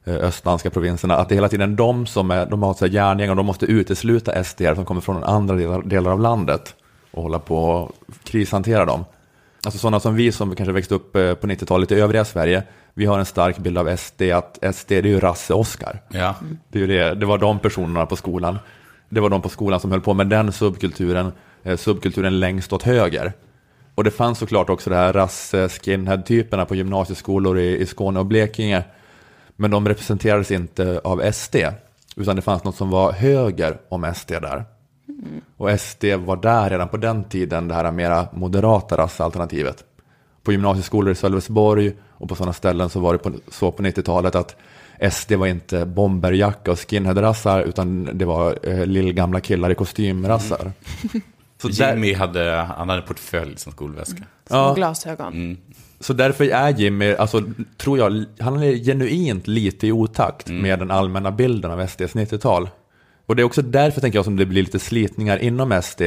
eh, 0.06 0.16
östländska 0.16 0.70
provinserna. 0.70 1.16
Att 1.16 1.30
det 1.30 1.34
är 1.34 1.38
hela 1.38 1.50
tiden 1.50 1.76
de 1.76 2.06
som 2.06 2.32
är, 2.32 2.46
de 2.46 2.64
har 2.64 2.72
ett 2.72 2.94
järngäng 2.94 3.30
och 3.30 3.36
de 3.36 3.46
måste 3.46 3.66
utesluta 3.66 4.44
SD 4.44 4.62
som 4.76 4.86
kommer 4.86 5.02
från 5.02 5.24
andra 5.24 5.56
delar, 5.56 5.82
delar 5.82 6.12
av 6.12 6.20
landet. 6.22 6.76
Och 7.12 7.24
hålla 7.24 7.40
på 7.40 7.58
och 7.58 7.92
krishantera 8.24 8.86
dem. 8.86 9.06
Alltså 9.66 9.80
sådana 9.80 10.00
som 10.00 10.16
vi 10.16 10.32
som 10.32 10.56
kanske 10.56 10.74
växte 10.74 10.96
upp 10.96 11.16
eh, 11.16 11.34
på 11.34 11.48
90-talet 11.48 11.92
i 11.92 11.96
övriga 11.96 12.26
Sverige. 12.26 12.64
Vi 12.98 13.06
har 13.06 13.20
en 13.20 13.26
stark 13.26 13.58
bild 13.58 13.78
av 13.78 13.98
SD, 13.98 14.22
att 14.22 14.76
SD 14.76 14.88
det 14.90 14.98
är 14.98 15.04
ju 15.04 15.20
rasse-Oskar. 15.20 16.02
Ja. 16.10 16.36
Det, 16.70 16.80
är 16.80 16.82
ju 16.82 16.88
det, 16.88 17.16
det 17.16 17.26
var 17.26 17.38
de 17.38 17.60
personerna 17.60 18.06
på 18.06 18.16
skolan. 18.16 18.60
Det 19.10 19.20
var 19.20 19.30
de 19.30 19.42
på 19.42 19.50
skolan 19.50 19.80
som 19.80 19.92
höll 19.92 20.02
på 20.02 20.14
med 20.14 20.28
den 20.28 20.52
subkulturen, 20.52 21.32
eh, 21.64 21.78
subkulturen 21.78 22.40
längst 22.40 22.74
åt 22.74 22.84
höger. 22.84 23.34
Och 23.96 24.04
det 24.04 24.12
fanns 24.12 24.40
såklart 24.40 24.70
också 24.70 24.90
det 24.90 24.96
här 24.96 25.14
rass-skinhead-typerna 25.14 26.66
på 26.66 26.76
gymnasieskolor 26.76 27.60
i, 27.60 27.78
i 27.78 27.86
Skåne 27.86 28.20
och 28.20 28.26
Blekinge. 28.26 28.84
Men 29.56 29.72
de 29.72 29.88
representerades 29.88 30.52
inte 30.52 31.02
av 31.04 31.32
SD, 31.32 31.56
utan 32.16 32.36
det 32.36 32.42
fanns 32.42 32.64
något 32.64 32.76
som 32.76 32.90
var 32.90 33.12
höger 33.12 33.78
om 33.90 34.14
SD 34.16 34.32
där. 34.32 34.66
Och 35.58 35.80
SD 35.80 36.06
var 36.26 36.36
där 36.36 36.70
redan 36.70 36.90
på 36.90 36.98
den 36.98 37.24
tiden, 37.24 37.68
det 37.68 37.74
här 37.74 37.92
mera 37.92 38.28
moderata 38.34 38.98
rassalternativet. 38.98 39.84
På 40.44 40.52
gymnasieskolor 40.52 41.12
i 41.12 41.16
Sölvesborg 41.16 41.94
och 42.18 42.30
på 42.30 42.36
sådana 42.36 42.54
ställen 42.54 42.90
så 42.90 43.00
var 43.00 43.14
det 43.14 43.20
på, 43.20 43.32
så 43.52 43.72
på 43.72 43.84
90-talet 43.84 44.36
att 44.36 44.56
SD 45.12 45.32
var 45.34 45.48
inte 45.48 45.86
bomberjacka 45.86 46.72
och 46.72 46.80
skinheadrassar 46.80 47.64
utan 47.64 48.10
det 48.14 48.26
var 48.26 48.60
eh, 48.64 48.86
lillgamla 48.86 49.40
killar 49.40 49.70
i 49.70 49.76
kostymrassar. 49.76 50.72
Så 51.62 51.70
Jimmy 51.70 52.14
hade, 52.14 52.52
han 52.52 52.90
hade 52.90 53.02
en 53.02 53.08
portfölj 53.08 53.58
som 53.58 53.72
skolväska. 53.72 54.24
Små 54.48 54.74
glasögon. 54.74 55.34
Mm. 55.34 55.58
Så 56.00 56.14
därför 56.14 56.46
är 56.46 56.70
Jimmy, 56.70 57.14
alltså, 57.14 57.44
tror 57.78 57.98
jag, 57.98 58.26
han 58.40 58.64
är 58.64 58.76
genuint 58.76 59.48
lite 59.48 59.88
i 59.88 59.92
otakt 59.92 60.50
med 60.50 60.80
den 60.80 60.92
allmänna 60.92 61.32
bilden 61.32 61.72
av 61.72 61.88
SDs 61.88 62.16
90-tal. 62.16 62.70
Och 63.26 63.36
det 63.36 63.42
är 63.42 63.44
också 63.44 63.62
därför, 63.62 64.02
tänker 64.02 64.18
jag, 64.18 64.26
som 64.26 64.36
det 64.36 64.46
blir 64.46 64.64
lite 64.64 64.80
slitningar 64.80 65.38
inom 65.38 65.82
SD. 65.82 66.02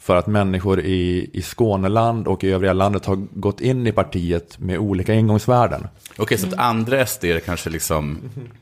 För 0.00 0.16
att 0.16 0.26
människor 0.26 0.80
i, 0.80 1.30
i 1.32 1.42
Skåneland 1.42 2.28
och 2.28 2.44
i 2.44 2.50
övriga 2.50 2.72
landet 2.72 3.06
har 3.06 3.16
gått 3.16 3.60
in 3.60 3.86
i 3.86 3.92
partiet 3.92 4.58
med 4.58 4.78
olika 4.78 5.14
ingångsvärden. 5.14 5.88
Okej, 6.16 6.38
så 6.38 6.46
att 6.46 6.54
andra 6.54 7.06
SD 7.06 7.24
kanske 7.44 7.70
liksom 7.70 8.18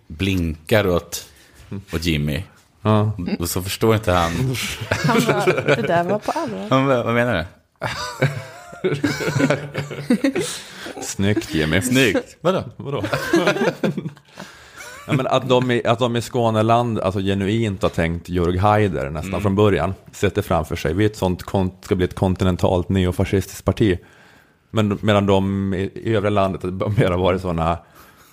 blinkar 0.07 0.89
åt, 0.89 1.27
åt 1.93 2.05
Jimmy. 2.05 2.43
Ja. 2.83 3.13
Och 3.39 3.49
så 3.49 3.63
förstår 3.63 3.95
inte 3.95 4.13
han. 4.13 4.33
Han 4.91 5.21
bara, 5.27 5.77
det 5.77 5.83
där 5.83 6.05
var 6.05 6.19
på 6.19 6.31
allvar. 6.31 7.05
Vad 7.05 7.15
menar 7.15 7.35
du? 7.35 7.45
Snyggt 11.03 11.55
Jimmy. 11.55 11.83
Snyggt. 11.83 12.37
Vadå? 12.41 12.65
Vadå? 12.77 13.03
Ja, 15.09 15.17
men 15.17 15.27
att, 15.27 15.49
de 15.49 15.71
i, 15.71 15.87
att 15.87 15.99
de 15.99 16.17
i 16.17 16.21
Skåneland 16.21 17.01
alltså, 17.01 17.21
genuint 17.21 17.83
har 17.83 17.89
tänkt 17.89 18.29
Jörg 18.29 18.59
Haider 18.59 19.11
nästan 19.11 19.29
Mm. 19.31 19.41
från 19.41 19.55
början. 19.55 19.95
Sätter 20.13 20.43
framför 20.43 20.77
sig, 20.77 20.95
vi 20.95 21.05
är 21.05 21.09
ett 21.11 21.17
sånt, 21.17 21.43
ska 21.81 21.95
bli 21.95 22.05
ett 22.05 22.15
kontinentalt 22.15 22.89
neofascistiskt 22.89 23.65
parti. 23.65 23.99
Men 24.71 24.99
medan 25.03 25.27
de 25.27 25.75
i, 25.75 25.79
i 25.95 26.15
övriga 26.15 26.31
landet 26.31 26.63
har 26.63 27.01
mer 27.01 27.11
varit 27.19 27.41
sådana 27.41 27.79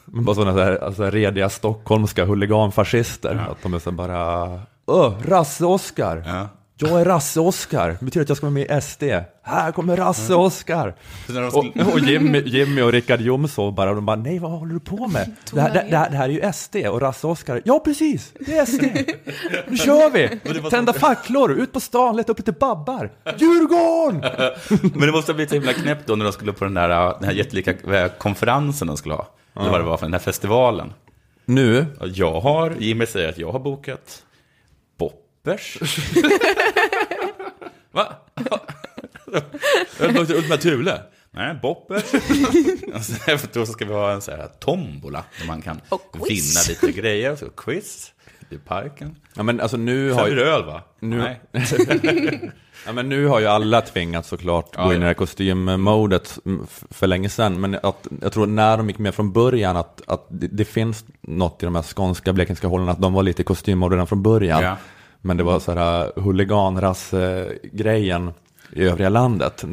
bara 0.06 0.36
sådana 0.36 0.58
där, 0.58 0.84
alltså, 0.84 1.04
rediga 1.10 1.50
stockholmska 1.50 2.26
huliganfascister. 2.26 3.48
Att 3.52 3.64
de 3.64 3.74
är 3.74 3.80
så 3.80 3.92
bara, 3.92 4.44
öh, 4.88 5.14
Rasse-Oskar. 5.26 6.48
Jag 6.78 7.02
är 7.02 7.06
Rasse-Oskar, 7.06 7.98
det 8.00 8.06
betyder 8.06 8.22
att 8.24 8.30
jag 8.30 8.38
ska 8.38 8.46
vara 8.46 8.54
med 8.54 8.78
i 8.78 8.82
SD. 8.82 9.04
Här 9.44 9.72
kommer 9.72 9.98
Rasse-Oskar. 9.98 10.96
De 11.28 11.44
Och, 11.44 11.94
och 11.94 12.00
Jimmy, 12.00 12.42
Jimmy 12.46 12.82
och 12.82 12.92
Rickard 12.92 13.22
Jomshof 13.22 13.76
bara, 13.76 13.94
de 13.94 14.06
bara, 14.06 14.16
nej 14.16 14.40
vad 14.40 14.52
håller 14.52 14.74
du 14.74 14.80
på 14.80 15.08
med? 15.08 15.36
Det 15.52 15.62
här, 15.62 15.74
det, 15.74 15.88
det, 15.90 15.98
här, 15.98 16.10
det 16.10 16.18
här 16.18 16.30
är 16.30 16.34
ju 16.34 16.54
SD 16.54 16.76
och 16.76 17.02
Rasse-Oskar, 17.02 17.62
ja 17.66 17.80
precis, 17.80 18.34
det 18.40 18.58
är 18.58 18.66
SD. 18.66 18.84
Nu 19.68 19.78
kör 19.78 20.10
vi! 20.10 20.40
Tända 20.70 20.94
facklor, 20.94 21.52
ut 21.52 21.74
på 21.74 21.80
stan, 21.80 22.18
leta 22.18 22.32
upp 22.32 22.38
lite 22.40 22.52
babbar. 22.52 23.12
Djurgården! 23.38 24.20
Men 24.94 25.08
det 25.08 25.12
måste 25.12 25.32
ha 25.32 25.36
blivit 25.36 25.50
så 25.50 25.56
himla 25.56 25.74
knäppt 25.74 26.08
då 26.08 26.16
när 26.16 26.26
de 26.26 26.34
skulle 26.34 26.54
på 26.54 26.64
den 26.64 26.74
där, 26.74 26.90
den 27.20 27.24
här 27.24 27.32
jättelika 27.32 27.72
eh, 27.72 28.12
konferensen 28.18 28.88
de 28.88 28.98
skulle 28.98 29.16
ha. 29.16 29.28
Eller 29.60 29.70
vad 29.70 29.80
det 29.80 29.86
var 29.86 29.98
för 29.98 30.06
den 30.06 30.14
här 30.14 30.20
festivalen. 30.20 30.94
Nu? 31.46 31.86
Jag 32.02 32.42
har, 32.42 32.74
Jimmy 32.80 33.06
säger 33.06 33.30
att 33.30 33.38
jag 33.38 33.52
har 33.52 33.60
bokat 33.60 34.24
Boppers. 34.98 35.78
Va? 37.96 38.16
Jag 40.00 40.06
har 40.08 40.14
bokat 40.14 40.30
Ultima 40.30 40.58
Thule. 40.58 41.02
Nej, 41.32 41.60
Boppers. 41.62 42.14
Och 42.94 43.02
sen 43.02 43.36
efteråt 43.36 43.68
så 43.68 43.74
ska 43.74 43.86
vi 43.86 43.94
ha 43.94 44.12
en 44.12 44.22
så 44.22 44.32
här 44.32 44.48
tombola 44.60 45.24
där 45.40 45.48
man 45.48 45.62
kan 45.62 45.82
vinna 46.14 46.62
lite 46.70 46.92
grejer. 46.92 47.36
Så 47.36 47.50
quiz 47.50 48.12
i 48.50 48.58
parken. 48.58 49.16
Ja 49.34 49.44
men 49.44 49.62
alltså 49.62 49.78
nu 49.78 50.10
Sen 50.10 50.20
har 50.20 50.30
det 50.30 50.46
öl 50.46 50.66
va? 50.66 50.82
Nu, 51.00 51.18
Nej. 51.18 51.42
ja, 52.86 52.94
men 52.94 53.10
nu 53.10 53.28
har 53.28 53.40
ju 53.40 53.46
alla 53.46 53.82
tvingats 53.82 54.30
såklart 54.30 54.76
gå 54.76 54.94
in 54.94 54.98
i 54.98 55.00
det 55.00 55.06
här 55.06 55.14
kostymmodet 55.14 56.40
för 56.90 57.08
länge 57.08 57.30
sedan. 57.30 57.62
Men 57.62 57.76
att, 57.84 58.08
jag 58.22 58.34
tror 58.34 58.46
när 58.48 58.78
de 58.78 58.88
gick 58.88 58.98
med 58.98 59.16
från 59.16 59.32
början 59.32 59.78
att, 59.78 60.02
att 60.08 60.26
det, 60.30 60.48
det 60.48 60.66
finns 60.66 61.06
något 61.22 61.64
i 61.64 61.66
de 61.66 61.76
här 61.76 61.84
skånska, 61.84 62.34
blekingska 62.34 62.68
hållen 62.68 62.90
att 62.90 63.02
de 63.02 63.14
var 63.14 63.24
lite 63.24 63.42
i 63.42 63.46
kostymmode 63.46 63.96
redan 63.96 64.08
från 64.08 64.24
början. 64.24 64.64
Ja. 64.64 64.78
Men 65.26 65.38
det 65.38 65.44
var 65.44 65.60
så 65.60 65.72
här 65.72 66.12
huliganrass-grejen 66.16 68.34
i 68.74 68.84
övriga 68.84 69.10
landet. 69.10 69.64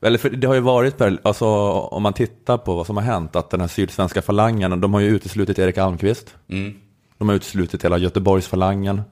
Eller 0.00 0.18
för 0.18 0.30
det 0.30 0.46
har 0.46 0.54
ju 0.54 0.60
varit, 0.60 1.00
alltså, 1.00 1.46
om 1.72 2.02
man 2.02 2.12
tittar 2.12 2.58
på 2.58 2.74
vad 2.74 2.86
som 2.86 2.96
har 2.96 3.04
hänt, 3.04 3.36
att 3.36 3.50
den 3.50 3.60
här 3.60 3.68
sydsvenska 3.68 4.22
falangen, 4.22 4.80
de 4.80 4.94
har 4.94 5.00
ju 5.00 5.08
uteslutit 5.08 5.58
Erik 5.58 5.78
Almqvist. 5.78 6.34
Mm. 6.48 6.74
De 7.18 7.28
har 7.28 7.36
uteslutit 7.36 7.84
hela 7.84 7.98
Göteborgsfalangen, 7.98 9.02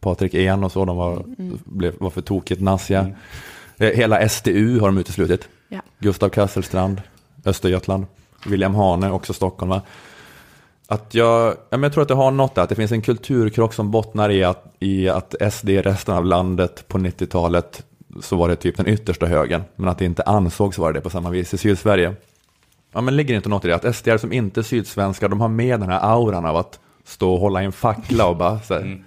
Patrik 0.00 0.34
En 0.34 0.64
och 0.64 0.72
så, 0.72 0.84
de 0.84 0.96
var, 0.96 1.24
blev, 1.64 1.94
var 1.98 2.10
för 2.10 2.22
tokigt 2.22 2.60
naziga. 2.60 3.10
Eh, 3.76 3.90
Hela 3.90 4.28
SDU 4.28 4.80
har 4.80 4.86
de 4.86 4.98
uteslutit. 4.98 5.48
Ja. 5.68 5.80
Gustav 5.98 6.28
Kasselstrand, 6.28 7.02
Östergötland, 7.44 8.06
William 8.46 8.74
Hane, 8.74 9.10
också 9.10 9.32
Stockholm. 9.32 9.70
Va? 9.70 9.82
Att 10.88 11.14
jag, 11.14 11.48
ja, 11.48 11.56
men 11.70 11.82
jag 11.82 11.92
tror 11.92 12.02
att 12.02 12.08
det 12.08 12.14
har 12.14 12.30
något 12.30 12.54
där, 12.54 12.62
att 12.62 12.68
det 12.68 12.74
finns 12.74 12.92
en 12.92 13.02
kulturkrock 13.02 13.74
som 13.74 13.90
bottnar 13.90 14.30
i 14.30 14.44
att, 14.44 14.74
i 14.78 15.08
att 15.08 15.34
SD 15.52 15.68
i 15.68 15.82
resten 15.82 16.14
av 16.14 16.24
landet 16.24 16.84
på 16.88 16.98
90-talet 16.98 17.84
så 18.20 18.36
var 18.36 18.48
det 18.48 18.56
typ 18.56 18.76
den 18.76 18.88
yttersta 18.88 19.26
högen, 19.26 19.62
men 19.76 19.88
att 19.88 19.98
det 19.98 20.04
inte 20.04 20.22
ansågs 20.22 20.78
vara 20.78 20.92
det 20.92 21.00
på 21.00 21.10
samma 21.10 21.30
vis 21.30 21.54
i 21.54 21.58
Sydsverige. 21.58 22.14
Ja, 22.92 23.00
men 23.00 23.16
ligger 23.16 23.34
det 23.34 23.36
inte 23.36 23.48
något 23.48 23.64
i 23.64 23.68
det? 23.68 23.74
Att 23.74 23.96
SD 23.96 24.08
som 24.20 24.32
inte 24.32 24.60
är 24.60 24.62
sydsvenskar, 24.62 25.28
de 25.28 25.40
har 25.40 25.48
med 25.48 25.80
den 25.80 25.90
här 25.90 26.00
auran 26.02 26.44
av 26.44 26.56
att 26.56 26.78
stå 27.04 27.34
och 27.34 27.40
hålla 27.40 27.62
i 27.62 27.64
en 27.64 27.72
fackla 27.72 28.26
och 28.26 28.36
bara 28.36 28.60
så 28.60 28.74
här, 28.74 29.04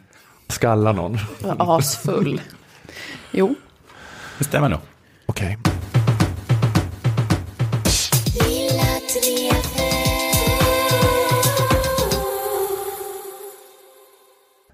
skalla 0.47 0.91
någon. 0.91 1.17
Asfull. 1.57 2.41
Jo. 3.31 3.55
Det 4.37 4.43
stämmer 4.43 4.69
nog. 4.69 4.79
Okej. 5.25 5.57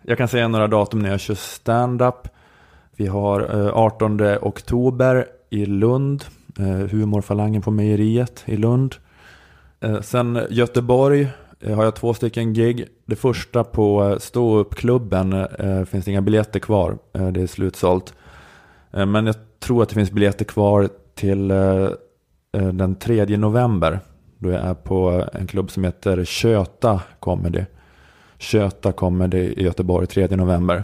Jag 0.08 0.18
kan 0.18 0.28
säga 0.28 0.47
några 0.47 0.68
datum 0.68 0.99
när 0.99 1.10
jag 1.10 1.20
kör 1.20 1.36
stand-up. 1.36 2.28
Vi 2.95 3.08
har 3.08 3.41
eh, 3.41 3.78
18 3.78 4.22
oktober 4.41 5.28
i 5.49 5.66
Lund, 5.66 6.24
eh, 6.60 6.66
Humorfalangen 6.66 7.62
på 7.62 7.72
mejeriet 7.72 8.43
i 8.45 8.58
Lund. 8.58 8.95
Eh, 9.80 10.01
sen 10.01 10.39
Göteborg 10.49 11.28
har 11.76 11.84
jag 11.84 11.95
två 11.95 12.14
stycken 12.14 12.53
gig. 12.53 12.88
Det 13.06 13.16
första 13.16 13.64
på 13.64 14.18
ståuppklubben 14.20 15.47
finns 15.86 16.06
det 16.06 16.12
inga 16.12 16.22
biljetter 16.22 16.60
kvar. 16.60 16.97
Det 17.32 17.41
är 17.41 17.47
slutsålt. 17.47 18.14
Men 18.91 19.26
jag 19.26 19.36
tror 19.60 19.84
att 19.84 19.89
det 19.89 19.95
finns 19.95 20.12
biljetter 20.12 20.45
kvar 20.45 20.89
till 21.16 21.47
den 22.51 22.95
3 22.95 23.38
november. 23.38 23.99
Då 24.38 24.49
jag 24.49 24.62
är 24.62 24.74
på 24.74 25.26
en 25.34 25.47
klubb 25.47 25.72
som 25.72 25.84
heter 25.84 26.26
Köta 26.26 27.01
Comedy. 27.20 27.66
Köta 28.38 28.92
Comedy 28.92 29.38
i 29.38 29.64
Göteborg 29.64 30.08
3 30.08 30.28
november. 30.28 30.84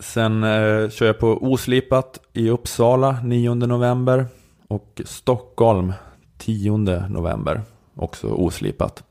Sen 0.00 0.44
eh, 0.44 0.90
kör 0.90 1.06
jag 1.06 1.18
på 1.18 1.38
Oslipat 1.40 2.20
i 2.32 2.50
Uppsala 2.50 3.20
9 3.24 3.54
november. 3.54 4.26
Och 4.68 5.00
Stockholm 5.04 5.92
10 6.38 6.76
november. 7.08 7.60
Också 7.94 8.26
oslipat. 8.26 9.04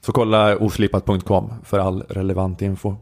Så 0.00 0.12
kolla 0.12 0.56
oslipat.com 0.56 1.52
för 1.64 1.78
all 1.78 2.02
relevant 2.08 2.62
info. 2.62 2.96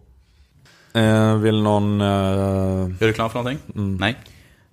Eh, 0.94 1.36
vill 1.36 1.62
någon... 1.62 2.00
Eh... 2.00 2.06
Gör 2.06 2.96
du 2.98 3.06
reklam 3.06 3.30
för 3.30 3.38
någonting? 3.38 3.58
Mm. 3.76 3.96
Nej. 3.96 4.16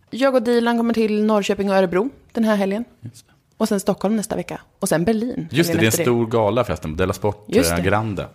Jag 0.10 0.36
och 0.36 0.44
Dilan 0.44 0.78
kommer 0.78 0.94
till 0.94 1.26
Norrköping 1.26 1.70
och 1.70 1.76
Örebro 1.76 2.10
den 2.32 2.44
här 2.44 2.56
helgen. 2.56 2.86
Och 3.62 3.68
sen 3.68 3.80
Stockholm 3.80 4.16
nästa 4.16 4.36
vecka. 4.36 4.62
Och 4.80 4.90
sen 4.90 5.06
Berlin. 5.06 5.48
Just 5.52 5.72
det, 5.72 5.78
det 5.78 5.84
är 5.84 5.86
en 5.86 5.92
stor 5.92 6.28
gala 6.28 6.64
förresten, 6.64 6.92
på 6.94 6.98
Della 6.98 7.14
Sport 7.14 7.46
Just 7.48 7.72
eh, 7.72 7.78
det. 7.78 7.84
Grande. 7.84 8.28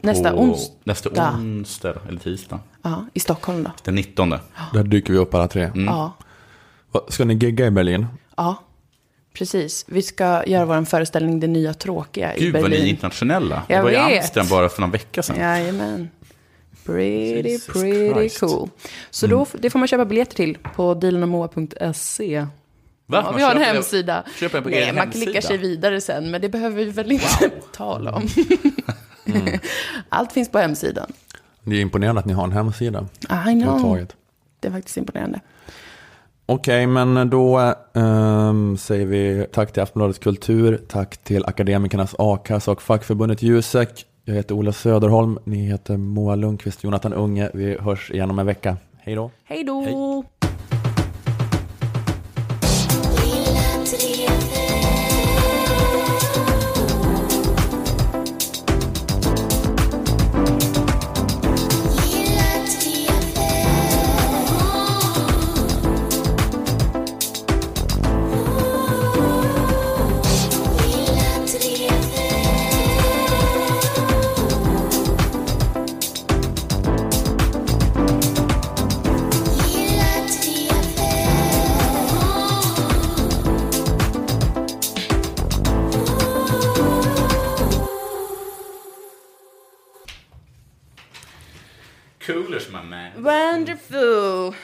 Nästa 0.00 0.34
onsdag. 0.34 0.74
Nästa 0.84 1.10
onsdag, 1.34 1.94
eller 2.08 2.20
tisdag. 2.20 2.58
Ja, 2.82 3.06
i 3.14 3.20
Stockholm 3.20 3.62
då. 3.62 3.70
Den 3.84 3.94
19. 3.94 4.34
Där 4.74 4.82
dyker 4.84 5.12
vi 5.12 5.18
upp 5.18 5.34
alla 5.34 5.48
tre. 5.48 5.70
Ja. 5.74 6.12
Va, 6.92 7.00
Ska 7.08 7.24
ni 7.24 7.34
gigga 7.34 7.66
i 7.66 7.70
Berlin? 7.70 8.06
Ja, 8.36 8.56
precis. 9.34 9.84
Vi 9.88 10.02
ska 10.02 10.44
göra 10.46 10.64
vår 10.64 10.84
föreställning 10.84 11.40
Det 11.40 11.46
nya 11.46 11.74
tråkiga 11.74 12.36
i 12.36 12.40
Gud 12.40 12.52
vad 12.52 12.62
Berlin. 12.62 12.80
ni 12.80 12.86
är 12.86 12.90
internationella. 12.90 13.62
Jag 13.68 13.78
Jag 13.78 13.82
var 13.82 13.90
i 13.90 13.94
vet. 13.94 14.22
Amsterdam 14.22 14.48
bara 14.50 14.68
för 14.68 14.80
någon 14.80 14.90
vecka 14.90 15.22
sedan. 15.22 15.36
Jajamän. 15.36 16.08
Pretty, 16.86 17.48
Jesus 17.50 17.66
pretty 17.66 18.12
Christ. 18.12 18.40
cool. 18.40 18.68
Så 19.10 19.26
Mm. 19.26 19.38
då, 19.38 19.46
det 19.58 19.70
får 19.70 19.78
man 19.78 19.88
köpa 19.88 20.04
biljetter 20.04 20.36
till 20.36 20.58
på 20.74 20.94
dilanandmoa.se. 20.94 22.46
Va? 23.10 23.22
Ja, 23.26 23.32
vi 23.36 23.42
har 23.42 23.54
en 23.54 23.62
hemsida. 23.62 24.24
köper 24.40 24.54
den 24.56 24.62
på 24.62 24.68
Nej, 24.68 24.78
er 24.82 24.92
man 24.92 24.96
hemsida? 24.96 25.24
klickar 25.24 25.40
sig 25.40 25.58
vidare 25.58 26.00
sen, 26.00 26.30
men 26.30 26.40
det 26.40 26.48
behöver 26.48 26.76
vi 26.76 26.84
väl 26.84 27.12
inte 27.12 27.50
tala 27.76 28.12
om. 28.12 28.28
Allt 30.08 30.32
finns 30.32 30.48
på 30.50 30.58
hemsidan. 30.58 31.12
Det 31.64 31.76
är 31.76 31.80
imponerande 31.80 32.18
att 32.18 32.26
ni 32.26 32.32
har 32.32 32.44
en 32.44 32.52
hemsida. 32.52 33.06
I 33.48 33.62
know. 33.62 34.06
Det 34.60 34.68
är 34.68 34.72
faktiskt 34.72 34.96
imponerande. 34.96 35.40
Okej, 36.46 36.86
men 36.86 37.30
då 37.30 37.74
ehm, 37.94 38.76
säger 38.78 39.06
vi 39.06 39.46
tack 39.52 39.72
till 39.72 39.82
Aftonbladets 39.82 40.18
Kultur, 40.18 40.80
tack 40.88 41.16
till 41.16 41.44
Akademikernas 41.44 42.14
A-kassa 42.18 42.70
och 42.72 42.82
fackförbundet 42.82 43.42
Jusek. 43.42 44.06
Jag 44.24 44.34
heter 44.34 44.54
Ola 44.54 44.72
Söderholm, 44.72 45.38
ni 45.44 45.66
heter 45.66 45.96
Moa 45.96 46.34
Lundqvist, 46.34 46.84
Jonathan 46.84 47.12
Unge. 47.12 47.50
Vi 47.54 47.76
hörs 47.80 48.10
igen 48.10 48.30
om 48.30 48.38
en 48.38 48.46
vecka. 48.46 48.76
Hej 48.98 49.14
då! 49.14 49.30
Hej 49.44 49.64
då! 49.64 50.24
Wonderful! 93.20 94.54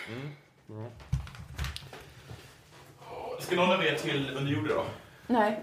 Ska 3.40 3.56
någon 3.56 3.70
av 3.72 3.84
er 3.84 3.94
till 3.94 4.30
underjordet 4.36 4.72
då? 4.76 4.84
Nej. 5.26 5.60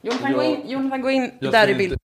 Jonathan, 0.00 0.32
gå 0.32 0.42
in, 0.42 0.68
Jonathan, 0.70 1.02
gå 1.02 1.10
in 1.10 1.32
där 1.40 1.68
i 1.68 1.74
bild. 1.74 1.92
inte- 1.92 2.04